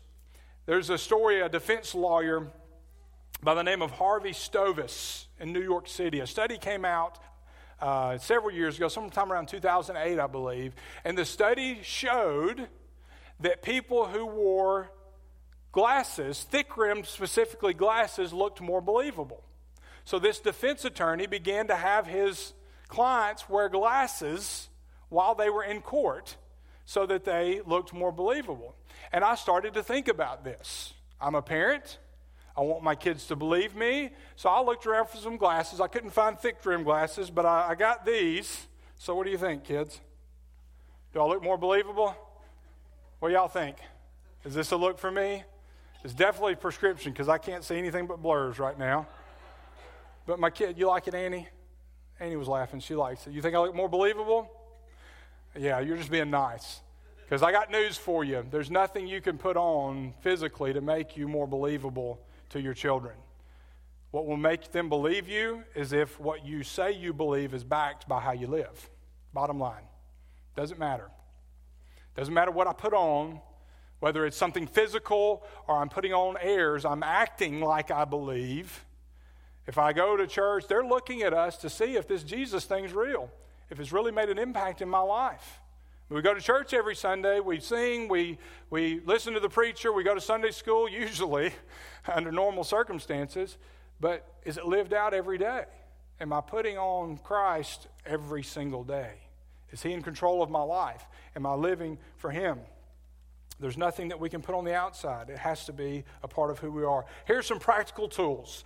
There's 0.69 0.91
a 0.91 0.99
story, 0.99 1.41
a 1.41 1.49
defense 1.49 1.95
lawyer 1.95 2.47
by 3.43 3.55
the 3.55 3.63
name 3.63 3.81
of 3.81 3.91
Harvey 3.91 4.33
Stovis 4.33 5.25
in 5.41 5.51
New 5.51 5.63
York 5.63 5.89
City. 5.89 6.21
A 6.21 6.27
study 6.27 6.59
came 6.59 6.85
out 6.85 7.19
uh, 7.81 8.19
several 8.19 8.51
years 8.51 8.77
ago, 8.77 8.89
sometime 8.89 9.33
around 9.33 9.49
2008, 9.49 10.19
I 10.19 10.27
believe, 10.27 10.75
and 11.07 11.17
the 11.17 11.25
study 11.25 11.79
showed 11.83 12.69
that 13.41 13.63
people 13.63 14.09
who 14.09 14.27
wore 14.27 14.91
glasses, 15.73 16.43
thick 16.43 16.77
rimmed 16.77 17.07
specifically 17.07 17.73
glasses, 17.73 18.35
looked 18.35 18.61
more 18.61 18.83
believable. 18.83 19.43
So 20.05 20.19
this 20.19 20.39
defense 20.39 20.85
attorney 20.85 21.27
began 21.27 21.69
to 21.69 21.77
have 21.77 22.07
his 22.07 22.53
clients 22.89 23.49
wear 23.49 23.71
glasses 23.71 24.69
while 25.09 25.35
they 25.35 25.49
were 25.49 25.65
in 25.65 25.81
court 25.81 26.37
so 26.85 27.07
that 27.07 27.25
they 27.25 27.63
looked 27.65 27.95
more 27.95 28.13
believable. 28.13 28.75
And 29.13 29.25
I 29.25 29.35
started 29.35 29.75
to 29.75 29.83
think 29.83 30.09
about 30.09 30.45
this. 30.45 30.93
I'm 31.21 31.35
a 31.35 31.43
parent. 31.43 31.99
I 32.57 32.61
want 32.63 32.83
my 32.83 32.95
kids 32.95 33.27
to 33.27 33.37
believe 33.37 33.75
me. 33.77 34.11
So 34.37 34.49
I 34.49 34.61
looked 34.63 34.87
around 34.87 35.09
for 35.09 35.17
some 35.17 35.37
glasses. 35.37 35.81
I 35.81 35.87
couldn't 35.87 36.11
find 36.11 36.39
thick 36.39 36.57
rim 36.65 36.83
glasses, 36.83 37.31
but 37.31 37.47
I, 37.47 37.71
I 37.71 37.75
got 37.75 38.05
these. 38.05 38.67
So 38.97 39.15
what 39.15 39.25
do 39.25 39.31
you 39.31 39.39
think, 39.39 39.65
kids? 39.65 40.01
Do 41.13 41.21
I 41.21 41.27
look 41.27 41.43
more 41.43 41.57
believable? 41.57 42.15
What 43.21 43.33
y'all 43.33 43.49
think? 43.49 43.77
Is 44.45 44.55
this 44.55 44.73
a 44.73 44.77
look 44.77 44.99
for 44.99 45.11
me? 45.11 45.45
It's 46.05 46.15
definitely 46.15 46.55
prescription 46.55 47.13
because 47.13 47.29
I 47.29 47.39
can't 47.39 47.65
see 47.65 47.77
anything 47.77 48.07
but 48.07 48.23
blurs 48.23 48.59
right 48.59 48.79
now. 48.79 49.07
But 50.27 50.39
my 50.39 50.51
kid, 50.51 50.79
you 50.79 50.87
like 50.87 51.09
it, 51.09 51.15
Annie? 51.15 51.49
Annie 52.21 52.37
was 52.37 52.49
laughing. 52.49 52.81
She 52.81 52.95
likes 52.95 53.27
it. 53.27 53.33
You 53.33 53.41
think 53.41 53.55
I 53.55 53.61
look 53.61 53.75
more 53.75 53.89
believable? 53.89 54.51
Yeah, 55.57 55.81
you're 55.81 55.97
just 55.97 56.11
being 56.11 56.31
nice. 56.31 56.81
Because 57.29 57.43
I 57.43 57.53
got 57.53 57.71
news 57.71 57.99
for 57.99 58.25
you. 58.25 58.43
There's 58.51 58.71
nothing 58.71 59.07
you 59.07 59.21
can 59.21 59.37
put 59.37 59.59
on 59.59 60.15
physically 60.23 60.73
to 60.73 60.81
make 60.81 61.15
you 61.15 61.29
more 61.29 61.47
believable 61.47 62.19
to 62.49 62.61
your 62.61 62.73
children. 62.73 63.17
What 64.13 64.25
will 64.27 64.39
make 64.39 64.73
them 64.73 64.89
believe 64.89 65.29
you 65.29 65.63
is 65.75 65.93
if 65.93 66.19
what 66.19 66.47
you 66.47 66.63
say 66.63 66.93
you 66.93 67.13
believe 67.13 67.53
is 67.53 67.65
backed 67.65 68.09
by 68.09 68.21
how 68.21 68.33
you 68.33 68.47
live. 68.47 68.89
Bottom 69.35 69.61
line. 69.61 69.83
Doesn't 70.57 70.79
matter. 70.79 71.11
Doesn't 72.17 72.33
matter 72.33 72.51
what 72.51 72.67
I 72.67 72.73
put 72.73 72.95
on, 72.95 73.43
whether 74.01 74.25
it's 74.25 74.39
something 74.39 74.67
physical 74.67 75.45
or 75.67 75.83
I'm 75.83 75.91
putting 75.91 76.15
on 76.15 76.39
airs, 76.41 76.87
I'm 76.87 77.03
acting 77.03 77.61
like 77.61 77.91
I 77.91 78.07
believe. 78.07 78.87
If 79.67 79.77
I 79.77 79.93
go 79.93 80.17
to 80.17 80.27
church, 80.27 80.67
they're 80.67 80.83
looking 80.83 81.21
at 81.21 81.35
us 81.35 81.59
to 81.59 81.69
see 81.69 81.97
if 81.97 82.09
this 82.09 82.23
Jesus 82.23 82.65
thing's 82.65 82.95
real, 82.95 83.31
if 83.69 83.79
it's 83.81 83.93
really 83.93 84.13
made 84.13 84.31
an 84.31 84.39
impact 84.39 84.81
in 84.81 84.89
my 84.89 85.01
life. 85.01 85.61
We 86.11 86.23
go 86.23 86.33
to 86.33 86.41
church 86.41 86.73
every 86.73 86.97
Sunday, 86.97 87.39
we 87.39 87.61
sing, 87.61 88.09
we, 88.09 88.39
we 88.71 89.03
listen 89.05 89.35
to 89.35 89.41
the 89.41 89.51
preacher, 89.51 89.93
we 89.93 90.05
go 90.05 90.15
to 90.15 90.23
Sunday 90.23 90.53
school, 90.53 90.89
usually 90.89 91.53
under 92.11 92.33
normal 92.33 92.65
circumstances, 92.65 93.59
but 94.01 94.27
is 94.45 94.57
it 94.57 94.65
lived 94.65 94.95
out 94.95 95.13
every 95.13 95.37
day? 95.37 95.65
Am 96.19 96.33
I 96.33 96.41
putting 96.41 96.79
on 96.79 97.19
Christ 97.19 97.89
every 98.07 98.43
single 98.43 98.85
day? 98.85 99.13
Is 99.71 99.83
He 99.83 99.93
in 99.93 100.03
control 100.03 100.43
of 100.43 100.49
my 100.49 100.63
life? 100.63 101.05
Am 101.37 101.45
I 101.45 101.53
living 101.53 101.99
for 102.17 102.31
Him? 102.31 102.59
There's 103.61 103.77
nothing 103.77 104.09
that 104.09 104.19
we 104.19 104.31
can 104.31 104.41
put 104.41 104.55
on 104.55 104.65
the 104.65 104.75
outside. 104.75 105.29
It 105.29 105.39
has 105.39 105.67
to 105.67 105.75
be 105.75 106.05
a 106.23 106.29
part 106.29 106.51
of 106.51 106.59
who 106.59 106.71
we 106.71 106.85
are. 106.85 107.05
Here's 107.27 107.47
some 107.47 107.59
practical 107.59 108.09
tools 108.09 108.65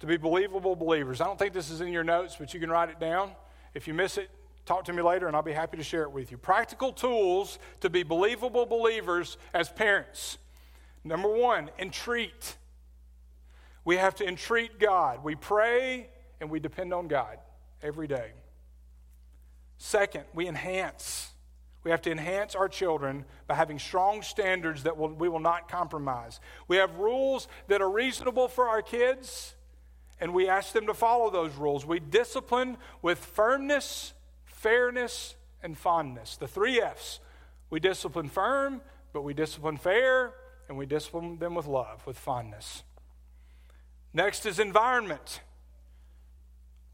to 0.00 0.06
be 0.06 0.18
believable 0.18 0.76
believers. 0.76 1.22
I 1.22 1.24
don't 1.24 1.38
think 1.38 1.54
this 1.54 1.70
is 1.70 1.80
in 1.80 1.88
your 1.88 2.04
notes, 2.04 2.36
but 2.38 2.52
you 2.52 2.60
can 2.60 2.68
write 2.68 2.90
it 2.90 3.00
down. 3.00 3.30
If 3.72 3.88
you 3.88 3.94
miss 3.94 4.18
it, 4.18 4.28
talk 4.64 4.84
to 4.84 4.92
me 4.92 5.02
later 5.02 5.26
and 5.26 5.36
I'll 5.36 5.42
be 5.42 5.52
happy 5.52 5.76
to 5.76 5.82
share 5.82 6.02
it 6.02 6.12
with 6.12 6.30
you. 6.30 6.38
Practical 6.38 6.92
tools 6.92 7.58
to 7.80 7.90
be 7.90 8.02
believable 8.02 8.66
believers 8.66 9.36
as 9.52 9.68
parents. 9.68 10.38
Number 11.04 11.28
one, 11.28 11.70
entreat. 11.78 12.56
We 13.84 13.96
have 13.96 14.14
to 14.16 14.26
entreat 14.26 14.78
God. 14.78 15.22
We 15.22 15.34
pray 15.34 16.08
and 16.40 16.50
we 16.50 16.60
depend 16.60 16.94
on 16.94 17.08
God 17.08 17.38
every 17.82 18.06
day. 18.06 18.32
Second, 19.76 20.24
we 20.32 20.48
enhance. 20.48 21.30
We 21.82 21.90
have 21.90 22.00
to 22.02 22.10
enhance 22.10 22.54
our 22.54 22.68
children 22.68 23.26
by 23.46 23.54
having 23.54 23.78
strong 23.78 24.22
standards 24.22 24.84
that 24.84 24.96
will, 24.96 25.10
we 25.10 25.28
will 25.28 25.40
not 25.40 25.68
compromise. 25.68 26.40
We 26.66 26.78
have 26.78 26.94
rules 26.94 27.46
that 27.68 27.82
are 27.82 27.90
reasonable 27.90 28.48
for 28.48 28.68
our 28.68 28.80
kids, 28.80 29.54
and 30.18 30.32
we 30.32 30.48
ask 30.48 30.72
them 30.72 30.86
to 30.86 30.94
follow 30.94 31.28
those 31.28 31.54
rules. 31.54 31.84
We 31.84 32.00
discipline 32.00 32.78
with 33.02 33.18
firmness 33.18 34.14
fairness, 34.64 35.36
and 35.62 35.76
fondness. 35.76 36.36
The 36.38 36.48
three 36.48 36.80
F's. 36.80 37.20
We 37.68 37.80
discipline 37.80 38.30
firm, 38.30 38.80
but 39.12 39.20
we 39.20 39.34
discipline 39.34 39.76
fair, 39.76 40.32
and 40.68 40.78
we 40.78 40.86
discipline 40.86 41.38
them 41.38 41.54
with 41.54 41.66
love, 41.66 42.06
with 42.06 42.18
fondness. 42.18 42.82
Next 44.14 44.46
is 44.46 44.58
environment. 44.58 45.40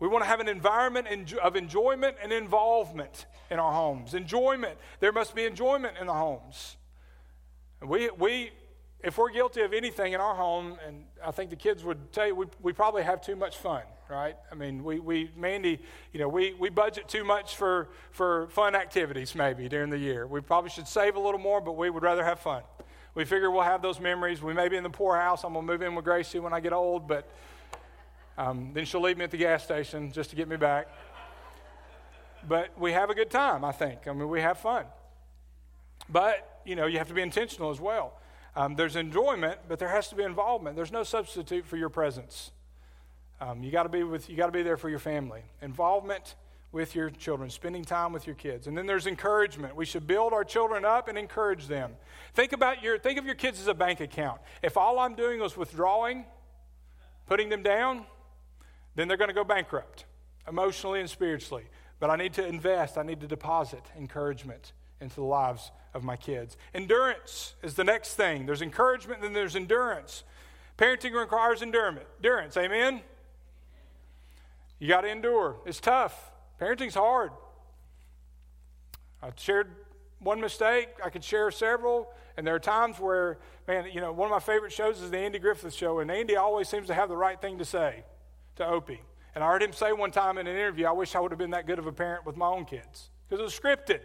We 0.01 0.09
want 0.09 0.25
to 0.25 0.29
have 0.29 0.41
an 0.41 0.49
environment 0.49 1.07
of 1.41 1.55
enjoyment 1.55 2.17
and 2.21 2.33
involvement 2.33 3.27
in 3.53 3.61
our 3.61 3.73
homes. 3.73 4.15
Enjoyment. 4.15 4.77
There 4.99 5.13
must 5.13 5.37
be 5.37 5.45
enjoyment 5.45 5.95
in 6.01 6.09
the 6.09 6.15
homes. 6.15 6.77
We, 7.87 8.11
we, 8.19 8.51
if 9.05 9.17
we're 9.17 9.31
guilty 9.31 9.61
of 9.61 9.73
anything 9.73 10.13
in 10.13 10.21
our 10.21 10.35
home, 10.35 10.77
and 10.85 11.05
I 11.25 11.31
think 11.31 11.51
the 11.51 11.57
kids 11.57 11.85
would 11.85 12.13
tell 12.13 12.27
you, 12.27 12.35
we, 12.35 12.47
we 12.61 12.73
probably 12.73 13.05
have 13.05 13.21
too 13.21 13.37
much 13.37 13.59
fun, 13.59 13.83
right? 14.11 14.37
I 14.51 14.55
mean, 14.55 14.83
we, 14.83 14.99
we 14.99 15.31
Mandy, 15.37 15.81
you 16.13 16.21
know, 16.21 16.29
we, 16.29 16.55
we 16.55 16.69
budget 16.69 17.09
too 17.09 17.25
much 17.25 17.57
for, 17.57 17.89
for 18.11 18.49
fun 18.49 18.75
activities 18.75 19.35
maybe 19.35 19.69
during 19.69 19.91
the 19.91 19.99
year. 19.99 20.27
We 20.27 20.41
probably 20.41 20.71
should 20.71 20.89
save 20.89 21.17
a 21.17 21.21
little 21.21 21.41
more, 21.41 21.61
but 21.61 21.73
we 21.73 21.91
would 21.91 22.03
rather 22.03 22.25
have 22.25 22.41
fun. 22.41 22.63
We 23.15 23.25
figure 23.25 23.51
we'll 23.51 23.63
have 23.63 23.83
those 23.83 24.01
memories. 24.01 24.43
We 24.43 24.55
may 24.55 24.69
be 24.69 24.77
in 24.77 24.83
the 24.83 24.91
poorhouse. 24.91 25.45
I'm 25.45 25.53
going 25.53 25.67
to 25.67 25.73
move 25.73 25.83
in 25.83 25.95
with 25.95 26.05
Gracie 26.05 26.39
when 26.39 26.53
I 26.53 26.61
get 26.61 26.73
old, 26.73 27.09
but 27.09 27.29
um, 28.39 28.71
then 28.73 28.85
she'll 28.85 29.03
leave 29.03 29.19
me 29.19 29.25
at 29.25 29.31
the 29.31 29.37
gas 29.37 29.65
station 29.65 30.13
just 30.13 30.31
to 30.31 30.37
get 30.37 30.49
me 30.49 30.57
back. 30.57 30.89
But 32.49 32.79
we 32.79 32.93
have 32.93 33.11
a 33.11 33.15
good 33.15 33.31
time, 33.31 33.65
I 33.65 33.73
think. 33.73 34.09
I 34.09 34.13
mean, 34.13 34.29
we 34.29 34.41
have 34.41 34.59
fun. 34.59 34.87
But, 36.09 36.61
you 36.65 36.77
know, 36.77 36.87
you 36.87 36.99
have 36.99 37.09
to 37.09 37.15
be 37.15 37.23
intentional 37.23 37.71
as 37.71 37.81
well. 37.81 38.15
Um, 38.57 38.75
there's 38.77 38.97
enjoyment, 38.97 39.59
but 39.69 39.79
there 39.79 39.89
has 39.89 40.09
to 40.09 40.15
be 40.15 40.23
involvement. 40.23 40.75
There's 40.75 40.93
no 40.93 41.03
substitute 41.03 41.67
for 41.67 41.77
your 41.77 41.89
presence. 41.89 42.51
Um, 43.41 43.63
you 43.63 43.71
got 43.71 43.85
to 43.85 43.89
be 43.89 44.03
with. 44.03 44.29
You 44.29 44.37
got 44.37 44.47
to 44.47 44.53
be 44.53 44.63
there 44.63 44.77
for 44.77 44.89
your 44.89 44.99
family. 44.99 45.43
Involvement 45.63 46.35
with 46.73 46.95
your 46.95 47.11
children, 47.11 47.51
spending 47.51 47.85
time 47.85 48.13
with 48.13 48.27
your 48.27 48.37
kids, 48.37 48.67
and 48.67 48.79
then 48.79 48.87
there's 48.87 49.07
encouragement. 49.07 49.75
We 49.75 49.85
should 49.85 50.07
build 50.07 50.33
our 50.33 50.45
children 50.45 50.85
up 50.85 51.09
and 51.09 51.19
encourage 51.19 51.67
them. 51.67 51.93
Think 52.35 52.53
about 52.53 52.83
your. 52.83 52.99
Think 52.99 53.19
of 53.19 53.25
your 53.25 53.35
kids 53.35 53.61
as 53.61 53.67
a 53.67 53.75
bank 53.75 54.01
account. 54.01 54.41
If 54.63 54.77
all 54.77 54.99
I'm 54.99 55.15
doing 55.15 55.41
is 55.43 55.57
withdrawing, 55.57 56.27
putting 57.27 57.49
them 57.49 57.63
down, 57.63 58.05
then 58.95 59.09
they're 59.09 59.17
going 59.17 59.29
to 59.29 59.35
go 59.35 59.45
bankrupt, 59.45 60.05
emotionally 60.47 61.01
and 61.01 61.09
spiritually. 61.09 61.65
But 61.99 62.11
I 62.11 62.17
need 62.17 62.35
to 62.35 62.47
invest. 62.47 62.99
I 62.99 63.03
need 63.03 63.21
to 63.21 63.27
deposit 63.27 63.83
encouragement 63.97 64.73
into 65.01 65.17
the 65.17 65.23
lives 65.23 65.71
of 65.95 66.05
my 66.05 66.17
kids. 66.17 66.57
Endurance 66.75 67.55
is 67.63 67.75
the 67.75 67.85
next 67.85 68.15
thing. 68.15 68.47
There's 68.47 68.63
encouragement, 68.63 69.23
then 69.23 69.33
there's 69.33 69.57
endurance. 69.57 70.25
Parenting 70.79 71.13
requires 71.13 71.63
endurance. 71.63 72.01
Endurance, 72.19 72.57
amen? 72.57 73.01
You 74.81 74.89
got 74.89 75.03
to 75.03 75.09
endure. 75.09 75.59
It's 75.65 75.79
tough. 75.79 76.33
Parenting's 76.59 76.95
hard. 76.95 77.31
I 79.23 79.31
shared 79.37 79.69
one 80.19 80.41
mistake. 80.41 80.89
I 81.05 81.11
could 81.11 81.23
share 81.23 81.51
several. 81.51 82.13
And 82.37 82.47
there 82.47 82.55
are 82.55 82.61
times 82.61 82.99
where, 82.99 83.39
man, 83.69 83.87
you 83.93 84.01
know, 84.01 84.11
one 84.13 84.27
of 84.27 84.33
my 84.33 84.41
favorite 84.41 84.73
shows 84.73 85.01
is 85.01 85.11
the 85.11 85.19
Andy 85.19 85.39
Griffith 85.39 85.75
Show, 85.75 85.99
and 85.99 86.11
Andy 86.11 86.37
always 86.37 86.69
seems 86.69 86.87
to 86.87 86.95
have 86.95 87.11
the 87.11 87.17
right 87.17 87.41
thing 87.41 87.59
to 87.59 87.65
say 87.65 88.05
to 88.57 88.67
Opie. 88.67 89.03
And 89.35 89.45
I 89.45 89.49
heard 89.49 89.63
him 89.63 89.73
say 89.73 89.93
one 89.93 90.11
time 90.11 90.39
in 90.39 90.47
an 90.47 90.57
interview, 90.57 90.87
I 90.87 90.93
wish 90.93 91.15
I 91.15 91.21
would 91.21 91.31
have 91.31 91.39
been 91.39 91.51
that 91.51 91.67
good 91.67 91.79
of 91.79 91.87
a 91.87 91.93
parent 91.93 92.25
with 92.25 92.37
my 92.37 92.47
own 92.47 92.65
kids 92.65 93.11
because 93.29 93.41
it 93.41 93.45
was 93.45 93.59
scripted. 93.59 94.01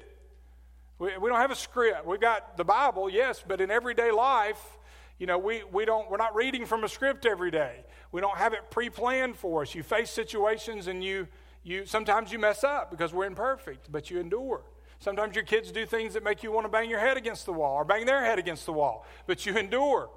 We, 1.00 1.18
we 1.18 1.30
don't 1.30 1.40
have 1.40 1.52
a 1.52 1.56
script. 1.56 2.06
We've 2.06 2.20
got 2.20 2.58
the 2.58 2.66
Bible, 2.66 3.10
yes, 3.10 3.44
but 3.46 3.62
in 3.62 3.72
everyday 3.72 4.12
life, 4.12 4.78
you 5.18 5.28
know, 5.28 5.38
we, 5.38 5.64
we 5.72 5.86
don't, 5.86 6.10
we're 6.10 6.18
not 6.18 6.36
reading 6.36 6.66
from 6.66 6.84
a 6.84 6.90
script 6.90 7.26
every 7.26 7.52
day. 7.52 7.84
We 8.12 8.22
don't 8.22 8.38
have 8.38 8.54
it 8.54 8.70
pre 8.70 8.90
planned 8.90 9.38
for 9.38 9.62
us. 9.62 9.74
You 9.76 9.84
face 9.84 10.10
situations 10.10 10.88
and 10.88 11.04
you, 11.04 11.28
you, 11.64 11.86
sometimes 11.86 12.32
you 12.32 12.40
mess 12.40 12.64
up 12.64 12.92
because 12.92 13.14
we're 13.14 13.26
imperfect, 13.26 13.92
but 13.92 14.10
you 14.10 14.20
endure. 14.20 14.64
Sometimes 15.00 15.36
your 15.36 15.44
kids 15.44 15.72
do 15.72 15.86
things 15.86 16.14
that 16.14 16.24
make 16.24 16.44
you 16.44 16.52
want 16.52 16.66
to 16.66 16.70
bang 16.70 16.90
your 16.90 17.00
head 17.00 17.18
against 17.18 17.46
the 17.46 17.54
wall 17.54 17.76
or 17.76 17.86
bang 17.86 18.06
their 18.06 18.24
head 18.24 18.40
against 18.40 18.66
the 18.66 18.74
wall, 18.74 19.06
but 19.28 19.46
you 19.46 19.56
endure. 19.58 20.10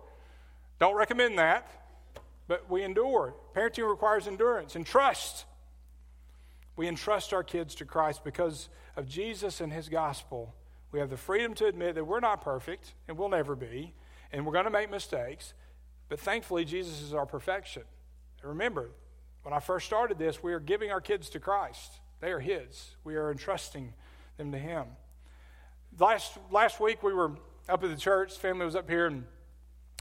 Don't 0.78 0.94
recommend 0.96 1.38
that, 1.38 1.68
but 2.46 2.70
we 2.70 2.82
endure. 2.82 3.34
Parenting 3.54 3.88
requires 3.88 4.26
endurance 4.26 4.76
and 4.76 4.86
trust. 4.86 5.44
We 6.76 6.86
entrust 6.86 7.32
our 7.32 7.42
kids 7.42 7.74
to 7.76 7.84
Christ 7.84 8.22
because 8.22 8.68
of 8.96 9.08
Jesus 9.08 9.60
and 9.60 9.72
his 9.72 9.88
gospel 9.88 10.54
we 10.90 11.00
have 11.00 11.10
the 11.10 11.16
freedom 11.16 11.54
to 11.54 11.66
admit 11.66 11.94
that 11.96 12.04
we're 12.04 12.20
not 12.20 12.42
perfect 12.42 12.94
and 13.06 13.18
we'll 13.18 13.28
never 13.28 13.54
be, 13.54 13.94
and 14.32 14.44
we're 14.44 14.52
going 14.52 14.64
to 14.64 14.70
make 14.70 14.90
mistakes. 14.90 15.54
But 16.08 16.20
thankfully, 16.20 16.64
Jesus 16.64 17.02
is 17.02 17.14
our 17.14 17.26
perfection. 17.26 17.82
And 18.40 18.50
remember, 18.50 18.90
when 19.42 19.52
I 19.52 19.60
first 19.60 19.86
started 19.86 20.18
this, 20.18 20.42
we 20.42 20.52
are 20.52 20.60
giving 20.60 20.90
our 20.90 21.00
kids 21.00 21.28
to 21.30 21.40
Christ. 21.40 21.92
They 22.20 22.30
are 22.32 22.40
His. 22.40 22.96
We 23.04 23.16
are 23.16 23.30
entrusting 23.30 23.94
them 24.36 24.52
to 24.52 24.58
Him. 24.58 24.84
Last, 25.98 26.38
last 26.50 26.80
week, 26.80 27.02
we 27.02 27.12
were 27.12 27.32
up 27.68 27.82
at 27.82 27.90
the 27.90 27.96
church. 27.96 28.36
Family 28.36 28.64
was 28.64 28.76
up 28.76 28.88
here, 28.88 29.06
and 29.06 29.24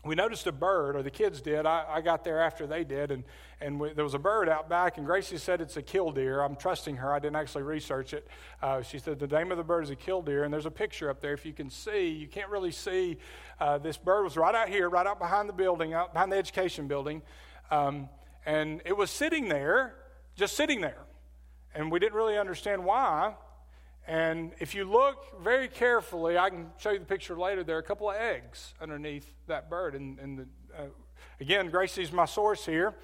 we 0.07 0.15
noticed 0.15 0.47
a 0.47 0.51
bird, 0.51 0.95
or 0.95 1.03
the 1.03 1.11
kids 1.11 1.41
did. 1.41 1.65
I, 1.65 1.85
I 1.87 2.01
got 2.01 2.23
there 2.23 2.41
after 2.41 2.67
they 2.67 2.83
did, 2.83 3.11
and, 3.11 3.23
and 3.59 3.79
we, 3.79 3.93
there 3.93 4.03
was 4.03 4.13
a 4.13 4.19
bird 4.19 4.49
out 4.49 4.69
back, 4.69 4.97
and 4.97 5.05
Gracie 5.05 5.37
said 5.37 5.61
it's 5.61 5.77
a 5.77 5.81
killdeer. 5.81 6.41
I'm 6.41 6.55
trusting 6.55 6.97
her. 6.97 7.13
I 7.13 7.19
didn't 7.19 7.35
actually 7.35 7.63
research 7.63 8.13
it. 8.13 8.27
Uh, 8.61 8.81
she 8.81 8.99
said 8.99 9.19
the 9.19 9.27
name 9.27 9.51
of 9.51 9.57
the 9.57 9.63
bird 9.63 9.83
is 9.83 9.89
a 9.89 9.95
killdeer, 9.95 10.43
and 10.43 10.53
there's 10.53 10.65
a 10.65 10.71
picture 10.71 11.09
up 11.09 11.21
there. 11.21 11.33
If 11.33 11.45
you 11.45 11.53
can 11.53 11.69
see, 11.69 12.09
you 12.09 12.27
can't 12.27 12.49
really 12.49 12.71
see. 12.71 13.17
Uh, 13.59 13.77
this 13.77 13.97
bird 13.97 14.23
was 14.23 14.37
right 14.37 14.55
out 14.55 14.69
here, 14.69 14.89
right 14.89 15.07
out 15.07 15.19
behind 15.19 15.49
the 15.49 15.53
building, 15.53 15.93
out 15.93 16.13
behind 16.13 16.31
the 16.31 16.37
education 16.37 16.87
building, 16.87 17.21
um, 17.71 18.09
and 18.45 18.81
it 18.85 18.95
was 18.95 19.09
sitting 19.09 19.49
there, 19.49 19.95
just 20.35 20.55
sitting 20.55 20.81
there. 20.81 21.03
And 21.75 21.91
we 21.91 21.99
didn't 21.99 22.15
really 22.15 22.37
understand 22.37 22.83
why. 22.83 23.35
And 24.07 24.53
if 24.59 24.73
you 24.73 24.85
look 24.85 25.43
very 25.43 25.67
carefully, 25.67 26.37
I 26.37 26.49
can 26.49 26.71
show 26.77 26.91
you 26.91 26.99
the 26.99 27.05
picture 27.05 27.37
later, 27.37 27.63
there 27.63 27.75
are 27.75 27.79
a 27.79 27.83
couple 27.83 28.09
of 28.09 28.15
eggs 28.15 28.73
underneath 28.81 29.33
that 29.47 29.69
bird. 29.69 29.95
And, 29.95 30.17
and 30.19 30.39
the, 30.39 30.47
uh, 30.77 30.85
again, 31.41 31.69
Gracie's 31.69 32.13
my 32.13 32.25
source 32.25 32.65
here. 32.65 32.95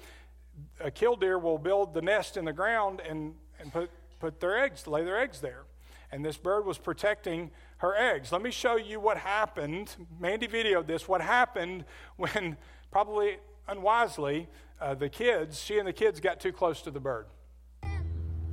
A 0.80 0.90
killdeer 0.90 1.38
will 1.38 1.58
build 1.58 1.92
the 1.92 2.00
nest 2.00 2.38
in 2.38 2.46
the 2.46 2.54
ground 2.54 3.02
and, 3.06 3.34
and 3.60 3.70
put, 3.70 3.90
put 4.18 4.40
their 4.40 4.58
eggs, 4.58 4.86
lay 4.86 5.04
their 5.04 5.20
eggs 5.20 5.40
there. 5.40 5.64
And 6.10 6.24
this 6.24 6.38
bird 6.38 6.64
was 6.64 6.78
protecting 6.78 7.50
her 7.78 7.94
eggs. 7.94 8.32
Let 8.32 8.40
me 8.40 8.50
show 8.50 8.76
you 8.76 8.98
what 8.98 9.18
happened. 9.18 9.94
Mandy 10.18 10.46
videoed 10.46 10.86
this. 10.86 11.06
What 11.06 11.20
happened 11.20 11.84
when, 12.16 12.56
probably 12.90 13.38
unwisely, 13.68 14.48
uh, 14.80 14.94
the 14.94 15.08
kids, 15.08 15.60
she 15.60 15.78
and 15.78 15.86
the 15.86 15.92
kids 15.92 16.20
got 16.20 16.40
too 16.40 16.52
close 16.52 16.80
to 16.82 16.90
the 16.90 17.00
bird. 17.00 17.26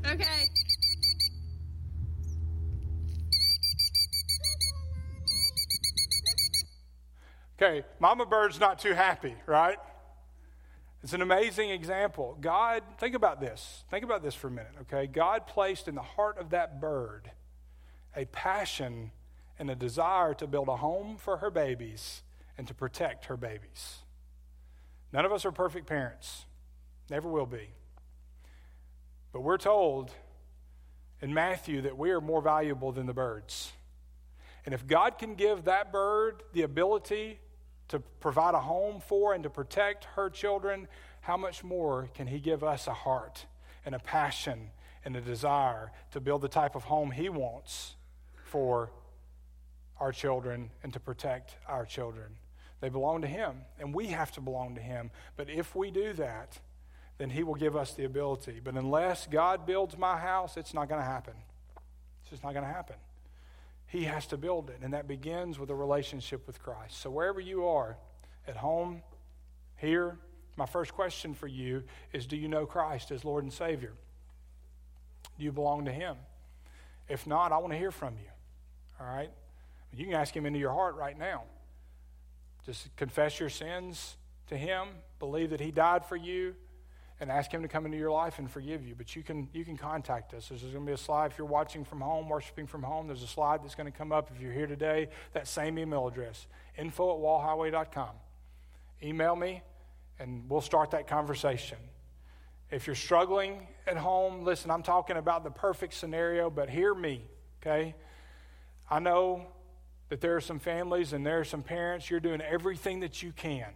Okay. 0.06 0.46
Okay, 7.62 7.86
Mama 8.00 8.26
Bird's 8.26 8.60
not 8.60 8.80
too 8.80 8.94
happy, 8.94 9.36
right? 9.46 9.78
It's 11.04 11.14
an 11.14 11.22
amazing 11.22 11.70
example. 11.70 12.36
God, 12.42 12.82
think 12.98 13.14
about 13.14 13.40
this. 13.40 13.84
Think 13.92 14.04
about 14.04 14.24
this 14.24 14.34
for 14.34 14.48
a 14.48 14.52
minute, 14.52 14.74
okay? 14.82 15.06
God 15.06 15.46
placed 15.46 15.88
in 15.88 15.94
the 15.94 16.02
heart 16.02 16.40
of 16.40 16.50
that 16.50 16.82
bird 16.82 17.30
a 18.16 18.26
passion 18.26 19.12
and 19.60 19.70
a 19.70 19.76
desire 19.76 20.34
to 20.34 20.48
build 20.48 20.70
a 20.70 20.78
home 20.78 21.18
for 21.18 21.38
her 21.38 21.52
babies 21.52 22.24
and 22.58 22.68
to 22.68 22.74
protect 22.74 23.26
her 23.26 23.38
babies. 23.38 24.00
None 25.14 25.24
of 25.24 25.32
us 25.32 25.46
are 25.46 25.52
perfect 25.52 25.86
parents, 25.86 26.46
never 27.12 27.30
will 27.30 27.46
be. 27.46 27.70
But 29.32 29.42
we're 29.42 29.60
told 29.60 30.10
in 31.22 31.32
Matthew 31.32 31.82
that 31.82 31.96
we 31.96 32.10
are 32.10 32.22
more 32.22 32.42
valuable 32.42 32.92
than 32.92 33.06
the 33.06 33.14
birds. 33.14 33.72
And 34.66 34.74
if 34.74 34.88
God 34.88 35.20
can 35.20 35.36
give 35.36 35.66
that 35.66 35.92
bird 35.92 36.42
the 36.54 36.64
ability 36.64 37.40
to 37.92 38.00
provide 38.00 38.56
a 38.56 38.60
home 38.60 39.02
for 39.02 39.34
and 39.34 39.44
to 39.44 39.50
protect 39.50 40.06
her 40.16 40.30
children, 40.30 40.88
how 41.22 41.38
much 41.38 41.64
more 41.64 42.10
can 42.14 42.28
He 42.28 42.40
give 42.40 42.64
us 42.64 42.88
a 42.88 42.94
heart 42.94 43.46
and 43.86 43.94
a 43.94 44.00
passion 44.00 44.72
and 45.04 45.16
a 45.16 45.22
desire 45.22 45.92
to 46.12 46.22
build 46.22 46.42
the 46.42 46.48
type 46.48 46.76
of 46.76 46.86
home 46.86 47.12
He 47.12 47.28
wants 47.28 47.96
for 48.46 48.92
our 50.00 50.12
children 50.12 50.72
and 50.84 50.94
to 50.94 51.00
protect 51.00 51.56
our 51.68 51.86
children? 51.86 52.38
They 52.80 52.90
belong 52.90 53.22
to 53.22 53.28
Him, 53.28 53.58
and 53.78 53.94
we 53.94 54.08
have 54.08 54.32
to 54.34 54.42
belong 54.42 54.76
to 54.76 54.82
Him. 54.82 55.12
But 55.36 55.50
if 55.50 55.76
we 55.76 55.92
do 55.92 56.14
that, 56.14 56.60
then 57.18 57.30
He 57.30 57.44
will 57.44 57.56
give 57.56 57.76
us 57.76 57.94
the 57.94 58.06
ability. 58.06 58.62
But 58.64 58.76
unless 58.76 59.28
God 59.28 59.66
builds 59.66 59.98
my 59.98 60.18
house, 60.18 60.56
it's 60.56 60.74
not 60.74 60.88
going 60.88 61.02
to 61.02 61.06
happen. 61.06 61.36
It's 62.22 62.30
just 62.32 62.44
not 62.44 62.54
going 62.54 62.66
to 62.66 62.72
happen. 62.72 62.96
He 63.92 64.06
has 64.06 64.26
to 64.28 64.38
build 64.38 64.70
it, 64.70 64.80
and 64.82 64.94
that 64.94 65.06
begins 65.06 65.60
with 65.60 65.70
a 65.70 65.76
relationship 65.76 66.48
with 66.48 66.64
Christ. 66.64 67.02
So, 67.02 67.10
wherever 67.10 67.42
you 67.42 67.68
are, 67.68 67.98
at 68.48 68.56
home, 68.56 69.02
here, 69.76 70.18
my 70.56 70.66
first 70.66 70.94
question 70.94 71.34
for 71.34 71.48
you 71.48 71.84
is 72.14 72.26
Do 72.26 72.38
you 72.38 72.48
know 72.48 72.66
Christ 72.66 73.12
as 73.12 73.26
Lord 73.26 73.44
and 73.44 73.52
Savior? 73.52 73.92
Do 75.38 75.44
you 75.44 75.52
belong 75.52 75.84
to 75.86 75.92
Him? 75.92 76.16
If 77.10 77.28
not, 77.28 77.52
I 77.52 77.58
want 77.58 77.74
to 77.74 77.78
hear 77.78 77.92
from 77.92 78.14
you. 78.14 78.30
All 78.98 79.08
right? 79.08 79.30
You 79.94 80.06
can 80.06 80.14
ask 80.14 80.34
Him 80.34 80.46
into 80.46 80.60
your 80.60 80.72
heart 80.72 80.96
right 80.96 81.20
now. 81.20 81.44
Just 82.66 82.96
confess 82.96 83.42
your 83.42 83.50
sins 83.50 84.16
to 84.48 84.56
Him, 84.56 84.88
believe 85.20 85.50
that 85.50 85.60
He 85.60 85.72
died 85.72 86.06
for 86.06 86.16
you, 86.16 86.56
and 87.22 87.30
ask 87.30 87.54
Him 87.54 87.62
to 87.62 87.68
come 87.68 87.86
into 87.86 88.00
your 88.00 88.12
life 88.12 88.40
and 88.40 88.50
forgive 88.50 88.84
you. 88.84 88.96
But 88.96 89.16
you 89.16 89.22
can, 89.22 89.48
you 89.54 89.64
can 89.64 89.78
contact 89.78 90.34
us. 90.34 90.50
There's 90.50 90.64
going 90.64 90.74
to 90.74 90.80
be 90.82 90.92
a 90.92 90.98
slide. 90.98 91.32
If 91.32 91.38
you're 91.38 91.46
watching 91.46 91.86
from 91.86 92.02
home, 92.02 92.28
worshiping 92.28 92.66
from 92.66 92.82
home, 92.82 93.06
there's 93.06 93.22
a 93.22 93.28
slide 93.28 93.64
that's 93.64 93.76
going 93.76 93.90
to 93.90 93.96
come 93.98 94.12
up. 94.12 94.32
If 94.36 94.42
you're 94.42 94.52
here 94.52 94.66
today, 94.66 95.08
that 95.34 95.48
same 95.48 95.78
email 95.78 96.08
address, 96.08 96.48
info 96.78 97.14
at 97.14 97.22
wallhighway.com. 97.22 98.10
Email 99.04 99.36
me, 99.36 99.62
and 100.20 100.50
we'll 100.50 100.62
start 100.62 100.92
that 100.92 101.08
conversation. 101.08 101.78
If 102.72 102.88
you're 102.88 102.96
struggling 102.96 103.68
at 103.86 103.98
home, 103.98 104.44
listen, 104.44 104.72
I'm 104.72 104.84
talking 104.84 105.18
about 105.18 105.44
the 105.44 105.52
perfect 105.52 105.94
scenario, 105.94 106.50
but 106.50 106.72
hear 106.72 106.94
me, 106.96 107.24
okay? 107.62 107.94
I 108.90 109.00
know 109.00 109.46
that 110.10 110.22
there 110.22 110.36
are 110.36 110.42
some 110.42 110.58
families 110.58 111.14
and 111.14 111.24
there 111.26 111.40
are 111.40 111.46
some 111.46 111.62
parents, 111.62 112.10
you're 112.10 112.20
doing 112.20 112.42
everything 112.42 113.02
that 113.02 113.22
you 113.22 113.32
can 113.32 113.74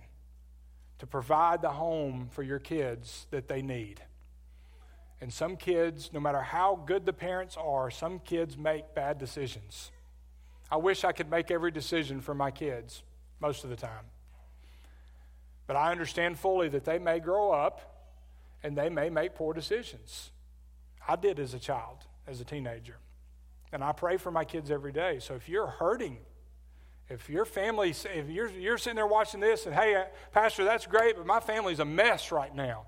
to 1.00 1.08
provide 1.08 1.62
the 1.62 1.72
home 1.72 2.30
for 2.32 2.44
your 2.44 2.60
kids 2.60 3.28
that 3.32 3.48
they 3.48 3.62
need. 3.62 4.02
And 5.22 5.32
some 5.32 5.56
kids, 5.56 6.12
no 6.14 6.20
matter 6.20 6.42
how 6.42 6.80
good 6.86 7.06
the 7.06 7.14
parents 7.14 7.58
are, 7.58 7.90
some 7.90 8.20
kids 8.20 8.58
make 8.58 8.94
bad 8.94 9.18
decisions. 9.18 9.92
I 10.72 10.78
wish 10.78 11.04
I 11.04 11.12
could 11.12 11.30
make 11.30 11.52
every 11.52 11.72
decision 11.72 12.22
for 12.22 12.34
my 12.34 12.52
kids 12.52 13.04
most 13.40 13.64
of 13.64 13.70
the 13.70 13.76
time. 13.76 14.06
But 15.68 15.76
I 15.76 15.92
understand 15.92 16.38
fully 16.38 16.70
that 16.70 16.86
they 16.86 17.00
may 17.00 17.20
grow 17.20 17.52
up 17.52 18.12
and 18.64 18.78
they 18.78 18.90
may 18.90 19.10
make 19.10 19.36
poor 19.36 19.54
decisions. 19.54 20.32
I 21.08 21.16
did 21.16 21.40
as 21.40 21.54
a 21.54 21.60
child, 21.60 22.00
as 22.28 22.42
a 22.42 22.46
teenager. 22.46 22.98
And 23.72 23.84
I 23.84 23.92
pray 23.92 24.18
for 24.18 24.32
my 24.32 24.46
kids 24.46 24.72
every 24.72 24.92
day. 24.92 25.20
So 25.20 25.36
if 25.36 25.50
you're 25.50 25.68
hurting 25.68 26.18
if 27.10 27.30
your 27.30 27.46
family, 27.46 27.90
if 27.90 28.30
you're, 28.30 28.50
you're 28.50 28.78
sitting 28.78 28.96
there 28.96 29.08
watching 29.08 29.40
this 29.40 29.66
and, 29.66 29.76
hey, 29.76 29.96
uh, 29.96 30.04
Pastor, 30.32 30.64
that's 30.64 30.88
great, 30.88 31.16
but 31.16 31.26
my 31.26 31.40
family's 31.40 31.80
a 31.80 31.86
mess 31.86 32.32
right 32.32 32.54
now, 32.54 32.86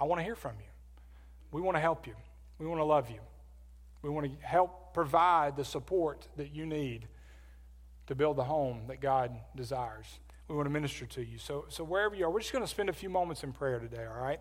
I 0.00 0.04
want 0.04 0.20
to 0.20 0.24
hear 0.24 0.36
from 0.36 0.52
you. 0.58 0.70
We 1.50 1.60
want 1.60 1.76
to 1.76 1.80
help 1.80 2.06
you. 2.06 2.14
We 2.58 2.66
want 2.66 2.80
to 2.80 2.84
love 2.84 3.10
you. 3.10 3.20
We 4.02 4.10
want 4.10 4.26
to 4.26 4.46
help 4.46 4.94
provide 4.94 5.56
the 5.56 5.64
support 5.64 6.28
that 6.36 6.54
you 6.54 6.66
need 6.66 7.08
to 8.06 8.14
build 8.14 8.36
the 8.36 8.44
home 8.44 8.82
that 8.88 9.00
God 9.00 9.32
desires. 9.56 10.06
We 10.46 10.54
want 10.54 10.66
to 10.66 10.70
minister 10.70 11.04
to 11.06 11.24
you. 11.24 11.38
So, 11.38 11.66
so 11.68 11.84
wherever 11.84 12.14
you 12.14 12.24
are, 12.24 12.30
we're 12.30 12.40
just 12.40 12.52
going 12.52 12.64
to 12.64 12.70
spend 12.70 12.88
a 12.88 12.92
few 12.92 13.10
moments 13.10 13.42
in 13.42 13.52
prayer 13.52 13.80
today, 13.80 14.06
all 14.06 14.22
right? 14.22 14.40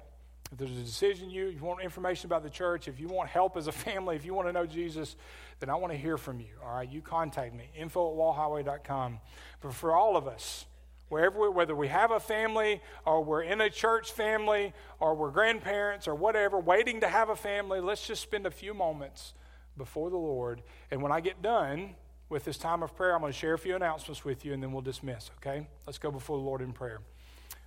If 0.51 0.57
there's 0.57 0.71
a 0.71 0.83
decision 0.83 1.29
you, 1.29 1.47
you 1.47 1.61
want 1.61 1.81
information 1.81 2.27
about 2.27 2.43
the 2.43 2.49
church, 2.49 2.87
if 2.87 2.99
you 2.99 3.07
want 3.07 3.29
help 3.29 3.57
as 3.57 3.67
a 3.67 3.71
family, 3.71 4.15
if 4.15 4.25
you 4.25 4.33
want 4.33 4.47
to 4.47 4.53
know 4.53 4.65
Jesus, 4.65 5.15
then 5.59 5.69
I 5.69 5.75
want 5.75 5.91
to 5.91 5.97
hear 5.97 6.17
from 6.17 6.39
you. 6.39 6.47
All 6.63 6.75
right, 6.75 6.89
you 6.89 7.01
contact 7.01 7.53
me, 7.53 7.69
info 7.75 8.11
at 8.11 8.17
wallhighway.com. 8.17 9.19
But 9.61 9.73
for 9.73 9.93
all 9.93 10.15
of 10.15 10.27
us, 10.27 10.65
wherever 11.09 11.39
we, 11.39 11.49
whether 11.49 11.75
we 11.75 11.89
have 11.89 12.11
a 12.11 12.19
family 12.19 12.81
or 13.05 13.23
we're 13.23 13.43
in 13.43 13.59
a 13.59 13.69
church 13.69 14.11
family 14.11 14.73
or 14.99 15.15
we're 15.15 15.31
grandparents 15.31 16.07
or 16.07 16.15
whatever, 16.15 16.59
waiting 16.59 17.01
to 17.01 17.09
have 17.09 17.29
a 17.29 17.35
family, 17.35 17.81
let's 17.81 18.07
just 18.07 18.21
spend 18.21 18.45
a 18.45 18.51
few 18.51 18.73
moments 18.73 19.33
before 19.77 20.09
the 20.09 20.17
Lord. 20.17 20.61
And 20.91 21.01
when 21.01 21.11
I 21.11 21.19
get 21.19 21.41
done 21.41 21.95
with 22.29 22.45
this 22.45 22.57
time 22.57 22.83
of 22.83 22.95
prayer, 22.95 23.13
I'm 23.13 23.21
going 23.21 23.33
to 23.33 23.37
share 23.37 23.53
a 23.53 23.59
few 23.59 23.75
announcements 23.75 24.23
with 24.23 24.45
you 24.45 24.53
and 24.53 24.63
then 24.63 24.71
we'll 24.71 24.81
dismiss, 24.81 25.29
okay? 25.37 25.67
Let's 25.85 25.97
go 25.97 26.09
before 26.09 26.37
the 26.37 26.43
Lord 26.43 26.61
in 26.61 26.71
prayer. 26.71 27.01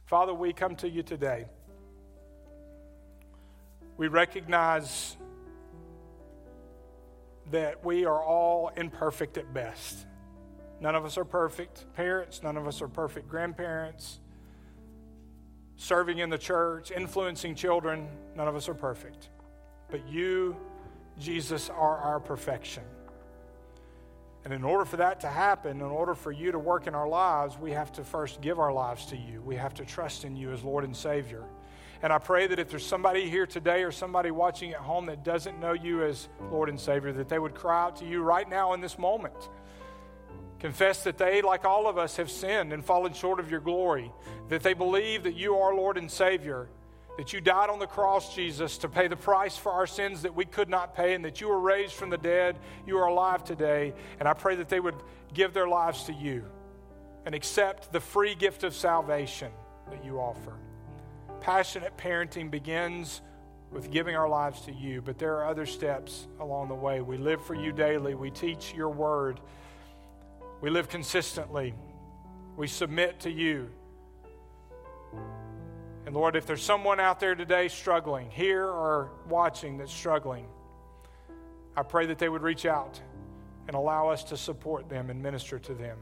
Father, 0.06 0.34
we 0.34 0.52
come 0.52 0.76
to 0.76 0.88
you 0.88 1.02
today 1.02 1.44
we 4.00 4.08
recognize 4.08 5.14
that 7.50 7.84
we 7.84 8.06
are 8.06 8.24
all 8.24 8.70
imperfect 8.74 9.36
at 9.36 9.52
best. 9.52 10.06
None 10.80 10.94
of 10.94 11.04
us 11.04 11.18
are 11.18 11.24
perfect 11.26 11.84
parents, 11.94 12.42
none 12.42 12.56
of 12.56 12.66
us 12.66 12.80
are 12.80 12.88
perfect 12.88 13.28
grandparents. 13.28 14.20
Serving 15.76 16.16
in 16.16 16.30
the 16.30 16.38
church, 16.38 16.90
influencing 16.90 17.54
children, 17.54 18.08
none 18.34 18.48
of 18.48 18.56
us 18.56 18.70
are 18.70 18.74
perfect. 18.74 19.28
But 19.90 20.08
you, 20.08 20.56
Jesus, 21.18 21.68
are 21.68 21.98
our 21.98 22.20
perfection. 22.20 22.84
And 24.46 24.54
in 24.54 24.64
order 24.64 24.86
for 24.86 24.96
that 24.96 25.20
to 25.20 25.28
happen, 25.28 25.72
in 25.72 25.82
order 25.82 26.14
for 26.14 26.32
you 26.32 26.52
to 26.52 26.58
work 26.58 26.86
in 26.86 26.94
our 26.94 27.06
lives, 27.06 27.58
we 27.58 27.72
have 27.72 27.92
to 27.92 28.04
first 28.04 28.40
give 28.40 28.58
our 28.58 28.72
lives 28.72 29.04
to 29.06 29.16
you. 29.18 29.42
We 29.42 29.56
have 29.56 29.74
to 29.74 29.84
trust 29.84 30.24
in 30.24 30.36
you 30.36 30.52
as 30.52 30.64
Lord 30.64 30.84
and 30.84 30.96
Savior. 30.96 31.44
And 32.02 32.12
I 32.12 32.18
pray 32.18 32.46
that 32.46 32.58
if 32.58 32.70
there's 32.70 32.86
somebody 32.86 33.28
here 33.28 33.46
today 33.46 33.82
or 33.82 33.92
somebody 33.92 34.30
watching 34.30 34.72
at 34.72 34.80
home 34.80 35.06
that 35.06 35.22
doesn't 35.22 35.60
know 35.60 35.72
you 35.72 36.02
as 36.02 36.28
Lord 36.50 36.70
and 36.70 36.80
Savior, 36.80 37.12
that 37.12 37.28
they 37.28 37.38
would 37.38 37.54
cry 37.54 37.82
out 37.82 37.96
to 37.96 38.06
you 38.06 38.22
right 38.22 38.48
now 38.48 38.72
in 38.72 38.80
this 38.80 38.98
moment. 38.98 39.34
Confess 40.58 41.04
that 41.04 41.18
they, 41.18 41.42
like 41.42 41.64
all 41.64 41.86
of 41.86 41.98
us, 41.98 42.16
have 42.16 42.30
sinned 42.30 42.72
and 42.72 42.84
fallen 42.84 43.12
short 43.12 43.38
of 43.38 43.50
your 43.50 43.60
glory. 43.60 44.10
That 44.48 44.62
they 44.62 44.74
believe 44.74 45.24
that 45.24 45.34
you 45.34 45.56
are 45.56 45.74
Lord 45.74 45.98
and 45.98 46.10
Savior. 46.10 46.68
That 47.18 47.34
you 47.34 47.40
died 47.42 47.68
on 47.68 47.78
the 47.78 47.86
cross, 47.86 48.34
Jesus, 48.34 48.78
to 48.78 48.88
pay 48.88 49.06
the 49.06 49.16
price 49.16 49.56
for 49.56 49.72
our 49.72 49.86
sins 49.86 50.22
that 50.22 50.34
we 50.34 50.46
could 50.46 50.70
not 50.70 50.94
pay, 50.94 51.14
and 51.14 51.24
that 51.26 51.40
you 51.40 51.48
were 51.48 51.60
raised 51.60 51.92
from 51.92 52.08
the 52.08 52.18
dead. 52.18 52.56
You 52.86 52.96
are 52.98 53.06
alive 53.06 53.44
today. 53.44 53.92
And 54.18 54.28
I 54.28 54.32
pray 54.32 54.56
that 54.56 54.70
they 54.70 54.80
would 54.80 54.96
give 55.34 55.52
their 55.52 55.68
lives 55.68 56.04
to 56.04 56.14
you 56.14 56.44
and 57.26 57.34
accept 57.34 57.92
the 57.92 58.00
free 58.00 58.34
gift 58.34 58.64
of 58.64 58.74
salvation 58.74 59.52
that 59.90 60.02
you 60.02 60.18
offer. 60.18 60.54
Passionate 61.40 61.96
parenting 61.96 62.50
begins 62.50 63.22
with 63.70 63.90
giving 63.90 64.14
our 64.14 64.28
lives 64.28 64.60
to 64.62 64.72
you, 64.72 65.00
but 65.00 65.18
there 65.18 65.36
are 65.36 65.46
other 65.46 65.64
steps 65.64 66.26
along 66.38 66.68
the 66.68 66.74
way. 66.74 67.00
We 67.00 67.16
live 67.16 67.44
for 67.44 67.54
you 67.54 67.72
daily, 67.72 68.14
we 68.14 68.30
teach 68.30 68.74
your 68.74 68.90
word, 68.90 69.40
we 70.60 70.70
live 70.70 70.88
consistently, 70.88 71.74
we 72.56 72.66
submit 72.66 73.20
to 73.20 73.30
you. 73.30 73.70
And 76.04 76.14
Lord, 76.14 76.36
if 76.36 76.46
there's 76.46 76.62
someone 76.62 77.00
out 77.00 77.20
there 77.20 77.34
today 77.34 77.68
struggling, 77.68 78.30
here 78.30 78.66
or 78.66 79.10
watching 79.28 79.78
that's 79.78 79.92
struggling, 79.92 80.46
I 81.76 81.82
pray 81.82 82.06
that 82.06 82.18
they 82.18 82.28
would 82.28 82.42
reach 82.42 82.66
out 82.66 83.00
and 83.66 83.76
allow 83.76 84.08
us 84.08 84.24
to 84.24 84.36
support 84.36 84.88
them 84.88 85.08
and 85.08 85.22
minister 85.22 85.58
to 85.58 85.74
them. 85.74 85.98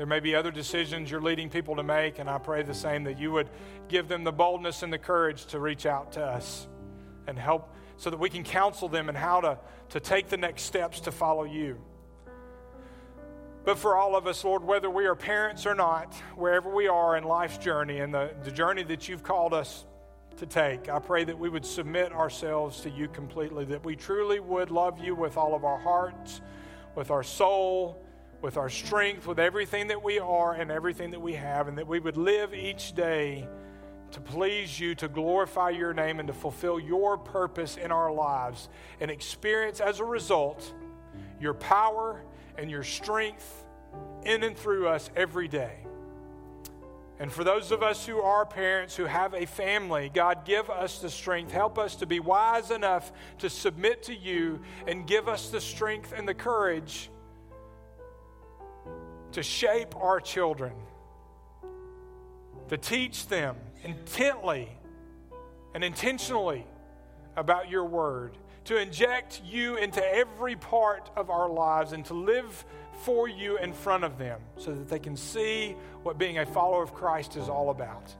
There 0.00 0.06
may 0.06 0.20
be 0.20 0.34
other 0.34 0.50
decisions 0.50 1.10
you're 1.10 1.20
leading 1.20 1.50
people 1.50 1.76
to 1.76 1.82
make, 1.82 2.20
and 2.20 2.30
I 2.30 2.38
pray 2.38 2.62
the 2.62 2.72
same 2.72 3.04
that 3.04 3.18
you 3.18 3.32
would 3.32 3.50
give 3.86 4.08
them 4.08 4.24
the 4.24 4.32
boldness 4.32 4.82
and 4.82 4.90
the 4.90 4.96
courage 4.96 5.44
to 5.48 5.60
reach 5.60 5.84
out 5.84 6.12
to 6.12 6.24
us 6.24 6.66
and 7.26 7.38
help 7.38 7.74
so 7.98 8.08
that 8.08 8.18
we 8.18 8.30
can 8.30 8.42
counsel 8.42 8.88
them 8.88 9.10
in 9.10 9.14
how 9.14 9.42
to, 9.42 9.58
to 9.90 10.00
take 10.00 10.30
the 10.30 10.38
next 10.38 10.62
steps 10.62 11.00
to 11.00 11.12
follow 11.12 11.44
you. 11.44 11.78
But 13.66 13.76
for 13.76 13.94
all 13.94 14.16
of 14.16 14.26
us, 14.26 14.42
Lord, 14.42 14.64
whether 14.64 14.88
we 14.88 15.04
are 15.04 15.14
parents 15.14 15.66
or 15.66 15.74
not, 15.74 16.14
wherever 16.34 16.74
we 16.74 16.88
are 16.88 17.18
in 17.18 17.24
life's 17.24 17.58
journey 17.58 17.98
and 17.98 18.14
the, 18.14 18.30
the 18.42 18.50
journey 18.50 18.84
that 18.84 19.06
you've 19.06 19.22
called 19.22 19.52
us 19.52 19.84
to 20.38 20.46
take, 20.46 20.88
I 20.88 20.98
pray 20.98 21.24
that 21.24 21.38
we 21.38 21.50
would 21.50 21.66
submit 21.66 22.10
ourselves 22.14 22.80
to 22.84 22.90
you 22.90 23.06
completely, 23.06 23.66
that 23.66 23.84
we 23.84 23.96
truly 23.96 24.40
would 24.40 24.70
love 24.70 24.98
you 24.98 25.14
with 25.14 25.36
all 25.36 25.54
of 25.54 25.66
our 25.66 25.78
hearts, 25.78 26.40
with 26.94 27.10
our 27.10 27.22
soul, 27.22 28.02
with 28.42 28.56
our 28.56 28.70
strength, 28.70 29.26
with 29.26 29.38
everything 29.38 29.88
that 29.88 30.02
we 30.02 30.18
are 30.18 30.54
and 30.54 30.70
everything 30.70 31.10
that 31.10 31.20
we 31.20 31.34
have, 31.34 31.68
and 31.68 31.78
that 31.78 31.86
we 31.86 32.00
would 32.00 32.16
live 32.16 32.54
each 32.54 32.94
day 32.94 33.46
to 34.12 34.20
please 34.20 34.80
you, 34.80 34.94
to 34.96 35.08
glorify 35.08 35.70
your 35.70 35.94
name, 35.94 36.18
and 36.18 36.26
to 36.26 36.34
fulfill 36.34 36.80
your 36.80 37.16
purpose 37.16 37.76
in 37.76 37.92
our 37.92 38.12
lives, 38.12 38.68
and 39.00 39.10
experience 39.10 39.80
as 39.80 40.00
a 40.00 40.04
result 40.04 40.72
your 41.40 41.54
power 41.54 42.22
and 42.58 42.70
your 42.70 42.82
strength 42.82 43.64
in 44.24 44.42
and 44.42 44.56
through 44.56 44.88
us 44.88 45.10
every 45.16 45.48
day. 45.48 45.78
And 47.18 47.30
for 47.30 47.44
those 47.44 47.70
of 47.70 47.82
us 47.82 48.06
who 48.06 48.20
are 48.20 48.46
parents, 48.46 48.96
who 48.96 49.04
have 49.04 49.34
a 49.34 49.44
family, 49.44 50.10
God, 50.12 50.46
give 50.46 50.70
us 50.70 51.00
the 51.00 51.10
strength. 51.10 51.52
Help 51.52 51.78
us 51.78 51.96
to 51.96 52.06
be 52.06 52.18
wise 52.18 52.70
enough 52.70 53.12
to 53.38 53.50
submit 53.50 54.02
to 54.04 54.14
you 54.14 54.60
and 54.86 55.06
give 55.06 55.28
us 55.28 55.50
the 55.50 55.60
strength 55.60 56.14
and 56.16 56.26
the 56.26 56.34
courage 56.34 57.09
to 59.32 59.42
shape 59.42 59.94
our 59.96 60.20
children, 60.20 60.72
to 62.68 62.76
teach 62.76 63.26
them 63.28 63.56
intently 63.84 64.68
and 65.74 65.84
intentionally 65.84 66.66
about 67.36 67.70
your 67.70 67.84
word, 67.84 68.36
to 68.64 68.76
inject 68.80 69.40
you 69.44 69.76
into 69.76 70.04
every 70.04 70.56
part 70.56 71.10
of 71.16 71.30
our 71.30 71.48
lives 71.48 71.92
and 71.92 72.04
to 72.06 72.14
live 72.14 72.64
for 73.02 73.28
you 73.28 73.56
in 73.58 73.72
front 73.72 74.04
of 74.04 74.18
them 74.18 74.40
so 74.58 74.72
that 74.72 74.88
they 74.88 74.98
can 74.98 75.16
see 75.16 75.74
what 76.02 76.18
being 76.18 76.38
a 76.38 76.46
follower 76.46 76.82
of 76.82 76.92
Christ 76.92 77.36
is 77.36 77.48
all 77.48 77.70
about. 77.70 78.14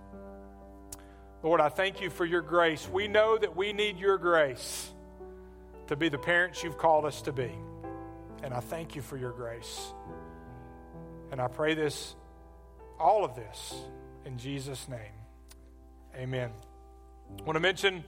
Lord, 1.43 1.61
I 1.61 1.69
thank 1.69 2.01
you 2.01 2.11
for 2.11 2.25
your 2.25 2.43
grace. 2.43 2.89
We 2.89 3.09
know 3.09 3.39
that 3.39 3.57
we 3.57 3.73
need 3.73 3.99
your 3.99 4.19
grace 4.19 4.91
to 5.87 5.97
be 5.97 6.09
the 6.09 6.19
parents 6.19 6.63
you've 6.63 6.79
called 6.79 7.05
us 7.05 7.23
to 7.23 7.33
be. 7.33 7.51
And 8.43 8.55
I 8.55 8.61
thank 8.61 8.95
you 8.95 9.03
for 9.03 9.17
your 9.17 9.33
grace. 9.33 9.93
And 11.31 11.41
I 11.41 11.49
pray 11.49 11.75
this, 11.75 12.15
all 12.99 13.25
of 13.25 13.35
this, 13.35 13.75
in 14.25 14.39
Jesus' 14.39 14.89
name. 14.89 14.99
Amen. 16.17 16.51
I 17.39 17.43
want 17.43 17.57
to 17.57 17.61
mention 17.61 18.05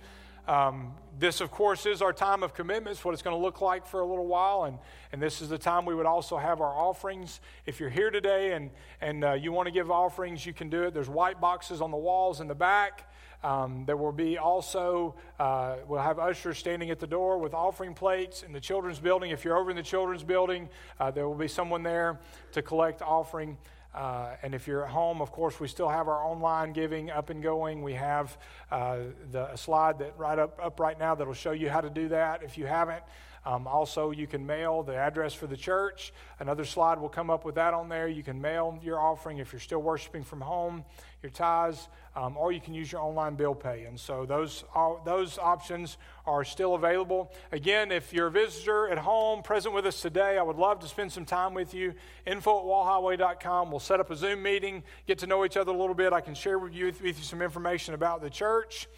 Um, 0.49 0.95
this, 1.21 1.41
of 1.41 1.53
course, 1.53 1.87
is 1.87 2.03
our 2.03 2.13
time 2.13 2.43
of 2.43 2.53
commitments, 2.53 3.05
what 3.05 3.15
it's 3.15 3.23
going 3.23 3.37
to 3.37 3.41
look 3.41 3.61
like 3.61 3.87
for 3.87 4.01
a 4.01 4.05
little 4.05 4.27
while. 4.27 4.65
And, 4.65 4.79
and 5.13 5.23
this 5.23 5.41
is 5.41 5.49
the 5.49 5.59
time 5.59 5.87
we 5.87 5.95
would 5.95 6.07
also 6.07 6.37
have 6.37 6.61
our 6.61 6.75
offerings. 6.75 7.41
If 7.65 7.79
you're 7.79 7.91
here 7.91 8.11
today 8.11 8.55
and, 8.55 8.71
and 9.01 9.25
uh, 9.25 9.33
you 9.35 9.53
want 9.53 9.67
to 9.69 9.73
give 9.73 9.89
offerings, 9.89 10.45
you 10.45 10.53
can 10.53 10.69
do 10.69 10.83
it. 10.83 10.95
There's 10.95 11.09
white 11.09 11.41
boxes 11.41 11.81
on 11.81 11.93
the 11.93 11.97
walls 11.97 12.41
in 12.41 12.49
the 12.49 12.57
back. 12.57 13.12
Um, 13.43 13.85
there 13.87 13.97
will 13.97 14.13
be 14.13 14.39
also, 14.39 15.17
uh, 15.39 15.77
we'll 15.89 16.01
have 16.01 16.19
ushers 16.19 16.59
standing 16.59 16.91
at 16.91 17.01
the 17.01 17.07
door 17.07 17.39
with 17.39 17.55
offering 17.55 17.95
plates 17.95 18.43
in 18.43 18.53
the 18.53 18.61
children's 18.61 19.01
building. 19.01 19.31
If 19.31 19.45
you're 19.45 19.57
over 19.57 19.71
in 19.71 19.77
the 19.77 19.83
children's 19.83 20.23
building, 20.23 20.69
uh, 21.01 21.11
there 21.11 21.29
will 21.29 21.35
be 21.35 21.49
someone 21.49 21.83
there 21.83 22.21
to 22.53 22.63
collect 22.63 23.03
offering. 23.03 23.57
Uh, 23.95 24.37
and 24.43 24.55
if 24.55 24.67
you're 24.67 24.85
at 24.85 24.91
home, 24.91 25.21
of 25.21 25.33
course, 25.33 25.61
we 25.61 25.69
still 25.69 25.89
have 25.89 26.09
our 26.09 26.25
online 26.25 26.73
giving 26.73 27.11
up 27.11 27.31
and 27.31 27.43
going. 27.43 27.83
We 27.83 27.95
have 27.95 28.39
uh, 28.71 28.99
the 29.31 29.55
slide 29.57 29.99
that 29.99 30.17
right 30.17 30.39
up, 30.39 30.59
up 30.63 30.81
right 30.81 30.99
now 30.99 31.15
that'll 31.15 31.35
show 31.35 31.53
you 31.53 31.69
how 31.69 31.83
to 31.83 31.91
do 31.91 32.09
that 32.09 32.43
if 32.43 32.57
you 32.57 32.67
haven't. 32.67 33.03
Um, 33.45 33.67
also, 33.67 34.13
you 34.13 34.27
can 34.29 34.47
mail 34.47 34.83
the 34.83 34.95
address 34.95 35.35
for 35.35 35.49
the 35.49 35.57
church. 35.57 36.13
Another 36.39 36.65
slide 36.65 37.01
will 37.01 37.09
come 37.09 37.29
up 37.29 37.45
with 37.45 37.57
that 37.57 37.75
on 37.75 37.89
there. 37.89 38.07
You 38.07 38.23
can 38.23 38.41
mail 38.41 38.79
your 38.83 39.01
offering 39.01 39.39
if 39.39 39.53
you're 39.53 39.61
still 39.61 39.83
worshiping 39.83 40.23
from 40.23 40.41
home, 40.41 40.85
your 41.23 41.31
tithes, 41.31 41.89
um, 42.15 42.37
or 42.37 42.53
you 42.53 42.61
can 42.61 42.75
use 42.75 42.93
your 42.93 43.01
online 43.01 43.35
bill 43.35 43.55
pay. 43.55 43.85
And 43.85 43.99
so 43.99 44.27
those, 44.27 44.65
those 45.05 45.39
options 45.39 45.97
are 46.27 46.45
still 46.45 46.75
available. 46.75 47.33
Again, 47.53 47.91
if 47.91 48.13
you're 48.13 48.27
a 48.27 48.31
visitor 48.31 48.89
at 48.89 48.99
home, 48.99 49.43
present 49.43 49.75
with 49.75 49.87
us 49.87 50.01
today, 50.01 50.39
I 50.39 50.43
would 50.43 50.57
love 50.57 50.81
to 50.81 50.89
spend 50.89 51.11
some 51.11 51.25
time 51.25 51.55
with 51.55 51.73
you. 51.73 51.95
Info 52.27 52.59
at 52.59 52.65
wallhighway.com. 52.65 53.71
We'll 53.71 53.81
set 53.81 53.99
up 53.99 54.11
a 54.11 54.17
Zoom 54.17 54.43
meeting, 54.43 54.83
get 55.07 55.19
to 55.19 55.27
know 55.27 55.45
each 55.45 55.57
other 55.57 55.73
a 55.73 55.77
little 55.77 55.95
bit. 55.95 56.13
I 56.13 56.21
can 56.21 56.35
share 56.35 56.59
with 56.59 56.75
you, 56.75 56.87
with 56.87 57.03
you 57.03 57.13
some 57.25 57.41
information 57.41 57.95
about 57.95 58.21
the 58.21 58.31
church. 58.31 58.89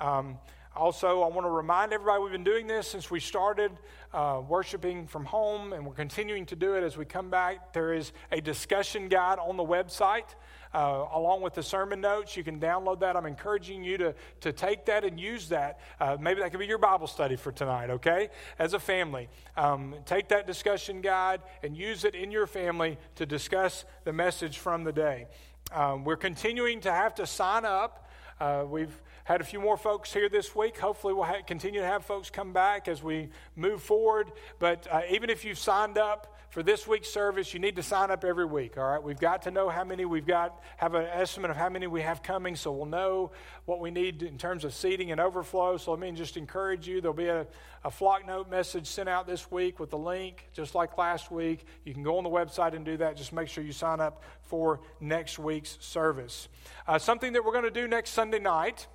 Um, 0.00 0.38
also, 0.76 1.22
I 1.22 1.28
want 1.28 1.46
to 1.46 1.50
remind 1.50 1.92
everybody 1.92 2.22
we've 2.22 2.32
been 2.32 2.42
doing 2.42 2.66
this 2.66 2.88
since 2.88 3.10
we 3.10 3.20
started 3.20 3.70
uh, 4.12 4.42
worshiping 4.46 5.06
from 5.06 5.24
home, 5.24 5.72
and 5.72 5.86
we're 5.86 5.94
continuing 5.94 6.46
to 6.46 6.56
do 6.56 6.74
it 6.74 6.82
as 6.82 6.96
we 6.96 7.04
come 7.04 7.30
back. 7.30 7.72
There 7.72 7.94
is 7.94 8.12
a 8.32 8.40
discussion 8.40 9.08
guide 9.08 9.38
on 9.38 9.56
the 9.56 9.64
website. 9.64 10.34
Uh, 10.72 11.06
along 11.14 11.40
with 11.40 11.54
the 11.54 11.62
sermon 11.62 12.00
notes. 12.00 12.36
You 12.36 12.42
can 12.42 12.58
download 12.58 12.98
that. 12.98 13.14
I'm 13.14 13.26
encouraging 13.26 13.84
you 13.84 13.96
to, 13.98 14.14
to 14.40 14.52
take 14.52 14.86
that 14.86 15.04
and 15.04 15.20
use 15.20 15.50
that. 15.50 15.78
Uh, 16.00 16.16
maybe 16.20 16.40
that 16.40 16.50
could 16.50 16.58
be 16.58 16.66
your 16.66 16.78
Bible 16.78 17.06
study 17.06 17.36
for 17.36 17.52
tonight, 17.52 17.90
okay? 17.90 18.28
As 18.58 18.74
a 18.74 18.80
family. 18.80 19.28
Um, 19.56 19.94
take 20.04 20.30
that 20.30 20.48
discussion 20.48 21.00
guide 21.00 21.42
and 21.62 21.76
use 21.76 22.04
it 22.04 22.16
in 22.16 22.32
your 22.32 22.48
family 22.48 22.98
to 23.14 23.24
discuss 23.24 23.84
the 24.02 24.12
message 24.12 24.58
from 24.58 24.82
the 24.82 24.92
day. 24.92 25.28
Um, 25.70 26.02
we're 26.02 26.16
continuing 26.16 26.80
to 26.80 26.90
have 26.90 27.14
to 27.14 27.26
sign 27.26 27.64
up. 27.64 28.10
Uh, 28.40 28.64
we've 28.68 29.00
had 29.24 29.40
a 29.40 29.44
few 29.44 29.58
more 29.58 29.76
folks 29.76 30.12
here 30.12 30.28
this 30.28 30.54
week. 30.54 30.78
Hopefully, 30.78 31.14
we'll 31.14 31.24
ha- 31.24 31.42
continue 31.46 31.80
to 31.80 31.86
have 31.86 32.04
folks 32.04 32.28
come 32.30 32.52
back 32.52 32.88
as 32.88 33.02
we 33.02 33.30
move 33.56 33.82
forward. 33.82 34.30
But 34.58 34.86
uh, 34.90 35.00
even 35.10 35.30
if 35.30 35.44
you've 35.46 35.58
signed 35.58 35.96
up 35.96 36.36
for 36.50 36.62
this 36.62 36.86
week's 36.86 37.08
service, 37.08 37.52
you 37.54 37.58
need 37.58 37.74
to 37.76 37.82
sign 37.82 38.10
up 38.10 38.22
every 38.22 38.44
week. 38.44 38.76
All 38.76 38.84
right, 38.84 39.02
we've 39.02 39.18
got 39.18 39.42
to 39.42 39.50
know 39.50 39.70
how 39.70 39.82
many 39.82 40.04
we've 40.04 40.26
got, 40.26 40.62
have 40.76 40.94
an 40.94 41.06
estimate 41.06 41.50
of 41.50 41.56
how 41.56 41.70
many 41.70 41.86
we 41.86 42.02
have 42.02 42.22
coming, 42.22 42.54
so 42.54 42.70
we'll 42.70 42.84
know 42.84 43.32
what 43.64 43.80
we 43.80 43.90
need 43.90 44.22
in 44.22 44.36
terms 44.36 44.62
of 44.62 44.74
seating 44.74 45.10
and 45.10 45.20
overflow. 45.20 45.78
So 45.78 45.92
let 45.92 46.00
me 46.00 46.12
just 46.12 46.36
encourage 46.36 46.86
you. 46.86 47.00
There'll 47.00 47.16
be 47.16 47.28
a, 47.28 47.46
a 47.82 47.90
Flocknote 47.90 48.50
message 48.50 48.86
sent 48.86 49.08
out 49.08 49.26
this 49.26 49.50
week 49.50 49.80
with 49.80 49.88
the 49.88 49.98
link, 49.98 50.48
just 50.52 50.74
like 50.74 50.98
last 50.98 51.30
week. 51.30 51.64
You 51.84 51.94
can 51.94 52.02
go 52.02 52.18
on 52.18 52.24
the 52.24 52.30
website 52.30 52.76
and 52.76 52.84
do 52.84 52.98
that. 52.98 53.16
Just 53.16 53.32
make 53.32 53.48
sure 53.48 53.64
you 53.64 53.72
sign 53.72 54.00
up 54.00 54.22
for 54.42 54.80
next 55.00 55.38
week's 55.38 55.78
service. 55.80 56.48
Uh, 56.86 56.98
something 56.98 57.32
that 57.32 57.42
we're 57.42 57.52
going 57.52 57.64
to 57.64 57.70
do 57.70 57.88
next 57.88 58.10
Sunday 58.10 58.38
night. 58.38 58.86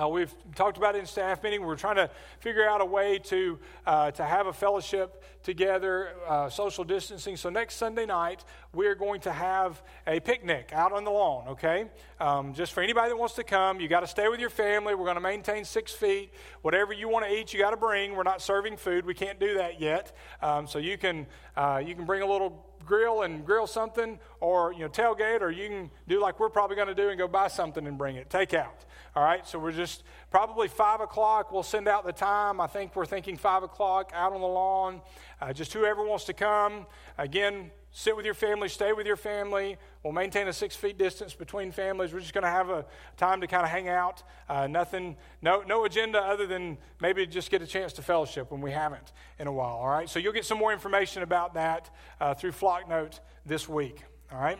Uh, 0.00 0.08
we've 0.08 0.34
talked 0.54 0.76
about 0.76 0.94
it 0.94 0.98
in 0.98 1.06
staff 1.06 1.42
meeting. 1.42 1.64
We're 1.64 1.76
trying 1.76 1.96
to 1.96 2.10
figure 2.40 2.68
out 2.68 2.82
a 2.82 2.84
way 2.84 3.18
to, 3.24 3.58
uh, 3.86 4.10
to 4.12 4.24
have 4.24 4.46
a 4.46 4.52
fellowship 4.52 5.24
together, 5.42 6.10
uh, 6.28 6.50
social 6.50 6.84
distancing. 6.84 7.36
So 7.36 7.48
next 7.48 7.76
Sunday 7.76 8.04
night, 8.04 8.44
we're 8.74 8.94
going 8.94 9.20
to 9.22 9.32
have 9.32 9.82
a 10.06 10.20
picnic 10.20 10.70
out 10.72 10.92
on 10.92 11.04
the 11.04 11.10
lawn, 11.10 11.48
okay? 11.48 11.86
Um, 12.20 12.52
just 12.52 12.72
for 12.72 12.82
anybody 12.82 13.08
that 13.08 13.16
wants 13.16 13.34
to 13.36 13.44
come, 13.44 13.80
you 13.80 13.88
got 13.88 14.00
to 14.00 14.06
stay 14.06 14.28
with 14.28 14.38
your 14.38 14.50
family. 14.50 14.94
We're 14.94 15.04
going 15.04 15.16
to 15.16 15.20
maintain 15.20 15.64
six 15.64 15.92
feet. 15.92 16.30
Whatever 16.60 16.92
you 16.92 17.08
want 17.08 17.24
to 17.24 17.32
eat, 17.32 17.54
you 17.54 17.60
got 17.60 17.70
to 17.70 17.76
bring. 17.76 18.16
We're 18.16 18.22
not 18.22 18.42
serving 18.42 18.76
food. 18.76 19.06
We 19.06 19.14
can't 19.14 19.40
do 19.40 19.54
that 19.54 19.80
yet. 19.80 20.14
Um, 20.42 20.66
so 20.66 20.78
you 20.78 20.98
can, 20.98 21.26
uh, 21.56 21.82
you 21.84 21.94
can 21.94 22.04
bring 22.04 22.20
a 22.20 22.26
little 22.26 22.66
grill 22.84 23.22
and 23.22 23.44
grill 23.44 23.66
something 23.66 24.18
or 24.40 24.72
you 24.72 24.80
know 24.80 24.88
tailgate 24.88 25.42
or 25.42 25.50
you 25.50 25.68
can 25.68 25.90
do 26.06 26.20
like 26.20 26.38
we're 26.38 26.48
probably 26.48 26.76
going 26.76 26.88
to 26.88 26.94
do 26.94 27.08
and 27.08 27.18
go 27.18 27.26
buy 27.26 27.48
something 27.48 27.86
and 27.86 27.98
bring 27.98 28.14
it 28.14 28.30
take 28.30 28.54
out 28.54 28.84
all 29.16 29.22
right, 29.22 29.48
so 29.48 29.58
we're 29.58 29.72
just 29.72 30.02
probably 30.30 30.68
five 30.68 31.00
o'clock. 31.00 31.50
We'll 31.50 31.62
send 31.62 31.88
out 31.88 32.04
the 32.04 32.12
time. 32.12 32.60
I 32.60 32.66
think 32.66 32.94
we're 32.94 33.06
thinking 33.06 33.38
five 33.38 33.62
o'clock 33.62 34.12
out 34.14 34.34
on 34.34 34.42
the 34.42 34.46
lawn. 34.46 35.00
Uh, 35.40 35.54
just 35.54 35.72
whoever 35.72 36.04
wants 36.04 36.24
to 36.24 36.34
come. 36.34 36.84
Again, 37.16 37.70
sit 37.92 38.14
with 38.14 38.26
your 38.26 38.34
family, 38.34 38.68
stay 38.68 38.92
with 38.92 39.06
your 39.06 39.16
family. 39.16 39.78
We'll 40.02 40.12
maintain 40.12 40.48
a 40.48 40.52
six 40.52 40.76
feet 40.76 40.98
distance 40.98 41.32
between 41.32 41.72
families. 41.72 42.12
We're 42.12 42.20
just 42.20 42.34
going 42.34 42.44
to 42.44 42.50
have 42.50 42.68
a 42.68 42.84
time 43.16 43.40
to 43.40 43.46
kind 43.46 43.64
of 43.64 43.70
hang 43.70 43.88
out. 43.88 44.22
Uh, 44.50 44.66
nothing, 44.66 45.16
no, 45.40 45.62
no 45.62 45.86
agenda 45.86 46.18
other 46.18 46.46
than 46.46 46.76
maybe 47.00 47.26
just 47.26 47.50
get 47.50 47.62
a 47.62 47.66
chance 47.66 47.94
to 47.94 48.02
fellowship 48.02 48.50
when 48.50 48.60
we 48.60 48.70
haven't 48.70 49.14
in 49.38 49.46
a 49.46 49.52
while. 49.52 49.76
All 49.76 49.88
right, 49.88 50.10
so 50.10 50.18
you'll 50.18 50.34
get 50.34 50.44
some 50.44 50.58
more 50.58 50.74
information 50.74 51.22
about 51.22 51.54
that 51.54 51.88
uh, 52.20 52.34
through 52.34 52.52
Flocknote 52.52 53.20
this 53.46 53.66
week. 53.66 54.02
All 54.30 54.38
right, 54.38 54.58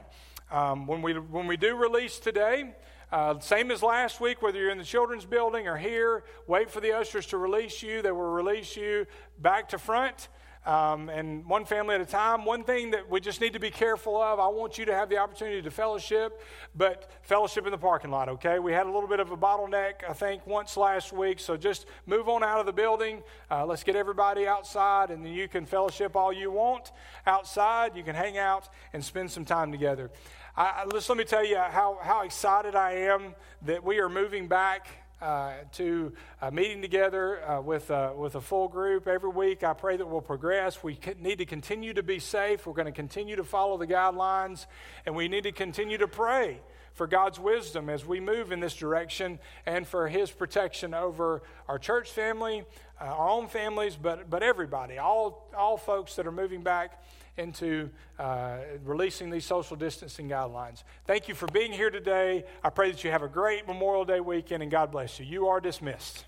um, 0.50 0.86
when 0.86 1.02
we 1.02 1.12
when 1.12 1.46
we 1.46 1.58
do 1.58 1.76
release 1.76 2.18
today. 2.18 2.72
Uh, 3.12 3.38
same 3.38 3.70
as 3.70 3.82
last 3.82 4.20
week, 4.20 4.42
whether 4.42 4.58
you're 4.58 4.70
in 4.70 4.78
the 4.78 4.84
children's 4.84 5.24
building 5.24 5.68
or 5.68 5.76
here, 5.76 6.24
wait 6.46 6.70
for 6.70 6.80
the 6.80 6.92
ushers 6.92 7.26
to 7.26 7.38
release 7.38 7.82
you. 7.82 8.02
They 8.02 8.10
will 8.10 8.32
release 8.32 8.76
you 8.76 9.06
back 9.38 9.68
to 9.68 9.78
front. 9.78 10.28
Um, 10.66 11.08
and 11.10 11.46
one 11.46 11.64
family 11.64 11.94
at 11.94 12.00
a 12.00 12.06
time. 12.06 12.44
One 12.44 12.64
thing 12.64 12.90
that 12.90 13.08
we 13.08 13.20
just 13.20 13.40
need 13.40 13.52
to 13.52 13.60
be 13.60 13.70
careful 13.70 14.20
of 14.20 14.40
I 14.40 14.48
want 14.48 14.78
you 14.78 14.84
to 14.86 14.94
have 14.94 15.08
the 15.08 15.18
opportunity 15.18 15.62
to 15.62 15.70
fellowship, 15.70 16.42
but 16.74 17.08
fellowship 17.22 17.66
in 17.66 17.70
the 17.70 17.78
parking 17.78 18.10
lot, 18.10 18.28
okay? 18.28 18.58
We 18.58 18.72
had 18.72 18.86
a 18.86 18.90
little 18.90 19.08
bit 19.08 19.20
of 19.20 19.30
a 19.30 19.36
bottleneck, 19.36 20.02
I 20.08 20.12
think, 20.12 20.44
once 20.44 20.76
last 20.76 21.12
week, 21.12 21.38
so 21.38 21.56
just 21.56 21.86
move 22.04 22.28
on 22.28 22.42
out 22.42 22.58
of 22.58 22.66
the 22.66 22.72
building. 22.72 23.22
Uh, 23.48 23.64
let's 23.64 23.84
get 23.84 23.94
everybody 23.94 24.48
outside, 24.48 25.12
and 25.12 25.24
then 25.24 25.32
you 25.32 25.46
can 25.46 25.66
fellowship 25.66 26.16
all 26.16 26.32
you 26.32 26.50
want 26.50 26.90
outside. 27.28 27.96
You 27.96 28.02
can 28.02 28.16
hang 28.16 28.36
out 28.36 28.68
and 28.92 29.04
spend 29.04 29.30
some 29.30 29.44
time 29.44 29.70
together. 29.70 30.10
I, 30.58 30.86
let 30.86 31.18
me 31.18 31.24
tell 31.24 31.44
you 31.44 31.58
how, 31.58 31.98
how 32.00 32.22
excited 32.22 32.74
I 32.74 32.92
am 32.92 33.34
that 33.66 33.84
we 33.84 33.98
are 33.98 34.08
moving 34.08 34.48
back 34.48 34.88
uh, 35.20 35.52
to 35.72 36.14
uh, 36.40 36.50
meeting 36.50 36.80
together 36.80 37.46
uh, 37.46 37.60
with, 37.60 37.90
uh, 37.90 38.14
with 38.16 38.36
a 38.36 38.40
full 38.40 38.66
group 38.66 39.06
every 39.06 39.28
week. 39.28 39.62
I 39.62 39.74
pray 39.74 39.98
that 39.98 40.06
we'll 40.06 40.22
progress. 40.22 40.82
We 40.82 40.98
need 41.20 41.38
to 41.38 41.44
continue 41.44 41.92
to 41.92 42.02
be 42.02 42.18
safe. 42.18 42.66
We're 42.66 42.72
going 42.72 42.86
to 42.86 42.92
continue 42.92 43.36
to 43.36 43.44
follow 43.44 43.76
the 43.76 43.86
guidelines, 43.86 44.64
and 45.04 45.14
we 45.14 45.28
need 45.28 45.42
to 45.42 45.52
continue 45.52 45.98
to 45.98 46.08
pray 46.08 46.60
for 46.94 47.06
God's 47.06 47.38
wisdom 47.38 47.90
as 47.90 48.06
we 48.06 48.18
move 48.18 48.50
in 48.50 48.60
this 48.60 48.74
direction 48.74 49.38
and 49.66 49.86
for 49.86 50.08
His 50.08 50.30
protection 50.30 50.94
over 50.94 51.42
our 51.68 51.78
church 51.78 52.10
family, 52.10 52.64
uh, 52.98 53.04
our 53.04 53.28
own 53.28 53.48
families, 53.48 53.94
but, 53.94 54.30
but 54.30 54.42
everybody, 54.42 54.96
all, 54.96 55.50
all 55.54 55.76
folks 55.76 56.16
that 56.16 56.26
are 56.26 56.32
moving 56.32 56.62
back 56.62 57.02
into 57.36 57.90
uh, 58.18 58.58
releasing 58.84 59.30
these 59.30 59.44
social 59.44 59.76
distancing 59.76 60.28
guidelines. 60.28 60.82
Thank 61.06 61.28
you 61.28 61.34
for 61.34 61.46
being 61.46 61.72
here 61.72 61.90
today. 61.90 62.44
I 62.62 62.70
pray 62.70 62.90
that 62.90 63.04
you 63.04 63.10
have 63.10 63.22
a 63.22 63.28
great 63.28 63.66
Memorial 63.66 64.04
Day 64.04 64.20
weekend 64.20 64.62
and 64.62 64.72
God 64.72 64.90
bless 64.90 65.20
you. 65.20 65.26
You 65.26 65.48
are 65.48 65.60
dismissed. 65.60 66.24